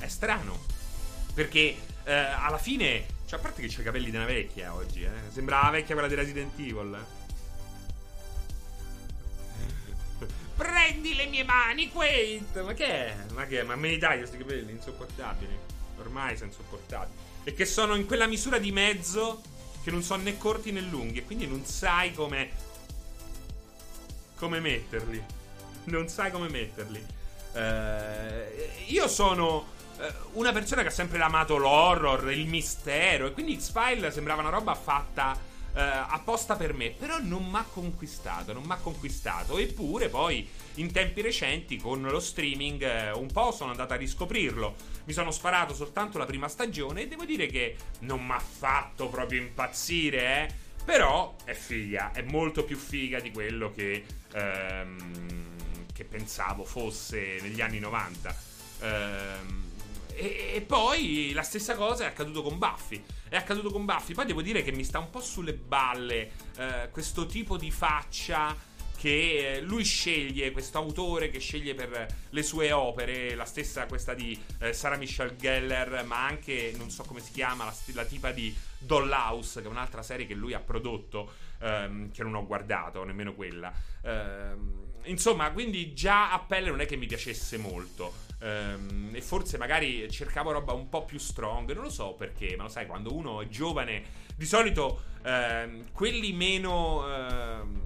È 0.03 0.09
strano. 0.09 0.59
Perché 1.33 1.77
alla 2.05 2.59
fine, 2.59 3.07
cioè, 3.27 3.39
a 3.39 3.43
parte 3.43 3.63
che 3.63 3.69
c'ha 3.69 3.81
i 3.81 3.85
capelli 3.85 4.11
della 4.11 4.25
vecchia 4.25 4.75
oggi, 4.75 5.05
eh. 5.05 5.31
Sembra 5.31 5.63
la 5.63 5.71
vecchia 5.71 5.95
quella 5.95 6.09
di 6.09 6.15
Resident 6.17 6.59
Evil. 6.59 7.07
Prendi 10.57 11.15
le 11.15 11.27
mie 11.27 11.45
mani, 11.45 11.89
Quaid! 11.91 12.57
Ma 12.57 12.75
che 12.75 12.87
è? 12.87 13.17
Ma 13.33 13.47
che 13.47 13.61
è? 13.61 13.63
Ma 13.63 13.77
me 13.77 13.91
li 13.91 13.99
dai 13.99 14.19
questi 14.19 14.37
capelli 14.37 14.73
insopportabili? 14.73 15.57
Ormai 15.99 16.37
sono 16.37 16.51
insopportabili. 16.51 17.17
E 17.45 17.55
che 17.55 17.65
sono 17.65 17.95
in 17.95 18.07
quella 18.07 18.27
misura 18.27 18.59
di 18.59 18.73
mezzo 18.73 19.41
che 19.85 19.91
non 19.93 20.03
sono 20.03 20.25
né 20.25 20.37
corti 20.37 20.73
né 20.73 20.81
lunghi. 20.81 21.21
E 21.21 21.25
quindi 21.25 21.47
non 21.47 21.65
sai 21.65 22.13
come. 22.13 22.51
come 24.37 24.59
metterli. 24.59 25.25
Non 25.85 26.09
sai 26.09 26.33
come 26.33 26.49
metterli. 26.49 27.05
Eh, 27.55 28.85
io 28.87 29.09
sono 29.09 29.67
eh, 29.67 29.82
una 30.33 30.53
persona 30.53 30.83
che 30.83 30.89
ha 30.89 30.93
sempre 30.93 31.21
amato 31.21 31.57
l'horror, 31.57 32.31
il 32.33 32.47
mistero. 32.47 33.27
E 33.27 33.33
quindi 33.33 33.59
X-File 33.59 34.11
sembrava 34.11 34.41
una 34.41 34.51
roba 34.51 34.75
fatta 34.75 35.51
eh, 35.75 35.81
apposta 35.81 36.57
per 36.57 36.75
me, 36.75 36.91
però 36.91 37.19
non 37.21 37.47
mi 37.47 37.57
ha 37.57 37.65
conquistato, 37.65 38.53
non 38.53 38.65
mi 38.65 38.73
ha 38.73 38.77
conquistato. 38.77 39.59
Eppure 39.59 40.09
poi 40.09 40.49
in 40.75 40.93
tempi 40.93 41.21
recenti 41.21 41.77
con 41.77 42.03
lo 42.03 42.21
streaming 42.21 42.83
eh, 42.83 43.11
un 43.13 43.31
po' 43.31 43.53
sono 43.53 43.71
andato 43.71 43.93
a 43.93 43.97
riscoprirlo. 43.97 44.75
Mi 45.05 45.13
sono 45.13 45.31
sparato 45.31 45.75
soltanto 45.75 46.19
la 46.19 46.27
prima 46.27 46.49
stagione 46.49 47.03
e 47.03 47.09
devo 47.09 47.25
dire 47.25 47.47
che 47.47 47.77
non 48.01 48.25
mi 48.25 48.33
ha 48.33 48.41
fatto 48.41 49.09
proprio 49.09 49.41
impazzire, 49.41 50.21
eh. 50.21 50.71
Però 50.85 51.37
è 51.45 51.53
figa, 51.53 52.11
è 52.11 52.23
molto 52.23 52.65
più 52.65 52.77
figa 52.77 53.21
di 53.21 53.31
quello 53.31 53.71
che, 53.71 54.05
ehm, 54.33 55.87
che 55.93 56.05
pensavo 56.05 56.65
fosse 56.65 57.39
negli 57.41 57.61
anni 57.61 57.79
90. 57.79 58.37
Ehm, 58.81 59.72
e, 60.15 60.53
e, 60.55 60.61
poi 60.61 61.33
la 61.35 61.43
stessa 61.43 61.75
cosa 61.75 62.05
è 62.05 62.07
accaduto 62.07 62.43
con 62.43 62.59
Buffy. 62.59 63.03
È 63.29 63.37
accaduto 63.37 63.71
con 63.71 63.85
Buffy. 63.85 64.15
Poi 64.15 64.27
devo 64.27 64.43
dire 64.43 64.63
che 64.63 64.73
mi 64.73 64.85
sta 64.85 64.99
un 64.99 65.11
po' 65.11 65.21
sulle 65.21 65.55
balle 65.55 66.31
eh, 66.57 66.89
questo 66.91 67.27
tipo 67.27 67.57
di 67.57 67.71
faccia 67.71 68.71
che 69.03 69.57
eh, 69.57 69.61
lui 69.61 69.83
sceglie, 69.83 70.53
questo 70.53 70.79
autore 70.79 71.29
che 71.29 71.41
sceglie 71.41 71.75
per 71.75 72.07
le 72.31 72.43
sue 72.45 72.71
opere, 72.71 73.35
la 73.35 73.45
stessa 73.45 73.87
questa 73.87 74.15
di 74.15 74.41
eh, 74.61 74.73
Sarah 74.73 74.97
Michelle 74.97 75.35
Geller, 75.35 76.05
ma 76.05 76.25
anche, 76.25 76.73
non 76.77 76.89
so 76.89 77.03
come 77.03 77.19
si 77.19 77.33
chiama, 77.33 77.65
la, 77.65 77.75
la 77.95 78.05
tipa 78.05 78.31
di 78.31 78.55
Dollhouse, 78.79 79.61
che 79.61 79.67
è 79.67 79.71
un'altra 79.71 80.05
serie 80.05 80.25
che 80.25 80.35
lui 80.35 80.55
ha 80.55 80.61
prodotto, 80.61 81.33
ehm, 81.59 82.13
che 82.13 82.23
non 82.23 82.37
ho 82.37 82.47
guardato, 82.47 83.03
nemmeno 83.03 83.35
quella. 83.35 83.73
Ehm, 84.03 84.92
insomma, 85.05 85.51
quindi 85.51 85.95
già 85.95 86.33
a 86.33 86.39
pelle 86.41 86.71
non 86.71 86.81
è 86.81 86.87
che 86.87 86.97
mi 86.97 87.07
piacesse 87.07 87.57
molto. 87.57 88.31
Ehm, 88.41 89.11
e 89.13 89.21
forse 89.21 89.57
magari 89.57 90.11
cercavo 90.11 90.51
roba 90.51 90.73
un 90.73 90.89
po' 90.89 91.05
più 91.05 91.19
strong, 91.19 91.73
non 91.73 91.85
lo 91.85 91.91
so 91.91 92.15
perché, 92.15 92.57
ma 92.57 92.65
lo 92.65 92.69
sai, 92.69 92.87
quando 92.87 93.15
uno 93.15 93.41
è 93.41 93.47
giovane, 93.49 94.03
di 94.37 94.47
solito 94.47 95.03
ehm, 95.23 95.93
quelli 95.93 96.33
meno 96.33 97.07
ehm, 97.07 97.85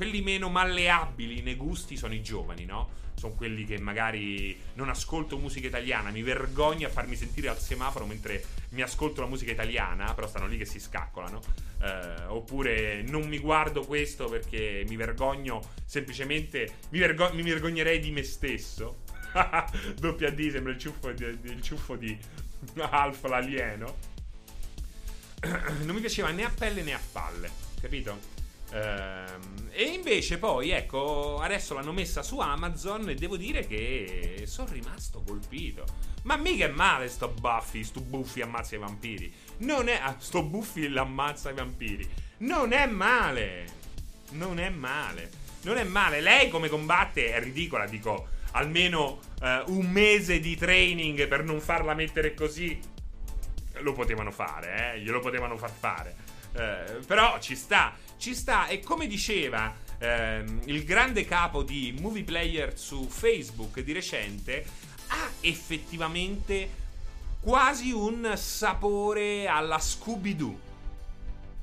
quelli 0.00 0.22
meno 0.22 0.48
malleabili 0.48 1.42
nei 1.42 1.56
gusti 1.56 1.94
sono 1.94 2.14
i 2.14 2.22
giovani, 2.22 2.64
no? 2.64 2.88
Sono 3.16 3.34
quelli 3.34 3.66
che 3.66 3.78
magari 3.78 4.58
non 4.76 4.88
ascolto 4.88 5.36
musica 5.36 5.66
italiana, 5.66 6.08
mi 6.08 6.22
vergogno 6.22 6.86
a 6.86 6.90
farmi 6.90 7.16
sentire 7.16 7.48
al 7.48 7.58
semaforo 7.58 8.06
mentre 8.06 8.42
mi 8.70 8.80
ascolto 8.80 9.20
la 9.20 9.26
musica 9.26 9.52
italiana, 9.52 10.14
però 10.14 10.26
stanno 10.26 10.46
lì 10.46 10.56
che 10.56 10.64
si 10.64 10.80
scaccolano. 10.80 11.42
Eh, 11.82 12.24
oppure 12.28 13.02
non 13.02 13.28
mi 13.28 13.38
guardo 13.40 13.84
questo 13.84 14.26
perché 14.30 14.86
mi 14.88 14.96
vergogno 14.96 15.60
semplicemente, 15.84 16.76
mi, 16.88 16.98
vergo- 16.98 17.34
mi 17.34 17.42
vergognerei 17.42 18.00
di 18.00 18.10
me 18.10 18.22
stesso. 18.22 19.02
Doppia 20.00 20.30
D 20.30 20.50
sembra 20.50 20.72
il 20.72 20.78
ciuffo 20.78 21.12
di, 21.12 21.24
il 21.24 21.60
ciuffo 21.60 21.96
di 21.96 22.18
Alf 22.78 23.22
l'alieno. 23.24 23.98
non 25.84 25.94
mi 25.94 26.00
piaceva 26.00 26.30
né 26.30 26.44
a 26.44 26.50
pelle 26.50 26.80
né 26.80 26.94
a 26.94 27.00
palle, 27.12 27.50
capito? 27.78 28.39
Ehm, 28.72 29.68
e 29.70 29.84
invece 29.84 30.38
poi, 30.38 30.70
ecco, 30.70 31.38
adesso 31.38 31.74
l'hanno 31.74 31.92
messa 31.92 32.22
su 32.22 32.38
Amazon 32.38 33.08
e 33.08 33.14
devo 33.14 33.36
dire 33.36 33.66
che 33.66 34.44
sono 34.46 34.70
rimasto 34.72 35.22
colpito. 35.22 35.84
Ma 36.22 36.36
mica 36.36 36.66
è 36.66 36.68
male 36.68 37.08
sto 37.08 37.28
Buffy, 37.28 37.82
sto 37.82 38.00
Buffy 38.00 38.42
ammazza 38.42 38.76
i 38.76 38.78
vampiri. 38.78 39.32
Non 39.58 39.88
è... 39.88 39.98
Ah, 40.02 40.16
sto 40.18 40.42
Buffy 40.42 40.88
l'ammazza 40.88 41.50
i 41.50 41.54
vampiri. 41.54 42.08
Non 42.38 42.72
è 42.72 42.86
male. 42.86 43.66
Non 44.32 44.58
è 44.58 44.68
male. 44.68 45.30
Non 45.62 45.78
è 45.78 45.84
male. 45.84 46.20
Lei 46.20 46.50
come 46.50 46.68
combatte 46.68 47.32
è 47.32 47.40
ridicola, 47.40 47.86
dico. 47.86 48.28
Almeno 48.52 49.20
uh, 49.40 49.72
un 49.72 49.86
mese 49.86 50.40
di 50.40 50.56
training 50.56 51.26
per 51.26 51.42
non 51.42 51.60
farla 51.60 51.94
mettere 51.94 52.34
così. 52.34 52.78
Lo 53.78 53.92
potevano 53.94 54.30
fare, 54.30 54.94
eh? 54.94 55.00
Glielo 55.00 55.20
potevano 55.20 55.56
far 55.56 55.70
fare. 55.70 56.16
Uh, 56.52 57.04
però 57.06 57.38
ci 57.38 57.54
sta 57.54 57.94
ci 58.20 58.34
sta 58.34 58.68
e 58.68 58.80
come 58.80 59.06
diceva 59.06 59.74
ehm, 59.98 60.60
il 60.66 60.84
grande 60.84 61.24
capo 61.24 61.62
di 61.62 61.96
Movie 61.98 62.22
Player 62.22 62.78
su 62.78 63.08
Facebook 63.08 63.80
di 63.80 63.92
recente, 63.92 64.64
ha 65.08 65.30
effettivamente 65.40 66.68
quasi 67.40 67.92
un 67.92 68.34
sapore 68.36 69.46
alla 69.46 69.78
Scooby-Doo. 69.78 70.58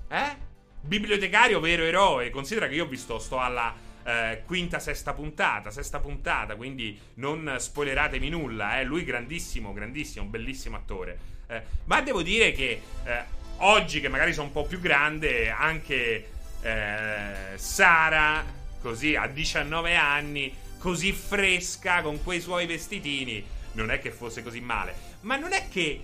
Eh? 0.10 0.36
Bibliotecario 0.82 1.60
vero 1.60 1.84
eroe, 1.84 2.32
considera 2.32 2.68
che 2.68 2.74
io 2.74 2.86
ho 2.86 2.88
visto, 2.88 3.20
sto 3.20 3.40
alla 3.40 3.76
eh, 4.04 4.42
quinta, 4.48 4.80
sesta 4.80 5.14
puntata, 5.14 5.70
sesta 5.70 6.00
puntata, 6.00 6.56
quindi 6.56 7.00
non 7.16 7.56
spoileratemi 7.60 8.30
nulla, 8.30 8.80
eh? 8.80 8.84
lui 8.84 9.04
grandissimo, 9.04 9.74
grandissimo, 9.74 10.26
bellissimo 10.26 10.76
attore. 10.76 11.36
Eh, 11.50 11.62
ma 11.86 12.02
devo 12.02 12.24
dire 12.24 12.52
che 12.52 12.82
eh, 13.04 13.24
oggi 13.58 14.02
che 14.02 14.10
magari 14.10 14.34
sono 14.34 14.48
un 14.48 14.54
po' 14.54 14.66
più 14.66 14.80
grande, 14.80 15.50
anche 15.50 16.30
eh, 16.62 17.32
Sara, 17.56 18.46
così 18.82 19.16
a 19.16 19.28
19 19.28 19.96
anni, 19.96 20.56
così 20.78 21.12
fresca 21.12 22.02
con 22.02 22.24
quei 22.24 22.40
suoi 22.40 22.66
vestitini, 22.66 23.44
non 23.74 23.92
è 23.92 24.00
che 24.00 24.12
fosse 24.12 24.44
così 24.44 24.60
male. 24.60 24.96
Ma 25.22 25.36
non 25.36 25.54
è 25.54 25.68
che 25.70 26.02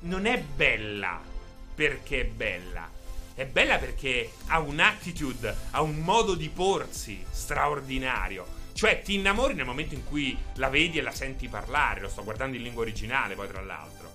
non 0.00 0.26
è 0.26 0.38
bella 0.38 1.20
perché 1.74 2.20
è 2.20 2.24
bella. 2.24 2.96
È 3.34 3.46
bella 3.46 3.78
perché 3.78 4.32
ha 4.48 4.58
un'attitude, 4.58 5.54
ha 5.70 5.80
un 5.80 5.98
modo 5.98 6.34
di 6.34 6.48
porsi 6.48 7.24
straordinario. 7.30 8.56
Cioè, 8.72 9.02
ti 9.02 9.14
innamori 9.14 9.54
nel 9.54 9.64
momento 9.64 9.94
in 9.94 10.04
cui 10.04 10.36
la 10.54 10.68
vedi 10.68 10.98
e 10.98 11.02
la 11.02 11.12
senti 11.12 11.48
parlare. 11.48 12.00
Lo 12.00 12.08
sto 12.08 12.24
guardando 12.24 12.56
in 12.56 12.62
lingua 12.62 12.82
originale, 12.82 13.34
poi, 13.34 13.48
tra 13.48 13.60
l'altro. 13.60 14.12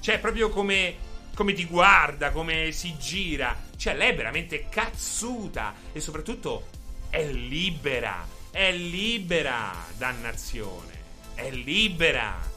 Cioè, 0.00 0.18
proprio 0.18 0.50
come 0.50 0.94
come 1.36 1.52
ti 1.52 1.66
guarda, 1.66 2.30
come 2.30 2.72
si 2.72 2.96
gira. 2.96 3.54
Cioè, 3.76 3.94
lei 3.94 4.12
è 4.12 4.16
veramente 4.16 4.70
cazzuta 4.70 5.74
e 5.92 6.00
soprattutto 6.00 6.68
è 7.10 7.22
libera. 7.26 8.26
È 8.50 8.72
libera, 8.72 9.70
dannazione. 9.98 10.94
È 11.34 11.50
libera. 11.50 12.54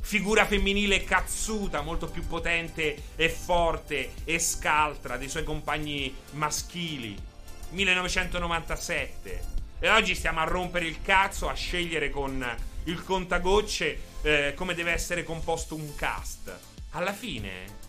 Figura 0.00 0.46
femminile 0.46 1.04
cazzuta, 1.04 1.82
molto 1.82 2.08
più 2.08 2.26
potente 2.26 2.96
e 3.16 3.28
forte 3.28 4.12
e 4.24 4.38
scaltra 4.38 5.18
dei 5.18 5.28
suoi 5.28 5.44
compagni 5.44 6.16
maschili. 6.30 7.14
1997. 7.68 9.58
E 9.78 9.90
oggi 9.90 10.14
stiamo 10.14 10.40
a 10.40 10.44
rompere 10.44 10.86
il 10.86 11.02
cazzo, 11.02 11.50
a 11.50 11.54
scegliere 11.54 12.08
con 12.08 12.42
il 12.84 13.04
contagocce 13.04 14.00
eh, 14.22 14.54
come 14.56 14.72
deve 14.72 14.92
essere 14.92 15.22
composto 15.22 15.74
un 15.74 15.94
cast. 15.94 16.50
Alla 16.92 17.12
fine 17.12 17.79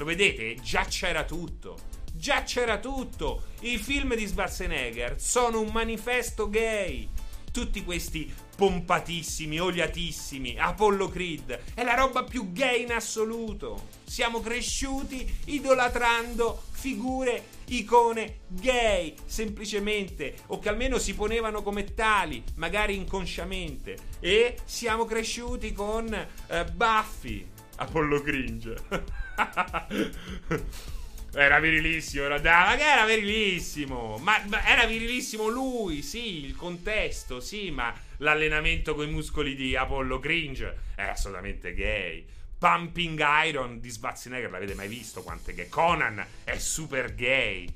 lo 0.00 0.06
vedete? 0.06 0.56
Già 0.62 0.84
c'era 0.84 1.24
tutto. 1.24 1.78
Già 2.12 2.42
c'era 2.42 2.78
tutto. 2.78 3.44
I 3.60 3.76
film 3.78 4.14
di 4.14 4.26
Schwarzenegger 4.26 5.20
sono 5.20 5.60
un 5.60 5.68
manifesto 5.72 6.48
gay. 6.48 7.08
Tutti 7.52 7.82
questi 7.84 8.32
pompatissimi, 8.56 9.58
oliatissimi, 9.58 10.56
Apollo 10.58 11.08
Creed. 11.08 11.60
È 11.74 11.82
la 11.82 11.94
roba 11.94 12.24
più 12.24 12.52
gay 12.52 12.82
in 12.82 12.92
assoluto. 12.92 13.88
Siamo 14.04 14.40
cresciuti 14.40 15.28
idolatrando 15.46 16.62
figure, 16.70 17.44
icone 17.66 18.40
gay, 18.48 19.14
semplicemente, 19.26 20.36
o 20.46 20.58
che 20.58 20.68
almeno 20.70 20.98
si 20.98 21.14
ponevano 21.14 21.62
come 21.62 21.92
tali, 21.92 22.42
magari 22.54 22.96
inconsciamente. 22.96 23.96
E 24.20 24.58
siamo 24.64 25.04
cresciuti 25.04 25.72
con 25.72 26.12
eh, 26.12 26.64
Buffy, 26.66 27.46
Apollo 27.80 28.20
Cringe. 28.20 28.74
Era 31.32 31.60
virilissimo, 31.60 32.24
era, 32.24 32.40
ma 32.40 32.74
che 32.74 32.90
era 32.90 33.06
virilissimo. 33.06 34.18
Ma, 34.18 34.42
ma, 34.48 34.66
era 34.66 34.84
virilissimo 34.84 35.46
lui, 35.46 36.02
sì, 36.02 36.44
il 36.44 36.56
contesto, 36.56 37.38
sì, 37.38 37.70
ma 37.70 37.94
l'allenamento 38.16 38.96
con 38.96 39.06
i 39.06 39.12
muscoli 39.12 39.54
di 39.54 39.76
Apollo 39.76 40.18
Cringe 40.18 40.76
è 40.96 41.02
assolutamente 41.02 41.72
gay. 41.72 42.26
Pumping 42.58 43.22
Iron 43.46 43.78
di 43.78 43.92
Schwarzenegger, 43.92 44.50
l'avete 44.50 44.74
mai 44.74 44.88
visto 44.88 45.22
quanto 45.22 45.50
è 45.50 45.54
gay? 45.54 45.68
Conan 45.68 46.26
è 46.42 46.58
super 46.58 47.14
gay. 47.14 47.72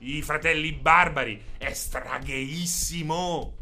I 0.00 0.20
fratelli 0.20 0.72
barbari 0.72 1.42
è 1.56 1.72
stragheissimo. 1.72 3.56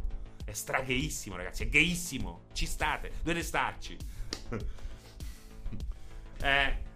È 0.44 0.52
stragheissimo, 0.52 1.36
ragazzi, 1.36 1.62
è 1.62 1.68
gayissimo. 1.68 2.46
Ci 2.52 2.66
state, 2.66 3.12
dovete 3.22 3.44
starci. 3.44 3.96
Eh 6.42 6.90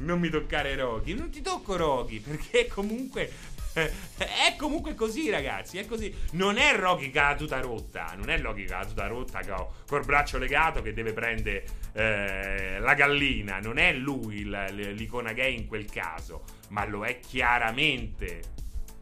non 0.00 0.18
mi 0.18 0.28
toccare 0.30 0.74
Rocky. 0.76 1.14
Non 1.14 1.30
ti 1.30 1.42
tocco 1.42 1.76
Rocky 1.76 2.20
perché 2.20 2.66
comunque 2.68 3.30
è 3.72 4.56
comunque 4.56 4.94
così, 4.94 5.30
ragazzi. 5.30 5.78
È 5.78 5.86
così. 5.86 6.14
Non 6.32 6.56
è 6.56 6.74
Rocky 6.76 7.10
che 7.10 7.18
ha 7.18 7.30
la 7.30 7.36
tuta 7.36 7.60
rotta. 7.60 8.14
Non 8.16 8.30
è 8.30 8.38
Rocky 8.40 8.64
che 8.64 8.74
ha 8.74 8.78
la 8.78 8.86
tuta 8.86 9.06
rotta 9.06 9.40
ho 9.56 9.74
col 9.86 10.04
braccio 10.04 10.38
legato 10.38 10.82
che 10.82 10.92
deve 10.92 11.12
prendere 11.12 11.64
eh, 11.92 12.78
la 12.78 12.94
gallina. 12.94 13.58
Non 13.58 13.78
è 13.78 13.92
lui 13.92 14.44
l'icona 14.44 15.32
gay 15.32 15.56
in 15.56 15.66
quel 15.66 15.90
caso. 15.90 16.44
Ma 16.68 16.84
lo 16.86 17.04
è 17.04 17.20
chiaramente 17.20 18.42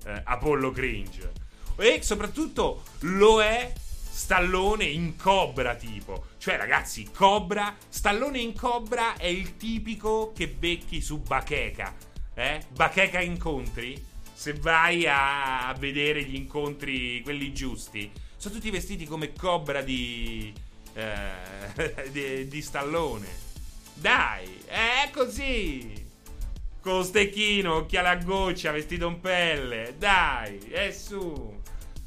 eh, 0.04 0.20
Apollo 0.24 0.70
Cringe. 0.72 1.32
E 1.76 2.02
soprattutto 2.02 2.82
lo 3.00 3.40
è 3.40 3.72
Stallone 4.18 4.84
in 4.84 5.14
Cobra 5.14 5.76
tipo. 5.76 6.30
Cioè 6.38 6.56
ragazzi, 6.56 7.08
Cobra, 7.14 7.76
Stallone 7.88 8.40
in 8.40 8.52
Cobra 8.52 9.16
è 9.16 9.26
il 9.26 9.56
tipico 9.56 10.32
che 10.34 10.48
becchi 10.48 11.00
su 11.00 11.20
Bacheca. 11.20 11.94
Eh? 12.34 12.62
Bacheca 12.68 13.20
incontri? 13.20 14.04
Se 14.34 14.54
vai 14.54 15.06
a, 15.06 15.72
vedere 15.78 16.24
gli 16.24 16.34
incontri, 16.34 17.22
quelli 17.22 17.52
giusti, 17.54 18.10
sono 18.36 18.54
tutti 18.54 18.70
vestiti 18.70 19.06
come 19.06 19.32
cobra 19.32 19.82
di, 19.82 20.52
eh, 20.94 22.10
di, 22.10 22.48
di 22.48 22.60
stallone. 22.60 23.28
Dai, 23.94 24.62
è 24.66 25.10
così. 25.12 26.06
Con 26.80 27.04
stecchino, 27.04 27.76
occhiale 27.76 28.08
a 28.08 28.16
goccia, 28.16 28.72
vestito 28.72 29.06
in 29.06 29.20
pelle. 29.20 29.94
Dai, 29.96 30.58
è 30.70 30.90
su. 30.90 31.56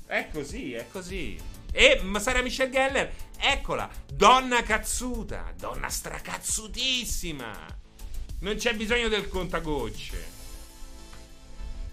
È 0.05 0.27
così, 0.29 0.73
è 0.73 0.85
così. 0.91 1.50
E 1.71 2.01
Sara 2.17 2.41
Michelle 2.41 2.69
Geller, 2.69 3.13
eccola, 3.39 3.89
donna 4.13 4.61
cazzuta, 4.61 5.53
donna 5.57 5.87
stracazzutissima. 5.87 7.79
Non 8.39 8.55
c'è 8.55 8.75
bisogno 8.75 9.07
del 9.07 9.29
contagocce. 9.29 10.39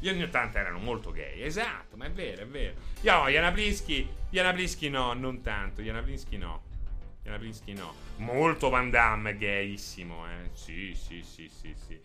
Gli 0.00 0.08
anni 0.08 0.22
80 0.22 0.58
erano 0.58 0.78
molto 0.78 1.10
gay, 1.10 1.42
esatto, 1.42 1.96
ma 1.96 2.06
è 2.06 2.10
vero, 2.10 2.42
è 2.42 2.46
vero. 2.46 2.74
Io, 3.02 3.28
Jana 3.28 3.52
Plinsky, 3.52 4.08
Jana 4.30 4.54
no, 4.90 5.12
non 5.12 5.42
tanto, 5.42 5.82
Jana 5.82 6.02
Plinsky 6.02 6.36
no. 6.36 6.62
Jana 7.22 7.38
Plinsky 7.38 7.72
no. 7.72 7.94
Molto 8.16 8.68
Van 8.68 8.90
Damme, 8.90 9.36
gayissimo, 9.36 10.26
eh. 10.26 10.50
Sì, 10.54 10.94
sì, 10.94 11.22
sì, 11.22 11.48
sì, 11.48 11.74
sì. 11.86 12.00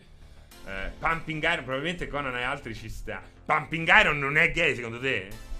Eh, 0.65 0.91
Pumping 0.97 1.43
Iron, 1.43 1.63
probabilmente 1.63 2.07
Conan 2.07 2.37
e 2.37 2.43
altri 2.43 2.73
ci 2.73 2.89
sta. 2.89 3.21
Pumping 3.45 3.87
Iron 3.99 4.19
non 4.19 4.37
è 4.37 4.51
gay 4.51 4.75
secondo 4.75 4.99
te? 4.99 5.52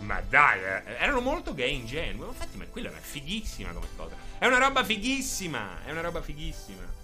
Ma 0.00 0.20
dai, 0.20 0.60
eh, 0.60 0.96
erano 0.98 1.20
molto 1.20 1.54
gay 1.54 1.74
ingenui. 1.74 2.26
Infatti, 2.26 2.56
ma 2.56 2.64
quella 2.66 2.90
è 2.90 3.00
fighissima 3.00 3.72
come 3.72 3.86
cosa. 3.96 4.14
È 4.38 4.46
una 4.46 4.58
roba 4.58 4.84
fighissima. 4.84 5.84
È 5.84 5.90
una 5.90 6.00
roba 6.00 6.20
fighissima. 6.20 7.02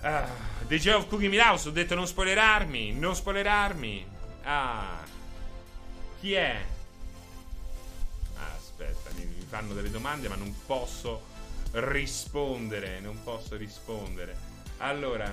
Ah, 0.00 0.28
The 0.66 0.78
Joy 0.78 0.94
of 0.94 1.08
Cookie 1.08 1.40
House, 1.40 1.68
ho 1.68 1.72
detto 1.72 1.94
non 1.94 2.06
spoilerarmi, 2.06 2.92
non 2.92 3.16
spoilerarmi. 3.16 4.06
Ah, 4.44 5.02
chi 6.20 6.34
è? 6.34 6.56
Ah, 8.36 8.52
aspetta, 8.56 9.10
mi, 9.16 9.24
mi 9.24 9.44
fanno 9.48 9.74
delle 9.74 9.90
domande 9.90 10.28
ma 10.28 10.36
non 10.36 10.54
posso 10.64 11.22
rispondere, 11.72 13.00
non 13.00 13.22
posso 13.24 13.56
rispondere. 13.56 14.36
Allora, 14.78 15.28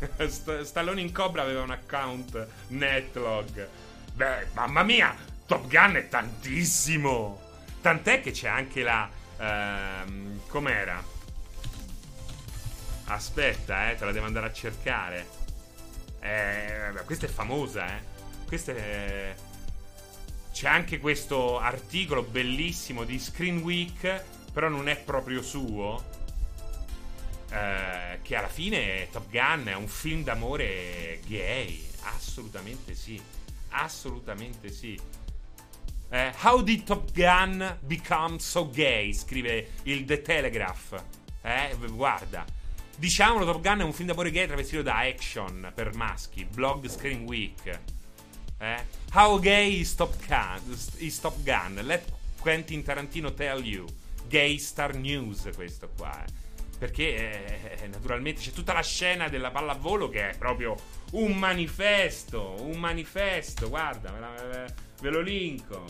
St- 0.28 0.62
Stallone 0.62 1.00
in 1.00 1.12
Cobra 1.12 1.42
aveva 1.42 1.62
un 1.62 1.70
account 1.70 2.46
Netlog. 2.68 3.68
Beh, 4.20 4.48
mamma 4.52 4.82
mia, 4.82 5.16
Top 5.46 5.66
Gun 5.66 5.96
è 5.96 6.06
tantissimo. 6.08 7.40
Tant'è 7.80 8.20
che 8.20 8.32
c'è 8.32 8.48
anche 8.48 8.82
la... 8.82 9.08
Ehm, 9.38 10.42
com'era? 10.46 11.02
Aspetta, 13.04 13.90
eh, 13.90 13.94
te 13.94 14.04
la 14.04 14.12
devo 14.12 14.26
andare 14.26 14.48
a 14.48 14.52
cercare. 14.52 15.26
Eh, 16.20 16.92
questa 17.06 17.24
è 17.24 17.30
famosa, 17.30 17.86
eh. 17.96 18.02
Questa 18.46 18.72
è... 18.72 19.34
C'è 20.52 20.68
anche 20.68 20.98
questo 20.98 21.58
articolo 21.58 22.22
bellissimo 22.22 23.04
di 23.04 23.18
Screen 23.18 23.60
Week, 23.60 24.22
però 24.52 24.68
non 24.68 24.86
è 24.86 24.98
proprio 24.98 25.40
suo. 25.40 26.04
Eh, 27.48 28.18
che 28.20 28.36
alla 28.36 28.48
fine 28.48 29.08
Top 29.10 29.30
Gun 29.30 29.68
è 29.68 29.74
un 29.74 29.88
film 29.88 30.24
d'amore 30.24 31.20
gay. 31.24 31.88
Assolutamente 32.02 32.94
sì. 32.94 33.38
Assolutamente 33.70 34.70
sì. 34.70 34.98
Eh, 36.10 36.32
How 36.42 36.62
did 36.62 36.84
Top 36.84 37.12
Gun 37.12 37.78
become 37.80 38.38
so 38.38 38.68
gay? 38.68 39.12
Scrive 39.12 39.70
il 39.84 40.04
The 40.04 40.22
Telegraph. 40.22 41.02
Eh, 41.42 41.76
guarda. 41.90 42.44
Diciamolo, 42.96 43.44
Top 43.44 43.62
Gun 43.62 43.80
è 43.80 43.84
un 43.84 43.92
film 43.92 44.08
d'amore 44.08 44.30
gay 44.30 44.46
travestito 44.46 44.82
da 44.82 44.98
action 44.98 45.72
per 45.74 45.94
maschi. 45.94 46.44
Blog 46.44 46.86
Screen 46.88 47.22
Week. 47.22 47.80
Eh? 48.58 48.84
How 49.12 49.38
gay 49.38 49.80
is 49.80 49.94
Top 49.94 50.14
Gun? 50.26 50.76
Is 50.96 51.18
Top 51.20 51.42
Gun? 51.42 51.80
Let 51.82 52.12
Quentin 52.40 52.82
Tarantino 52.82 53.32
tell 53.32 53.64
you. 53.64 53.86
Gay 54.28 54.58
Star 54.58 54.94
News, 54.94 55.48
questo 55.54 55.88
qua. 55.96 56.24
Eh. 56.24 56.32
Perché 56.80 57.76
eh, 57.78 57.88
naturalmente 57.88 58.40
c'è 58.40 58.52
tutta 58.52 58.72
la 58.72 58.80
scena 58.80 59.28
della 59.28 59.50
pallavolo 59.50 60.08
che 60.08 60.30
è 60.30 60.36
proprio 60.38 60.74
un 61.12 61.36
manifesto. 61.36 62.54
Un 62.58 62.78
manifesto. 62.78 63.68
Guarda, 63.68 64.10
ve, 64.98 65.10
lo 65.10 65.20
linko. 65.20 65.84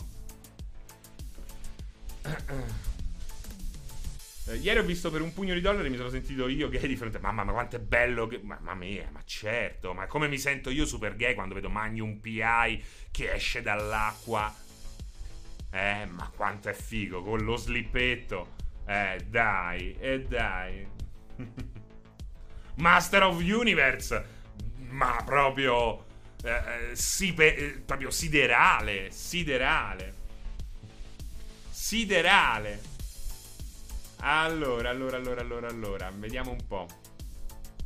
Eh, 4.47 4.55
ieri 4.55 4.79
ho 4.79 4.83
visto 4.83 5.09
per 5.09 5.21
un 5.21 5.31
pugno 5.33 5.53
di 5.53 5.61
dollari 5.61 5.89
mi 5.89 5.95
sono 5.95 6.09
sentito 6.09 6.49
io 6.49 6.67
gay 6.67 6.87
di 6.87 6.97
fronte 6.97 7.19
mamma, 7.19 7.45
ma 7.45 7.53
quanto 7.53 7.77
è 7.77 7.79
bello 7.79 8.27
che... 8.27 8.41
Mamma 8.43 8.73
mia, 8.73 9.07
ma 9.11 9.21
certo, 9.23 9.93
ma 9.93 10.07
come 10.07 10.27
mi 10.27 10.37
sento 10.37 10.71
io 10.71 10.85
super 10.85 11.15
gay 11.15 11.35
quando 11.35 11.53
vedo 11.53 11.69
Magnum 11.69 12.17
PI 12.17 12.83
che 13.11 13.31
esce 13.31 13.61
dall'acqua? 13.61 14.53
Eh, 15.71 16.05
ma 16.05 16.29
quanto 16.35 16.67
è 16.67 16.73
figo, 16.73 17.23
con 17.23 17.39
lo 17.45 17.55
slippetto. 17.55 18.59
Eh, 18.85 19.25
dai, 19.27 19.95
eh, 19.99 20.21
dai. 20.23 20.87
Master 22.75 23.23
of 23.23 23.41
Universe, 23.41 24.25
ma 24.89 25.21
proprio... 25.25 26.05
Eh, 26.43 26.49
eh 26.49 26.95
si, 26.95 27.33
eh, 27.35 27.81
proprio 27.85 28.09
siderale, 28.09 29.11
siderale. 29.11 30.15
Siderale. 31.69 32.81
Allora, 34.23 34.89
allora, 34.89 35.17
allora, 35.17 35.41
allora, 35.41 35.67
allora, 35.67 36.11
vediamo 36.13 36.51
un 36.51 36.65
po'. 36.67 36.87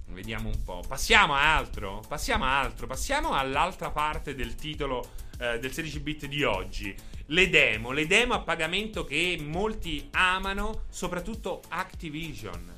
Vediamo 0.07 0.49
un 0.49 0.63
po'. 0.63 0.83
Passiamo 0.87 1.33
a 1.33 1.55
altro. 1.55 2.03
Passiamo 2.07 2.45
a 2.45 2.59
altro. 2.59 2.87
Passiamo 2.87 3.33
all'altra 3.33 3.89
parte 3.91 4.35
del 4.35 4.55
titolo 4.55 5.11
eh, 5.39 5.59
del 5.59 5.71
16 5.71 5.99
bit 5.99 6.25
di 6.27 6.43
oggi. 6.43 6.95
Le 7.27 7.49
demo, 7.49 7.91
le 7.91 8.05
demo 8.05 8.35
a 8.35 8.41
pagamento 8.41 9.03
che 9.03 9.37
molti 9.41 10.09
amano, 10.11 10.83
soprattutto 10.89 11.63
Activision. 11.69 12.71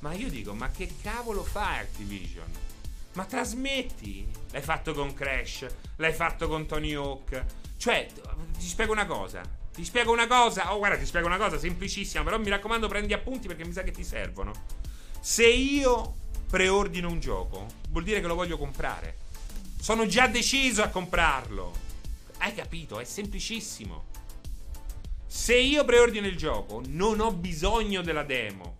Ma 0.00 0.12
io 0.12 0.28
dico, 0.28 0.52
ma 0.52 0.70
che 0.70 0.96
cavolo 1.00 1.42
fa 1.42 1.78
Activision? 1.78 2.50
Ma 3.14 3.24
trasmetti? 3.24 4.28
L'hai 4.50 4.60
fatto 4.60 4.92
con 4.92 5.14
Crash, 5.14 5.66
l'hai 5.96 6.12
fatto 6.12 6.46
con 6.46 6.66
Tony 6.66 6.92
Hawk. 6.92 7.44
Cioè, 7.78 8.06
ti 8.58 8.66
spiego 8.66 8.92
una 8.92 9.06
cosa. 9.06 9.40
Ti 9.72 9.84
spiego 9.84 10.12
una 10.12 10.26
cosa. 10.26 10.74
Oh, 10.74 10.78
guarda, 10.78 10.98
ti 10.98 11.06
spiego 11.06 11.26
una 11.26 11.38
cosa 11.38 11.58
semplicissima. 11.58 12.22
Però 12.22 12.38
mi 12.38 12.50
raccomando, 12.50 12.88
prendi 12.88 13.14
appunti 13.14 13.46
perché 13.46 13.64
mi 13.64 13.72
sa 13.72 13.82
che 13.82 13.92
ti 13.92 14.04
servono. 14.04 14.52
Se 15.18 15.46
io 15.46 16.14
preordino 16.50 17.08
un 17.08 17.18
gioco, 17.18 17.66
vuol 17.88 18.04
dire 18.04 18.20
che 18.20 18.26
lo 18.26 18.34
voglio 18.34 18.58
comprare. 18.58 19.16
Sono 19.80 20.06
già 20.06 20.26
deciso 20.26 20.82
a 20.82 20.88
comprarlo. 20.88 21.84
Hai 22.38 22.54
capito? 22.54 22.98
È 23.00 23.04
semplicissimo. 23.04 24.04
Se 25.26 25.56
io 25.56 25.84
preordino 25.84 26.26
il 26.26 26.36
gioco, 26.36 26.82
non 26.86 27.20
ho 27.20 27.32
bisogno 27.32 28.02
della 28.02 28.22
demo. 28.22 28.76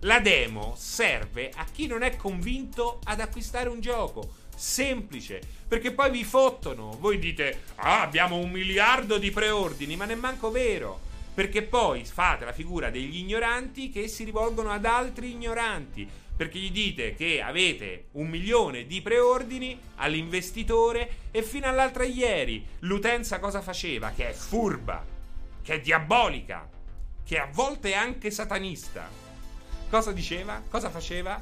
La 0.00 0.20
demo 0.20 0.74
serve 0.76 1.50
a 1.54 1.64
chi 1.64 1.86
non 1.86 2.02
è 2.02 2.16
convinto 2.16 3.00
ad 3.04 3.20
acquistare 3.20 3.68
un 3.68 3.80
gioco. 3.80 4.34
Semplice, 4.54 5.40
perché 5.66 5.92
poi 5.92 6.10
vi 6.10 6.24
fottono. 6.24 6.96
Voi 6.98 7.18
dite, 7.18 7.62
ah, 7.76 8.02
abbiamo 8.02 8.36
un 8.36 8.50
miliardo 8.50 9.18
di 9.18 9.30
preordini, 9.30 9.96
ma 9.96 10.04
nemmanco 10.04 10.50
vero. 10.50 11.00
Perché 11.34 11.62
poi 11.62 12.04
fate 12.04 12.44
la 12.44 12.52
figura 12.52 12.90
degli 12.90 13.16
ignoranti 13.16 13.90
che 13.90 14.06
si 14.06 14.24
rivolgono 14.24 14.70
ad 14.70 14.84
altri 14.84 15.30
ignoranti. 15.30 16.08
Perché 16.36 16.58
gli 16.58 16.72
dite 16.72 17.14
che 17.14 17.40
avete 17.40 18.06
un 18.12 18.28
milione 18.28 18.86
di 18.86 19.00
preordini 19.02 19.78
all'investitore 19.96 21.08
e 21.30 21.42
fino 21.42 21.68
all'altra 21.68 22.04
ieri 22.04 22.66
l'utenza 22.80 23.38
cosa 23.38 23.60
faceva? 23.60 24.10
Che 24.10 24.30
è 24.30 24.32
furba, 24.32 25.04
che 25.62 25.74
è 25.74 25.80
diabolica, 25.80 26.68
che 27.24 27.38
a 27.38 27.48
volte 27.52 27.92
è 27.92 27.94
anche 27.94 28.30
satanista. 28.32 29.08
Cosa 29.88 30.10
diceva? 30.10 30.60
Cosa 30.68 30.90
faceva? 30.90 31.40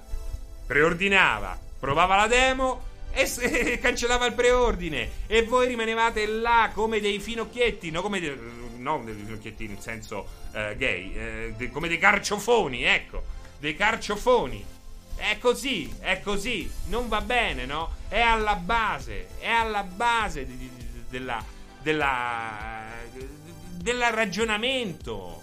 Preordinava, 0.67 1.59
provava 1.79 2.17
la 2.17 2.27
demo, 2.27 2.91
e, 3.13 3.79
cancellava 3.81 4.27
il 4.27 4.33
preordine 4.33 5.11
e 5.27 5.43
voi 5.45 5.69
rimanevate 5.69 6.27
là 6.27 6.71
come 6.73 7.01
dei 7.01 7.19
finocchietti, 7.19 7.91
no 7.91 8.03
come 8.03 8.21
dei, 8.21 8.39
non 8.77 9.05
dei 9.05 9.15
finocchietti 9.15 9.65
in 9.65 9.81
senso 9.81 10.27
eh, 10.53 10.75
gay, 10.77 11.15
eh, 11.15 11.55
de, 11.57 11.71
come 11.71 11.89
dei 11.89 11.99
carciofoni, 11.99 12.85
ecco, 12.85 13.23
dei 13.59 13.77
carciofoni. 13.77 14.81
È 15.23 15.39
così, 15.39 15.89
è 16.01 16.21
così, 16.21 16.69
non 16.87 17.07
va 17.07 17.21
bene, 17.21 17.65
no? 17.65 17.95
È 18.09 18.19
alla 18.19 18.57
base, 18.57 19.29
è 19.39 19.49
alla 19.49 19.85
base 19.85 20.45
di, 20.45 20.57
di, 20.59 20.69
della, 21.09 21.43
della, 21.81 22.89
del 23.71 24.01
ragionamento. 24.11 25.41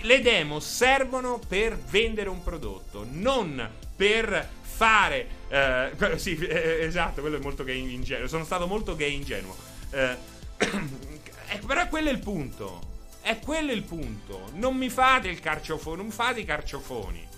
Le 0.00 0.20
demo 0.22 0.60
servono 0.60 1.38
per 1.46 1.76
vendere 1.76 2.30
un 2.30 2.42
prodotto, 2.42 3.06
non 3.06 3.70
per 3.94 4.48
fare. 4.62 5.28
Eh, 5.48 5.92
sì, 6.16 6.34
eh, 6.34 6.84
esatto, 6.86 7.20
quello 7.20 7.36
è 7.36 7.40
molto 7.40 7.64
gay 7.64 7.92
ingenuo. 7.92 8.26
Sono 8.28 8.46
stato 8.46 8.66
molto 8.66 8.96
gay 8.96 9.12
ingenuo. 9.12 9.54
Eh, 9.90 10.16
eh, 10.56 11.58
però 11.66 11.86
quello 11.88 12.08
è 12.08 12.12
il 12.12 12.20
punto. 12.20 12.80
È 13.20 13.38
quello 13.40 13.72
il 13.72 13.82
punto. 13.82 14.48
Non 14.54 14.74
mi 14.74 14.88
fate 14.88 15.28
il 15.28 15.38
carciofone, 15.38 16.00
non 16.00 16.10
fate 16.10 16.40
i 16.40 16.44
carciofoni. 16.46 17.32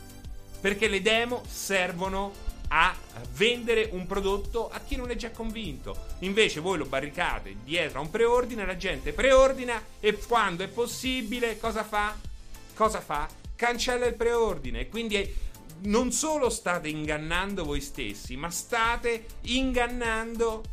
Perché 0.67 0.89
le 0.89 1.01
demo 1.01 1.45
servono 1.49 2.33
a 2.71 2.93
vendere 3.35 3.91
un 3.93 4.05
prodotto 4.05 4.69
a 4.69 4.81
chi 4.81 4.97
non 4.97 5.13
è 5.13 5.15
già 5.15 5.31
convinto. 5.31 5.97
Invece 6.23 6.59
voi 6.59 6.77
lo 6.77 6.87
barricate 6.87 7.59
dietro 7.63 8.01
a 8.01 8.03
un 8.03 8.11
preordine, 8.11 8.67
la 8.67 8.77
gente 8.77 9.13
preordina 9.13 9.81
e 10.01 10.19
quando 10.27 10.65
è 10.65 10.67
possibile 10.67 11.57
cosa 11.61 11.85
fa? 11.85 12.19
Cosa 12.75 13.01
fa? 13.01 13.29
Cancella 13.55 14.07
il 14.07 14.15
preordine 14.15 14.89
quindi 14.89 15.33
non 15.83 16.11
solo 16.11 16.51
state 16.51 16.89
ingannando 16.89 17.65
voi 17.65 17.81
stessi, 17.81 18.35
ma 18.37 18.51
state 18.51 19.25
ingannando 19.43 20.65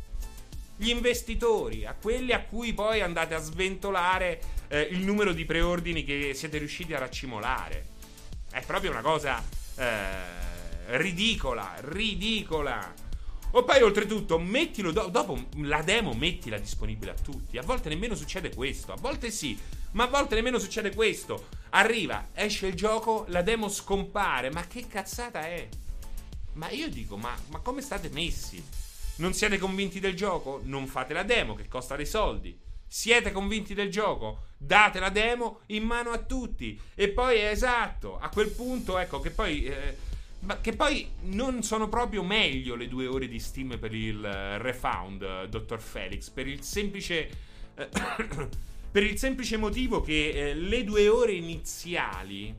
gli 0.76 0.88
investitori, 0.88 1.86
a 1.86 1.94
quelli 1.94 2.32
a 2.32 2.40
cui 2.42 2.72
poi 2.72 3.00
andate 3.00 3.34
a 3.34 3.40
sventolare 3.40 4.40
eh, 4.66 4.88
il 4.90 5.04
numero 5.04 5.32
di 5.32 5.44
preordini 5.44 6.02
che 6.02 6.34
siete 6.34 6.58
riusciti 6.58 6.94
a 6.94 6.98
raccimolare. 6.98 7.92
È 8.50 8.60
proprio 8.66 8.90
una 8.90 9.00
cosa 9.00 9.62
eh, 9.76 10.96
ridicola, 10.96 11.74
ridicola. 11.80 12.94
O 13.52 13.64
poi 13.64 13.82
oltretutto 13.82 14.38
mettilo 14.38 14.90
do- 14.90 15.08
dopo 15.08 15.38
la 15.58 15.80
demo 15.82 16.12
mettila 16.12 16.58
disponibile 16.58 17.12
a 17.12 17.14
tutti. 17.14 17.56
A 17.56 17.62
volte 17.62 17.88
nemmeno 17.88 18.14
succede 18.14 18.52
questo, 18.52 18.92
a 18.92 18.96
volte 18.96 19.30
sì, 19.30 19.56
ma 19.92 20.04
a 20.04 20.08
volte 20.08 20.34
nemmeno 20.34 20.58
succede 20.58 20.94
questo. 20.94 21.48
Arriva, 21.70 22.28
esce 22.34 22.66
il 22.66 22.74
gioco, 22.74 23.24
la 23.28 23.42
demo 23.42 23.68
scompare. 23.68 24.50
Ma 24.50 24.66
che 24.66 24.86
cazzata 24.88 25.46
è? 25.46 25.68
Ma 26.54 26.70
io 26.70 26.88
dico, 26.88 27.16
ma, 27.16 27.34
ma 27.48 27.60
come 27.60 27.80
state 27.80 28.08
messi? 28.10 28.62
Non 29.16 29.32
siete 29.32 29.58
convinti 29.58 30.00
del 30.00 30.16
gioco? 30.16 30.60
Non 30.64 30.86
fate 30.88 31.14
la 31.14 31.22
demo 31.22 31.54
che 31.54 31.68
costa 31.68 31.94
dei 31.94 32.06
soldi. 32.06 32.58
Siete 32.86 33.32
convinti 33.32 33.74
del 33.74 33.90
gioco? 33.90 34.44
Date 34.56 35.00
la 35.00 35.10
demo 35.10 35.60
in 35.66 35.84
mano 35.84 36.10
a 36.10 36.18
tutti. 36.18 36.78
E 36.94 37.08
poi 37.08 37.38
è 37.38 37.48
esatto, 37.48 38.18
a 38.18 38.28
quel 38.28 38.50
punto, 38.50 38.98
ecco, 38.98 39.20
che 39.20 39.30
poi... 39.30 39.64
Eh, 39.64 40.12
che 40.60 40.76
poi 40.76 41.10
non 41.22 41.62
sono 41.62 41.88
proprio 41.88 42.22
meglio 42.22 42.74
le 42.74 42.86
due 42.86 43.06
ore 43.06 43.28
di 43.28 43.38
Steam 43.38 43.78
per 43.78 43.94
il 43.94 44.18
uh, 44.18 44.60
refound, 44.60 45.22
uh, 45.22 45.48
dottor 45.48 45.80
Felix, 45.80 46.28
per 46.28 46.46
il 46.46 46.62
semplice... 46.62 47.30
Uh, 47.74 48.48
per 48.94 49.02
il 49.02 49.18
semplice 49.18 49.56
motivo 49.56 50.00
che 50.02 50.28
eh, 50.28 50.54
le 50.54 50.84
due 50.84 51.08
ore 51.08 51.32
iniziali 51.32 52.54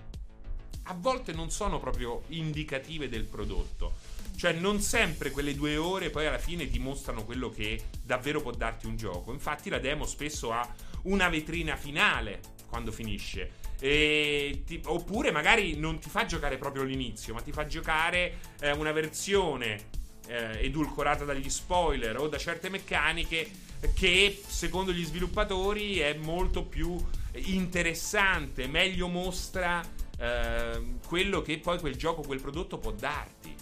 a 0.83 0.93
volte 0.93 1.31
non 1.31 1.49
sono 1.49 1.79
proprio 1.79 2.23
indicative 2.27 3.07
del 3.07 3.23
prodotto. 3.23 3.93
Cioè, 4.35 4.53
non 4.53 4.81
sempre 4.81 5.31
quelle 5.31 5.55
due 5.55 5.77
ore 5.77 6.09
poi 6.09 6.25
alla 6.25 6.37
fine 6.37 6.67
dimostrano 6.67 7.23
quello 7.23 7.49
che 7.49 7.85
davvero 8.03 8.41
può 8.41 8.51
darti 8.51 8.85
un 8.85 8.95
gioco. 8.95 9.31
Infatti, 9.31 9.69
la 9.69 9.79
demo 9.79 10.05
spesso 10.05 10.51
ha 10.51 10.67
una 11.03 11.29
vetrina 11.29 11.75
finale 11.75 12.39
quando 12.67 12.91
finisce. 12.91 13.63
Ti, 13.77 14.81
oppure 14.85 15.31
magari 15.31 15.77
non 15.77 15.99
ti 15.99 16.09
fa 16.09 16.25
giocare 16.25 16.57
proprio 16.57 16.83
l'inizio, 16.83 17.33
ma 17.33 17.41
ti 17.41 17.51
fa 17.51 17.65
giocare 17.65 18.37
eh, 18.61 18.71
una 18.71 18.91
versione 18.91 19.89
eh, 20.27 20.65
edulcorata 20.65 21.23
dagli 21.23 21.49
spoiler 21.49 22.17
o 22.17 22.27
da 22.27 22.37
certe 22.37 22.69
meccaniche 22.69 23.49
che 23.93 24.41
secondo 24.47 24.91
gli 24.91 25.05
sviluppatori 25.05 25.99
è 25.99 26.15
molto 26.15 26.63
più 26.63 26.97
interessante, 27.33 28.67
meglio 28.67 29.07
mostra 29.07 29.81
eh, 30.17 30.81
quello 31.05 31.41
che 31.41 31.59
poi 31.59 31.79
quel 31.79 31.95
gioco, 31.95 32.21
quel 32.21 32.41
prodotto 32.41 32.77
può 32.77 32.91
darti. 32.91 33.53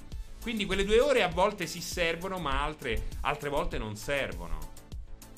Quindi 0.44 0.66
quelle 0.66 0.84
due 0.84 1.00
ore 1.00 1.24
a 1.24 1.30
volte 1.30 1.66
si 1.66 1.80
servono, 1.80 2.38
ma 2.38 2.62
altre, 2.62 3.08
altre 3.22 3.48
volte 3.48 3.78
non 3.78 3.96
servono. 3.96 4.72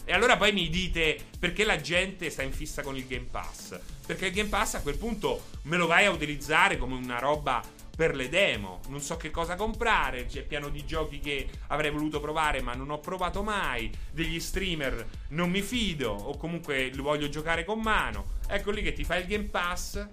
E 0.04 0.14
allora 0.14 0.36
poi 0.36 0.52
mi 0.52 0.68
dite 0.68 1.18
perché 1.40 1.64
la 1.64 1.80
gente 1.80 2.30
sta 2.32 2.42
in 2.42 2.52
fissa 2.52 2.82
con 2.82 2.98
il 2.98 3.06
Game 3.06 3.28
Pass? 3.30 3.80
Perché 4.06 4.28
il 4.28 4.34
Game 4.34 4.50
Pass 4.50 4.74
a 4.74 4.82
quel 4.82 4.98
punto 4.98 5.46
me 5.64 5.78
lo 5.78 5.86
vai 5.86 6.06
a 6.06 6.12
utilizzare 6.12 6.78
come 6.78 6.96
una 6.96 7.20
roba 7.20 7.64
per 7.96 8.16
le 8.16 8.30
demo. 8.30 8.82
Non 8.88 9.00
so 9.00 9.16
che 9.16 9.30
cosa 9.30 9.56
comprare. 9.56 10.26
C'è 10.26 10.44
pieno 10.44 10.70
di 10.70 10.86
giochi 10.86 11.20
che 11.20 11.50
avrei 11.68 11.92
voluto 11.92 12.20
provare, 12.20 12.62
ma 12.62 12.74
non 12.74 12.90
ho 12.90 13.00
provato 13.00 13.44
mai. 13.44 13.92
Degli 14.12 14.40
streamer 14.40 15.08
non 15.30 15.52
mi 15.52 15.62
fido, 15.62 16.12
o 16.12 16.36
comunque 16.36 16.88
li 16.88 17.02
voglio 17.02 17.30
giocare 17.30 17.64
con 17.64 17.80
mano. 17.80 18.34
Ecco 18.48 18.72
lì 18.72 18.82
che 18.82 18.94
ti 18.94 19.04
fai 19.04 19.22
il 19.22 19.28
Game 19.28 19.50
Pass, 19.50 20.04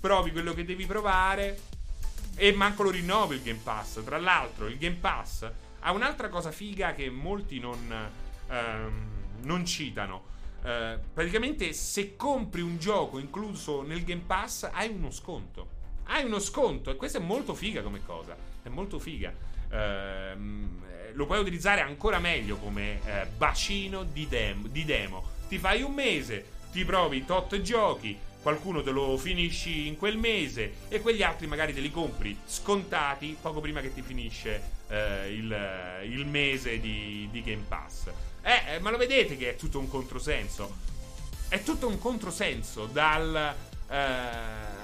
provi 0.00 0.32
quello 0.32 0.52
che 0.52 0.64
devi 0.64 0.86
provare 0.86 1.72
e 2.36 2.52
manco 2.52 2.82
lo 2.82 2.90
rinnovo 2.90 3.32
il 3.32 3.42
Game 3.42 3.60
Pass. 3.62 4.02
Tra 4.04 4.18
l'altro, 4.18 4.66
il 4.66 4.78
Game 4.78 4.96
Pass 4.96 5.50
ha 5.80 5.92
un'altra 5.92 6.28
cosa 6.28 6.50
figa 6.50 6.94
che 6.94 7.10
molti 7.10 7.58
non, 7.58 8.10
ehm, 8.48 9.06
non 9.42 9.64
citano. 9.64 10.32
Eh, 10.62 10.98
praticamente, 11.12 11.72
se 11.72 12.16
compri 12.16 12.62
un 12.62 12.78
gioco 12.78 13.18
incluso 13.18 13.82
nel 13.82 14.02
Game 14.04 14.22
Pass, 14.26 14.68
hai 14.72 14.88
uno 14.88 15.10
sconto. 15.10 15.82
Hai 16.04 16.24
uno 16.24 16.38
sconto, 16.38 16.90
e 16.90 16.96
questa 16.96 17.18
è 17.18 17.20
molto 17.22 17.54
figa 17.54 17.82
come 17.82 18.00
cosa. 18.04 18.36
È 18.62 18.68
molto 18.68 18.98
figa. 18.98 19.32
Eh, 19.70 20.36
lo 21.12 21.26
puoi 21.26 21.38
utilizzare 21.38 21.80
ancora 21.80 22.18
meglio 22.18 22.56
come 22.56 23.00
eh, 23.04 23.26
bacino 23.26 24.02
di, 24.04 24.26
dem- 24.28 24.68
di 24.68 24.84
demo. 24.84 25.32
Ti 25.48 25.58
fai 25.58 25.82
un 25.82 25.92
mese, 25.92 26.46
ti 26.72 26.84
provi 26.84 27.24
tot 27.24 27.60
giochi 27.60 28.18
qualcuno 28.44 28.82
te 28.82 28.90
lo 28.90 29.16
finisci 29.16 29.86
in 29.86 29.96
quel 29.96 30.18
mese 30.18 30.74
e 30.88 31.00
quegli 31.00 31.22
altri 31.22 31.46
magari 31.46 31.72
te 31.72 31.80
li 31.80 31.90
compri 31.90 32.36
scontati 32.44 33.34
poco 33.40 33.62
prima 33.62 33.80
che 33.80 33.94
ti 33.94 34.02
finisce 34.02 34.60
eh, 34.88 35.32
il, 35.32 36.08
il, 36.10 36.26
mese 36.26 36.78
di, 36.78 37.26
di 37.32 37.42
Game 37.42 37.64
Pass. 37.66 38.08
Eh, 38.42 38.74
eh, 38.74 38.78
ma 38.80 38.90
lo 38.90 38.98
vedete 38.98 39.38
che 39.38 39.52
è 39.52 39.56
tutto 39.56 39.78
un 39.78 39.88
controsenso? 39.88 40.76
È 41.48 41.62
tutto 41.62 41.88
un 41.88 41.98
controsenso 41.98 42.84
dal... 42.84 43.54
Eh, 43.88 44.82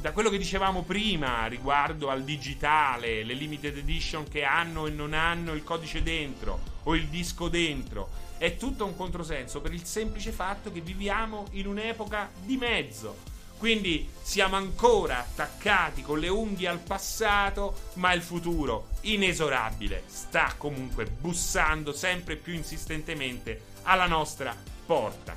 da 0.00 0.12
quello 0.12 0.30
che 0.30 0.38
dicevamo 0.38 0.82
prima 0.82 1.46
riguardo 1.46 2.08
al 2.08 2.22
digitale, 2.22 3.24
le 3.24 3.34
limited 3.34 3.78
edition 3.78 4.28
che 4.28 4.44
hanno 4.44 4.86
e 4.86 4.90
non 4.90 5.12
hanno 5.12 5.54
il 5.54 5.64
codice 5.64 6.04
dentro 6.04 6.60
o 6.84 6.94
il 6.94 7.08
disco 7.08 7.48
dentro 7.48 8.08
è 8.38 8.56
tutto 8.56 8.84
un 8.86 8.96
controsenso 8.96 9.60
per 9.60 9.74
il 9.74 9.84
semplice 9.84 10.30
fatto 10.32 10.72
che 10.72 10.80
viviamo 10.80 11.46
in 11.52 11.66
un'epoca 11.66 12.30
di 12.40 12.56
mezzo. 12.56 13.36
Quindi 13.58 14.08
siamo 14.22 14.54
ancora 14.54 15.18
attaccati 15.18 16.02
con 16.02 16.20
le 16.20 16.28
unghie 16.28 16.68
al 16.68 16.78
passato, 16.78 17.90
ma 17.94 18.12
il 18.12 18.22
futuro, 18.22 18.90
inesorabile, 19.00 20.04
sta 20.06 20.54
comunque 20.56 21.06
bussando 21.06 21.92
sempre 21.92 22.36
più 22.36 22.54
insistentemente 22.54 23.62
alla 23.82 24.06
nostra 24.06 24.56
porta. 24.86 25.36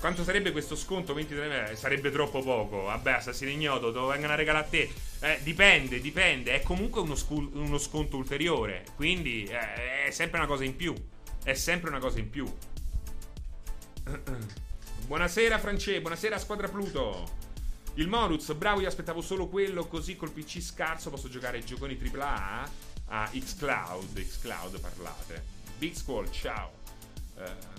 Quanto 0.00 0.22
sarebbe 0.22 0.52
questo 0.52 0.76
sconto? 0.76 1.12
23 1.12 1.74
sarebbe 1.74 2.10
troppo 2.10 2.40
poco. 2.40 2.82
Vabbè, 2.82 3.12
assassino 3.12 3.50
ignoto, 3.50 3.90
lo 3.90 4.06
vengono 4.06 4.32
a 4.32 4.36
regalare 4.36 4.64
a 4.64 4.68
te. 4.68 4.90
Eh, 5.20 5.40
dipende, 5.42 6.00
dipende. 6.00 6.52
È 6.54 6.62
comunque 6.62 7.00
uno, 7.00 7.16
scu- 7.16 7.50
uno 7.54 7.78
sconto 7.78 8.16
ulteriore. 8.16 8.84
Quindi 8.94 9.44
eh, 9.44 10.06
è 10.06 10.10
sempre 10.10 10.38
una 10.38 10.46
cosa 10.46 10.64
in 10.64 10.76
più. 10.76 10.94
È 11.42 11.52
sempre 11.54 11.90
una 11.90 11.98
cosa 11.98 12.20
in 12.20 12.30
più. 12.30 12.46
Buonasera, 15.06 15.58
France. 15.58 16.00
Buonasera, 16.00 16.38
squadra 16.38 16.68
Pluto. 16.68 17.46
Il 17.94 18.06
Moruz, 18.06 18.52
bravo, 18.52 18.80
io 18.80 18.86
aspettavo 18.86 19.20
solo 19.20 19.48
quello. 19.48 19.86
Così 19.86 20.14
col 20.14 20.30
PC 20.30 20.60
scarso 20.60 21.10
posso 21.10 21.28
giocare 21.28 21.64
gioconi 21.64 21.98
AAA 22.00 22.70
a 23.06 23.30
Xcloud. 23.32 24.24
Xcloud 24.24 24.78
parlate. 24.78 25.44
Big 25.76 25.94
Squall, 25.94 26.30
ciao. 26.30 26.70
Uh, 27.34 27.77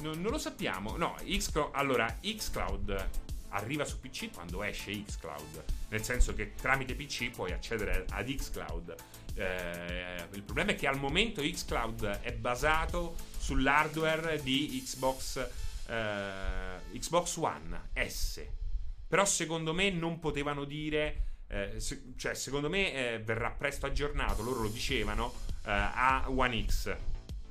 non, 0.00 0.20
non 0.20 0.30
lo 0.30 0.38
sappiamo. 0.38 0.96
No, 0.96 1.14
Xcloud, 1.24 1.70
allora, 1.74 2.18
Xcloud 2.20 3.08
arriva 3.50 3.84
su 3.84 4.00
PC 4.00 4.30
quando 4.32 4.62
esce 4.62 5.02
Xcloud, 5.02 5.64
nel 5.88 6.02
senso 6.02 6.34
che 6.34 6.54
tramite 6.54 6.94
PC 6.94 7.30
puoi 7.30 7.52
accedere 7.52 8.04
ad 8.10 8.32
Xcloud. 8.32 8.94
Eh, 9.34 10.26
il 10.32 10.42
problema 10.42 10.72
è 10.72 10.74
che 10.74 10.86
al 10.86 10.98
momento 10.98 11.40
Xcloud 11.42 12.20
è 12.20 12.32
basato 12.32 13.16
sull'hardware 13.38 14.42
di 14.42 14.82
Xbox, 14.84 15.48
eh, 15.86 16.98
Xbox 16.98 17.36
One 17.36 17.90
S. 17.94 18.44
Però 19.06 19.24
secondo 19.24 19.72
me 19.72 19.90
non 19.90 20.20
potevano 20.20 20.64
dire, 20.64 21.22
eh, 21.48 21.80
se, 21.80 22.12
cioè 22.16 22.34
secondo 22.34 22.68
me 22.68 22.92
eh, 22.92 23.18
verrà 23.18 23.50
presto 23.50 23.86
aggiornato, 23.86 24.42
loro 24.42 24.62
lo 24.62 24.68
dicevano, 24.68 25.32
eh, 25.64 25.70
a 25.70 26.24
One 26.28 26.64
X. 26.64 26.94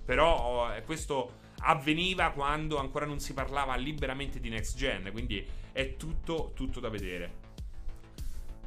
Però 0.06 0.68
oh, 0.68 0.82
questo 0.84 1.47
avveniva 1.60 2.32
quando 2.32 2.78
ancora 2.78 3.05
non 3.05 3.20
si 3.20 3.34
parlava 3.34 3.76
liberamente 3.76 4.39
di 4.39 4.49
next 4.49 4.78
gen, 4.78 5.10
quindi 5.12 5.45
è 5.72 5.95
tutto, 5.95 6.51
tutto 6.53 6.80
da 6.80 6.89
vedere. 6.89 7.47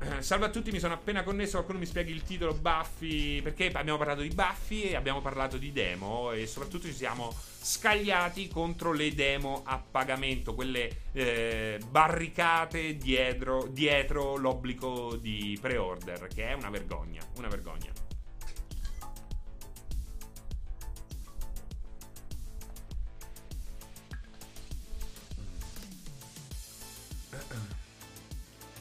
Eh, 0.02 0.20
salve 0.20 0.46
a 0.46 0.50
tutti, 0.50 0.72
mi 0.72 0.80
sono 0.80 0.94
appena 0.94 1.22
connesso. 1.22 1.52
Qualcuno 1.52 1.78
mi 1.78 1.86
spieghi 1.86 2.10
il 2.10 2.24
titolo 2.24 2.54
Buffy? 2.54 3.40
Perché 3.40 3.70
abbiamo 3.72 3.98
parlato 3.98 4.22
di 4.22 4.30
Buffy 4.30 4.82
e 4.82 4.96
abbiamo 4.96 5.20
parlato 5.20 5.58
di 5.58 5.70
demo. 5.70 6.32
E 6.32 6.46
soprattutto 6.46 6.86
ci 6.86 6.92
siamo 6.92 7.32
scagliati 7.32 8.48
contro 8.48 8.92
le 8.92 9.14
demo 9.14 9.62
a 9.64 9.78
pagamento, 9.78 10.54
quelle 10.54 10.90
eh, 11.12 11.78
barricate 11.88 12.96
dietro, 12.96 13.68
dietro 13.70 14.36
l'obbligo 14.36 15.14
di 15.14 15.56
pre-order, 15.60 16.26
che 16.26 16.48
è 16.48 16.52
una 16.54 16.70
vergogna. 16.70 17.22
Una 17.36 17.48
vergogna. 17.48 18.11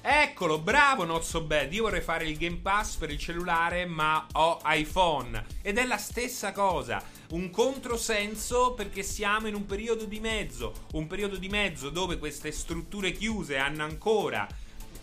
Eccolo, 0.03 0.57
bravo, 0.57 1.05
not 1.05 1.21
so 1.21 1.41
bad. 1.41 1.71
Io 1.71 1.83
vorrei 1.83 2.01
fare 2.01 2.25
il 2.25 2.35
Game 2.35 2.57
Pass 2.57 2.95
per 2.95 3.11
il 3.11 3.19
cellulare, 3.19 3.85
ma 3.85 4.25
ho 4.33 4.59
iPhone. 4.65 5.45
Ed 5.61 5.77
è 5.77 5.85
la 5.85 5.97
stessa 5.97 6.51
cosa. 6.51 7.03
Un 7.29 7.51
controsenso 7.51 8.73
perché 8.73 9.03
siamo 9.03 9.47
in 9.47 9.53
un 9.53 9.67
periodo 9.67 10.05
di 10.05 10.19
mezzo. 10.19 10.87
Un 10.93 11.05
periodo 11.05 11.37
di 11.37 11.49
mezzo 11.49 11.91
dove 11.91 12.17
queste 12.17 12.51
strutture 12.51 13.11
chiuse 13.11 13.57
hanno 13.57 13.83
ancora 13.83 14.47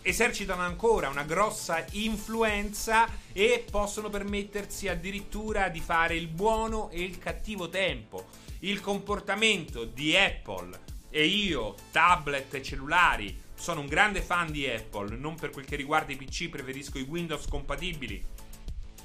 esercitano 0.01 0.61
ancora 0.61 1.09
una 1.09 1.23
grossa 1.23 1.85
influenza 1.91 3.07
e 3.33 3.65
possono 3.69 4.09
permettersi 4.09 4.87
addirittura 4.87 5.67
di 5.67 5.81
fare 5.81 6.15
il 6.15 6.27
buono 6.27 6.89
e 6.89 7.01
il 7.01 7.19
cattivo 7.19 7.69
tempo. 7.69 8.27
Il 8.59 8.79
comportamento 8.81 9.83
di 9.83 10.15
Apple 10.15 10.79
e 11.09 11.25
io, 11.25 11.75
tablet 11.91 12.53
e 12.53 12.61
cellulari, 12.61 13.47
sono 13.59 13.81
un 13.81 13.87
grande 13.87 14.21
fan 14.21 14.51
di 14.51 14.65
Apple, 14.67 15.17
non 15.17 15.35
per 15.35 15.49
quel 15.49 15.65
che 15.65 15.75
riguarda 15.75 16.13
i 16.13 16.15
PC, 16.15 16.47
preferisco 16.47 16.97
i 16.97 17.01
Windows 17.01 17.45
compatibili. 17.45 18.23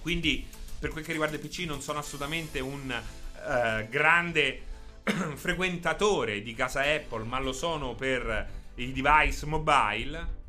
Quindi, 0.01 0.47
per 0.79 0.91
quel 0.91 1.05
che 1.05 1.11
riguarda 1.11 1.37
i 1.37 1.41
PC, 1.41 1.65
non 1.67 1.83
sono 1.83 1.99
assolutamente 1.99 2.61
un 2.61 2.89
uh, 2.89 3.89
grande 3.89 4.63
frequentatore 5.35 6.41
di 6.41 6.55
casa 6.55 6.83
Apple, 6.83 7.25
ma 7.25 7.41
lo 7.41 7.53
sono 7.53 7.97
per 7.97 8.49
i 8.77 8.93
device 8.93 9.45
mobile. 9.45 10.43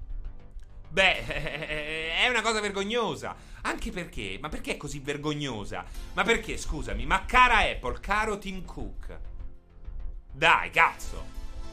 Beh, 0.88 1.26
è 2.22 2.28
una 2.30 2.44
cosa 2.44 2.62
vergognosa. 2.62 3.36
Anche 3.62 3.90
perché, 3.90 4.38
ma 4.40 4.50
perché 4.50 4.74
è 4.74 4.78
così 4.78 5.00
vergognosa? 5.00 5.84
Ma 6.14 6.24
perché, 6.24 6.58
scusami, 6.58 7.08
ma 7.08 7.26
cara 7.26 7.58
Apple, 7.58 8.00
caro 8.00 8.38
Tim 8.38 8.64
Cook. 8.64 9.20
Dai, 10.32 10.70
cazzo. 10.70 11.26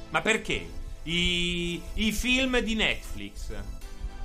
Ma 0.09 0.23
perché? 0.23 0.81
I, 1.05 1.83
I 1.95 2.13
film 2.13 2.61
di 2.61 2.75
Netflix 2.75 3.53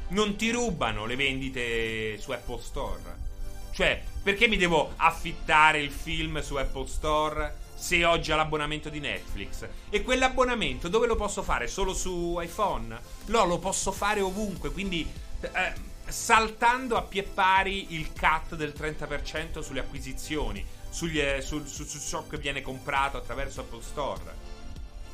non 0.10 0.36
ti 0.36 0.52
rubano 0.52 1.06
le 1.06 1.16
vendite 1.16 2.18
su 2.20 2.32
Apple 2.32 2.62
Store. 2.62 3.26
Cioè, 3.72 4.02
perché 4.24 4.48
mi 4.48 4.58
devo 4.58 4.94
affittare 4.96 5.80
il 5.80 5.92
film 5.92 6.42
su 6.42 6.56
Apple 6.56 6.88
Store 6.88 7.66
se 7.76 8.04
ho 8.04 8.20
già 8.20 8.36
l'abbonamento 8.36 8.90
di 8.90 9.00
Netflix? 9.00 9.68
E 9.90 10.02
quell'abbonamento 10.02 10.88
dove 10.88 11.08
lo 11.08 11.16
posso 11.16 11.44
fare? 11.44 11.68
Solo 11.68 11.94
su 11.94 12.38
iPhone? 12.40 13.00
No, 13.28 13.46
lo 13.46 13.60
posso 13.60 13.92
fare 13.92 14.20
ovunque, 14.20 14.72
quindi 14.72 15.08
eh, 15.42 15.74
saltando 16.08 16.98
a 16.98 17.04
pie 17.04 17.24
pari 17.24 17.94
il 17.94 18.12
cut 18.14 18.56
del 18.56 18.74
30% 18.76 19.60
sulle 19.60 19.82
acquisizioni, 19.82 20.66
sugli, 20.90 21.20
eh, 21.20 21.42
su, 21.42 21.64
su, 21.66 21.84
su 21.86 22.00
ciò 22.00 22.26
che 22.28 22.38
viene 22.38 22.62
comprato 22.62 23.18
attraverso 23.18 23.62
Apple 23.62 23.84
Store. 23.84 24.46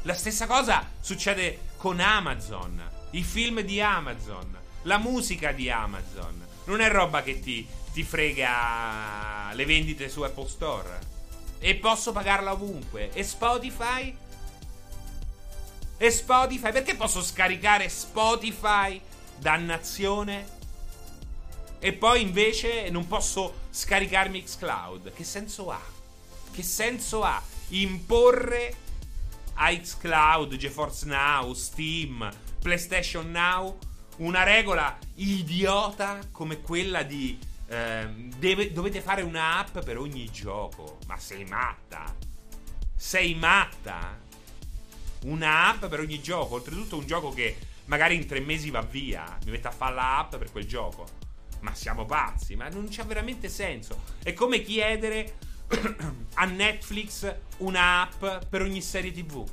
La 0.06 0.16
stessa 0.16 0.48
cosa 0.48 0.86
succede 1.00 1.60
con 1.78 2.02
Amazon, 2.02 2.82
i 3.12 3.24
film 3.24 3.62
di 3.62 3.80
Amazon, 3.80 4.54
la 4.82 4.98
musica 4.98 5.54
di 5.54 5.70
Amazon. 5.70 6.46
Non 6.66 6.82
è 6.82 6.90
roba 6.90 7.24
che 7.24 7.40
ti, 7.40 7.66
ti 7.94 8.04
frega 8.04 9.52
le 9.54 9.66
vendite 9.66 10.10
su 10.10 10.22
Apple 10.22 10.50
Store. 10.50 11.00
E 11.58 11.76
posso 11.76 12.12
pagarla 12.12 12.52
ovunque. 12.52 13.14
E 13.14 13.24
Spotify? 13.24 14.14
E 15.96 16.12
Spotify? 16.12 16.74
Perché 16.74 16.96
posso 16.96 17.22
scaricare 17.22 17.88
Spotify? 17.88 19.00
Dannazione. 19.38 20.46
E 21.80 21.94
poi 21.94 22.22
invece 22.24 22.90
non 22.90 23.08
posso 23.08 23.68
scaricarmi 23.70 24.44
Xcloud. 24.44 25.14
Che 25.14 25.24
senso 25.24 25.72
ha? 25.72 25.82
Che 26.52 26.62
senso 26.62 27.24
ha 27.24 27.42
imporre 27.70 28.83
a 29.56 29.76
xCloud, 29.76 30.56
GeForce 30.56 31.06
Now, 31.06 31.54
Steam, 31.54 32.30
PlayStation 32.60 33.32
Now, 33.32 33.78
una 34.18 34.44
regola 34.44 34.98
idiota 35.16 36.20
come 36.32 36.62
quella 36.62 37.04
di 37.04 37.38
eh, 37.68 38.08
deve, 38.38 38.72
dovete 38.72 39.02
fare 39.02 39.22
un'app 39.22 39.80
per 39.80 39.98
ogni 39.98 40.30
gioco. 40.32 41.00
Ma 41.08 41.18
sei 41.18 41.46
matta? 41.46 42.16
Sei 42.96 43.36
matta? 43.36 44.20
Una 45.26 45.70
app 45.70 45.86
per 45.86 46.00
ogni 46.00 46.22
gioco, 46.22 46.56
oltretutto 46.56 46.98
un 46.98 47.06
gioco 47.06 47.32
che 47.32 47.58
magari 47.86 48.16
in 48.16 48.28
tre 48.28 48.40
mesi 48.40 48.70
va 48.70 48.82
via. 48.82 49.38
Mi 49.46 49.52
metto 49.52 49.68
a 49.68 49.72
fare 49.72 49.96
la 49.96 50.20
app 50.20 50.36
per 50.36 50.52
quel 50.52 50.66
gioco. 50.66 51.22
Ma 51.62 51.74
siamo 51.74 52.06
pazzi, 52.06 52.56
ma 52.56 52.68
non 52.68 52.88
c'ha 52.90 53.04
veramente 53.04 53.48
senso. 53.48 54.04
È 54.22 54.34
come 54.34 54.62
chiedere 54.62 55.38
a 56.36 56.46
Netflix 56.46 57.36
un'app 57.58 58.26
per 58.50 58.62
ogni 58.62 58.82
serie 58.82 59.12
TV, 59.12 59.48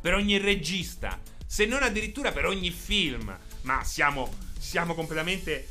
per 0.00 0.14
ogni 0.14 0.38
regista, 0.38 1.20
se 1.46 1.66
non 1.66 1.82
addirittura 1.82 2.32
per 2.32 2.46
ogni 2.46 2.70
film. 2.70 3.36
Ma 3.62 3.84
siamo, 3.84 4.32
siamo 4.58 4.94
completamente. 4.94 5.68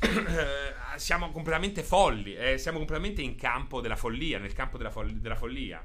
siamo 0.96 1.30
completamente 1.30 1.82
folli, 1.82 2.34
eh, 2.34 2.58
siamo 2.58 2.78
completamente 2.78 3.20
in 3.22 3.36
campo 3.36 3.80
della 3.80 3.96
follia, 3.96 4.38
nel 4.38 4.54
campo 4.54 4.78
della, 4.78 4.90
fol- 4.90 5.12
della 5.12 5.36
follia. 5.36 5.84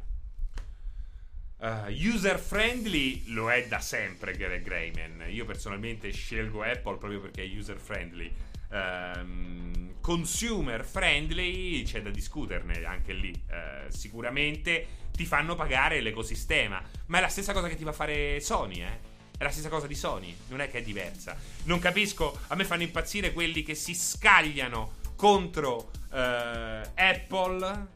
Uh, 1.58 1.90
user 1.90 2.38
friendly 2.38 3.24
lo 3.28 3.50
è 3.50 3.66
da 3.68 3.80
sempre 3.80 4.36
Greg 4.36 4.62
Grayman. 4.62 5.26
Io 5.30 5.46
personalmente 5.46 6.12
scelgo 6.12 6.64
Apple 6.64 6.98
proprio 6.98 7.22
perché 7.22 7.44
è 7.44 7.58
user 7.58 7.78
friendly. 7.78 8.34
Um, 8.76 9.94
consumer 10.02 10.84
friendly 10.84 11.84
c'è 11.84 12.02
da 12.02 12.10
discuterne 12.10 12.84
anche 12.84 13.14
lì. 13.14 13.32
Uh, 13.32 13.90
sicuramente 13.90 14.88
ti 15.16 15.26
fanno 15.26 15.56
pagare 15.56 16.02
l'ecosistema, 16.02 16.84
ma 17.06 17.18
è 17.18 17.22
la 17.22 17.30
stessa 17.30 17.54
cosa 17.54 17.70
che 17.70 17.76
ti 17.76 17.86
va 17.86 17.92
a 17.92 17.94
fare 17.94 18.42
Sony, 18.42 18.82
eh? 18.82 19.14
È 19.38 19.44
la 19.44 19.50
stessa 19.50 19.70
cosa 19.70 19.88
di 19.88 19.96
Sony, 19.96 20.36
non 20.50 20.62
è 20.62 20.70
che 20.70 20.80
è 20.80 20.82
diversa. 20.82 21.38
Non 21.64 21.80
capisco, 21.80 22.38
a 22.48 22.56
me 22.56 22.66
fanno 22.66 22.84
impazzire 22.84 23.34
quelli 23.34 23.64
che 23.64 23.76
si 23.76 23.94
scagliano 23.94 24.96
contro 25.16 25.92
uh, 26.12 26.90
Apple. 26.96 27.88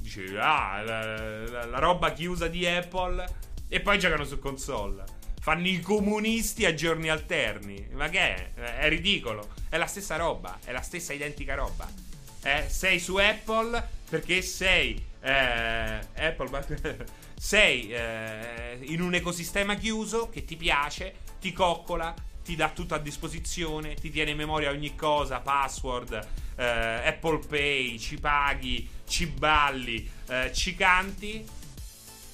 Dice, 0.00 0.38
ah, 0.38 0.82
la, 0.82 1.44
la, 1.46 1.64
la 1.66 1.78
roba 1.78 2.12
chiusa 2.12 2.46
di 2.46 2.66
Apple. 2.66 3.46
E 3.68 3.80
poi 3.80 3.98
giocano 3.98 4.24
su 4.24 4.38
console 4.38 5.17
fanno 5.48 5.66
i 5.66 5.80
comunisti 5.80 6.66
a 6.66 6.74
giorni 6.74 7.08
alterni. 7.08 7.88
Ma 7.92 8.10
che 8.10 8.52
è? 8.52 8.52
È 8.80 8.88
ridicolo. 8.90 9.48
È 9.70 9.78
la 9.78 9.86
stessa 9.86 10.16
roba, 10.16 10.58
è 10.62 10.72
la 10.72 10.82
stessa 10.82 11.14
identica 11.14 11.54
roba. 11.54 11.90
Eh, 12.42 12.66
sei 12.68 12.98
su 13.00 13.16
Apple 13.16 13.82
perché 14.10 14.42
sei 14.42 15.02
eh, 15.22 16.00
Apple 16.16 17.06
sei 17.34 17.90
eh, 17.90 18.78
in 18.82 19.00
un 19.00 19.14
ecosistema 19.14 19.74
chiuso 19.76 20.28
che 20.28 20.44
ti 20.44 20.54
piace, 20.54 21.14
ti 21.40 21.54
coccola, 21.54 22.14
ti 22.44 22.54
dà 22.54 22.68
tutto 22.68 22.94
a 22.94 22.98
disposizione, 22.98 23.94
ti 23.94 24.10
tiene 24.10 24.32
in 24.32 24.36
memoria 24.36 24.68
ogni 24.68 24.94
cosa, 24.94 25.40
password, 25.40 26.28
eh, 26.56 26.62
Apple 26.62 27.38
Pay, 27.48 27.98
ci 27.98 28.18
paghi, 28.18 28.86
ci 29.08 29.26
balli, 29.26 30.06
eh, 30.28 30.52
ci 30.52 30.74
canti 30.74 31.42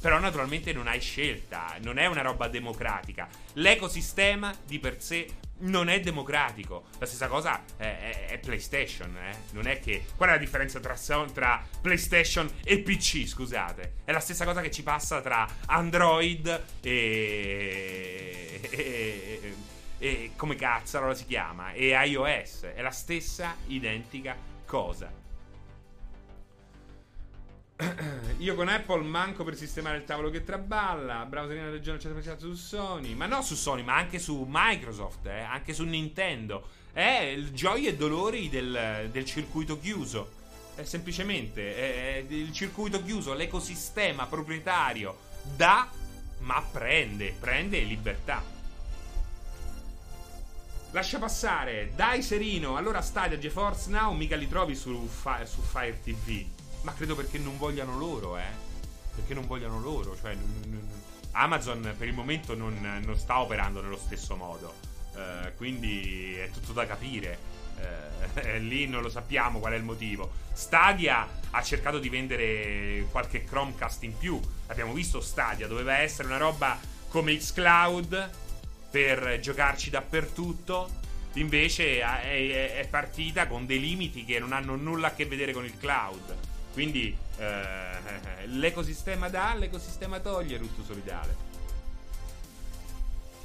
però 0.04 0.18
naturalmente 0.18 0.74
non 0.74 0.86
hai 0.86 1.00
scelta, 1.00 1.76
non 1.80 1.96
è 1.96 2.04
una 2.04 2.20
roba 2.20 2.46
democratica. 2.48 3.26
L'ecosistema 3.54 4.54
di 4.66 4.78
per 4.78 5.00
sé 5.00 5.26
non 5.60 5.88
è 5.88 5.98
democratico. 6.00 6.88
La 6.98 7.06
stessa 7.06 7.26
cosa 7.26 7.64
è, 7.78 7.84
è, 7.84 8.26
è 8.26 8.38
PlayStation, 8.38 9.16
eh? 9.16 9.34
Non 9.52 9.66
è 9.66 9.80
che. 9.80 10.04
Qual 10.14 10.28
è 10.28 10.32
la 10.32 10.38
differenza 10.38 10.78
tra, 10.78 10.94
tra, 11.32 11.66
PlayStation 11.80 12.46
e 12.62 12.80
PC? 12.80 13.26
Scusate. 13.26 13.94
È 14.04 14.12
la 14.12 14.20
stessa 14.20 14.44
cosa 14.44 14.60
che 14.60 14.70
ci 14.70 14.82
passa 14.82 15.22
tra 15.22 15.48
Android 15.68 16.64
e. 16.82 18.60
e, 18.68 19.54
e, 19.96 20.32
come 20.36 20.54
cazzo 20.54 21.14
si 21.14 21.24
chiama? 21.24 21.72
E 21.72 21.94
iOS. 22.08 22.64
È 22.74 22.82
la 22.82 22.90
stessa 22.90 23.56
identica 23.68 24.36
cosa. 24.66 25.23
Io 28.38 28.54
con 28.54 28.68
Apple 28.68 29.02
manco 29.02 29.42
per 29.42 29.56
sistemare 29.56 29.96
il 29.96 30.04
tavolo 30.04 30.30
che 30.30 30.44
traballa. 30.44 31.24
Browserina 31.24 31.70
del 31.70 31.80
giorno 31.80 32.00
100% 32.00 32.38
su 32.38 32.54
Sony. 32.54 33.14
Ma 33.14 33.26
non 33.26 33.42
su 33.42 33.54
Sony, 33.54 33.82
ma 33.82 33.96
anche 33.96 34.18
su 34.18 34.46
Microsoft, 34.48 35.26
eh, 35.26 35.40
anche 35.40 35.72
su 35.72 35.84
Nintendo. 35.84 36.68
È 36.92 37.32
il 37.34 37.52
gioia 37.52 37.88
e 37.90 37.96
dolori 37.96 38.48
del, 38.48 39.08
del 39.10 39.24
circuito 39.24 39.78
chiuso. 39.78 40.42
È 40.76 40.84
semplicemente 40.84 41.76
è 41.76 42.24
il 42.28 42.52
circuito 42.52 43.02
chiuso, 43.02 43.32
l'ecosistema 43.32 44.26
proprietario 44.26 45.16
dà, 45.56 45.88
ma 46.40 46.62
prende, 46.70 47.34
prende 47.38 47.78
libertà. 47.80 48.42
Lascia 50.90 51.18
passare, 51.18 51.92
dai 51.94 52.22
Serino, 52.22 52.76
allora 52.76 53.00
Stadia 53.00 53.38
GeForce 53.38 53.90
Now 53.90 54.14
mica 54.14 54.36
li 54.36 54.48
trovi 54.48 54.76
su, 54.76 55.08
su 55.44 55.60
Fire 55.60 56.00
TV. 56.02 56.53
Ma 56.84 56.92
credo 56.94 57.14
perché 57.16 57.38
non 57.38 57.56
vogliano 57.58 57.96
loro, 57.98 58.36
eh. 58.38 58.72
Perché 59.14 59.34
non 59.34 59.46
vogliano 59.46 59.80
loro. 59.80 60.16
Cioè, 60.16 60.34
n- 60.34 60.62
n- 60.70 60.88
Amazon 61.32 61.94
per 61.98 62.06
il 62.06 62.14
momento 62.14 62.54
non, 62.54 62.78
non, 63.04 63.16
sta 63.16 63.40
operando 63.40 63.80
nello 63.82 63.96
stesso 63.98 64.36
modo. 64.36 64.74
Uh, 65.14 65.54
quindi 65.56 66.34
è 66.36 66.50
tutto 66.50 66.72
da 66.72 66.86
capire. 66.86 67.38
Uh, 67.76 68.58
lì 68.60 68.86
non 68.86 69.02
lo 69.02 69.08
sappiamo 69.08 69.58
qual 69.60 69.72
è 69.72 69.76
il 69.76 69.82
motivo. 69.82 70.30
Stadia 70.52 71.26
ha 71.50 71.62
cercato 71.62 71.98
di 71.98 72.08
vendere 72.08 73.06
qualche 73.10 73.44
Chromecast 73.44 74.02
in 74.02 74.16
più. 74.18 74.40
Abbiamo 74.66 74.92
visto 74.92 75.20
Stadia, 75.20 75.66
doveva 75.66 75.96
essere 75.98 76.28
una 76.28 76.36
roba 76.38 76.78
come 77.08 77.36
Xcloud. 77.36 78.30
per 78.90 79.38
giocarci 79.40 79.90
dappertutto. 79.90 81.02
Invece 81.34 81.98
è, 82.00 82.20
è- 82.20 82.74
è 82.80 82.88
partita 82.88 83.46
con 83.48 83.66
dei 83.66 83.80
limiti 83.80 84.24
che 84.24 84.38
non 84.38 84.52
hanno 84.52 84.76
nulla 84.76 85.08
a 85.08 85.12
che 85.14 85.24
vedere 85.26 85.52
con 85.52 85.64
il 85.64 85.76
cloud. 85.78 86.36
Quindi 86.74 87.16
eh, 87.38 88.46
l'ecosistema 88.46 89.28
dà, 89.28 89.54
l'ecosistema 89.54 90.18
toglie 90.18 90.58
tutto 90.58 90.82
solidale. 90.82 91.52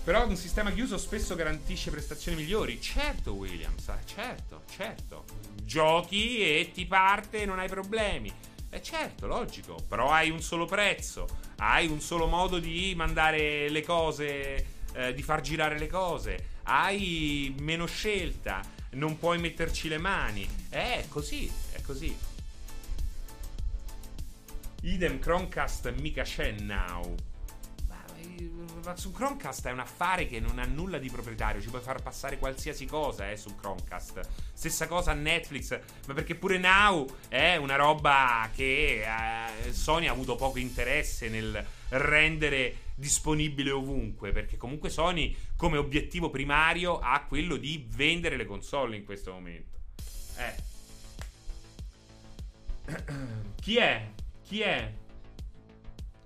Però 0.04 0.26
un 0.26 0.36
sistema 0.36 0.72
chiuso 0.72 0.98
spesso 0.98 1.36
garantisce 1.36 1.92
prestazioni 1.92 2.42
migliori. 2.42 2.82
Certo, 2.82 3.34
Williams, 3.34 3.88
eh, 3.90 4.00
certo, 4.06 4.64
certo. 4.76 5.26
Giochi 5.62 6.40
e 6.42 6.72
ti 6.74 6.88
parte 6.88 7.44
e 7.44 7.46
non 7.46 7.60
hai 7.60 7.70
problemi. 7.70 8.34
Eh 8.72 8.82
certo, 8.82 9.28
logico. 9.28 9.76
Però 9.88 10.10
hai 10.10 10.32
un 10.32 10.42
solo 10.42 10.66
prezzo. 10.66 11.28
Hai 11.58 11.86
un 11.88 12.02
solo 12.02 12.26
modo 12.26 12.58
di 12.58 12.94
mandare 12.96 13.70
le 13.70 13.84
cose, 13.84 14.66
eh, 14.94 15.14
di 15.14 15.22
far 15.22 15.42
girare 15.42 15.78
le 15.78 15.88
cose. 15.88 16.48
Hai 16.64 17.54
meno 17.60 17.86
scelta. 17.86 18.62
Non 18.92 19.20
puoi 19.20 19.38
metterci 19.38 19.88
le 19.88 20.00
mani. 20.00 20.50
È 20.70 21.06
così, 21.10 21.52
è 21.72 21.82
così. 21.82 22.29
Idem 24.82 25.20
Chromecast 25.20 25.94
mica 26.00 26.24
c'è 26.24 26.52
now. 26.52 27.16
Ma, 27.88 28.02
eh, 28.18 28.50
ma 28.84 28.96
su 28.96 29.12
Chromecast 29.12 29.68
è 29.68 29.72
un 29.72 29.80
affare 29.80 30.26
che 30.26 30.40
non 30.40 30.58
ha 30.58 30.66
nulla 30.66 30.98
di 30.98 31.10
proprietario, 31.10 31.62
ci 31.62 31.68
puoi 31.68 31.82
far 31.82 32.02
passare 32.02 32.38
qualsiasi 32.38 32.86
cosa 32.86 33.30
eh, 33.30 33.36
sul 33.36 33.56
Chromecast. 33.56 34.22
Stessa 34.54 34.88
cosa 34.88 35.12
a 35.12 35.16
Netflix, 35.16 35.78
ma 36.08 36.14
perché 36.14 36.36
pure 36.36 36.58
Now 36.58 37.06
è 37.28 37.58
una 37.58 37.76
roba 37.76 38.50
che 38.56 39.04
eh, 39.04 39.74
Sony 39.74 40.08
ha 40.08 40.12
avuto 40.12 40.36
poco 40.36 40.60
interesse 40.60 41.28
nel 41.28 41.66
rendere 41.90 42.88
disponibile 42.96 43.72
ovunque, 43.72 44.32
perché 44.32 44.56
comunque 44.56 44.90
Sony 44.90 45.36
come 45.58 45.78
obiettivo 45.78 46.30
primario 46.30 47.00
ha 47.00 47.26
quello 47.28 47.58
di 47.58 47.86
vendere 47.90 48.38
le 48.38 48.46
console 48.46 48.96
in 48.96 49.04
questo 49.04 49.34
momento. 49.34 49.78
Eh. 50.38 50.68
Chi 53.60 53.76
è? 53.76 54.12
Chi 54.50 54.62
è? 54.62 54.92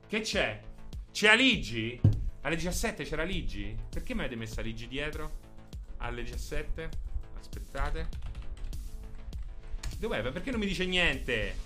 Che 0.08 0.22
c'è? 0.22 0.62
C'è 1.12 1.28
Aligi? 1.28 2.00
Alle 2.44 2.56
17 2.56 3.04
c'era 3.04 3.24
Aligi? 3.24 3.76
Perché 3.90 4.14
mi 4.14 4.22
avete 4.22 4.38
messo 4.38 4.62
Aligi 4.62 4.88
dietro? 4.88 5.40
Alle 5.98 6.24
17? 6.24 6.90
Aspettate. 7.38 8.08
Dov'è? 9.98 10.22
Perché 10.32 10.52
non 10.52 10.62
mi 10.62 10.68
dice 10.68 10.86
niente? 10.86 11.58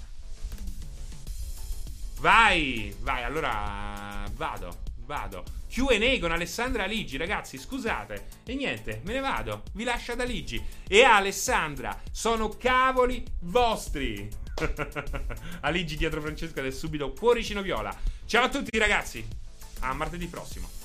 Vai! 2.22 2.92
Vai, 3.02 3.22
allora 3.22 4.24
vado, 4.34 4.80
vado. 5.08 5.44
Q&A 5.68 6.20
con 6.20 6.32
Alessandra 6.32 6.84
Aligi, 6.84 7.18
ragazzi, 7.18 7.58
scusate. 7.58 8.28
E 8.46 8.54
niente, 8.54 9.02
me 9.06 9.14
ne 9.14 9.20
vado. 9.22 9.64
Vi 9.74 9.84
lascio 9.84 10.12
ad 10.12 10.22
Aligi. 10.22 10.64
E 10.88 11.04
Alessandra, 11.04 12.00
sono 12.12 12.50
cavoli 12.50 13.26
vostri. 13.40 14.30
Aligi 15.62 15.98
dietro 15.98 16.22
Francesca 16.22 16.62
del 16.62 16.74
subito 16.74 17.12
cuoricino 17.14 17.62
viola. 17.62 17.96
Ciao 18.26 18.44
a 18.44 18.50
tutti 18.50 18.78
ragazzi. 18.78 19.26
A 19.80 19.94
martedì 19.94 20.28
prossimo. 20.28 20.77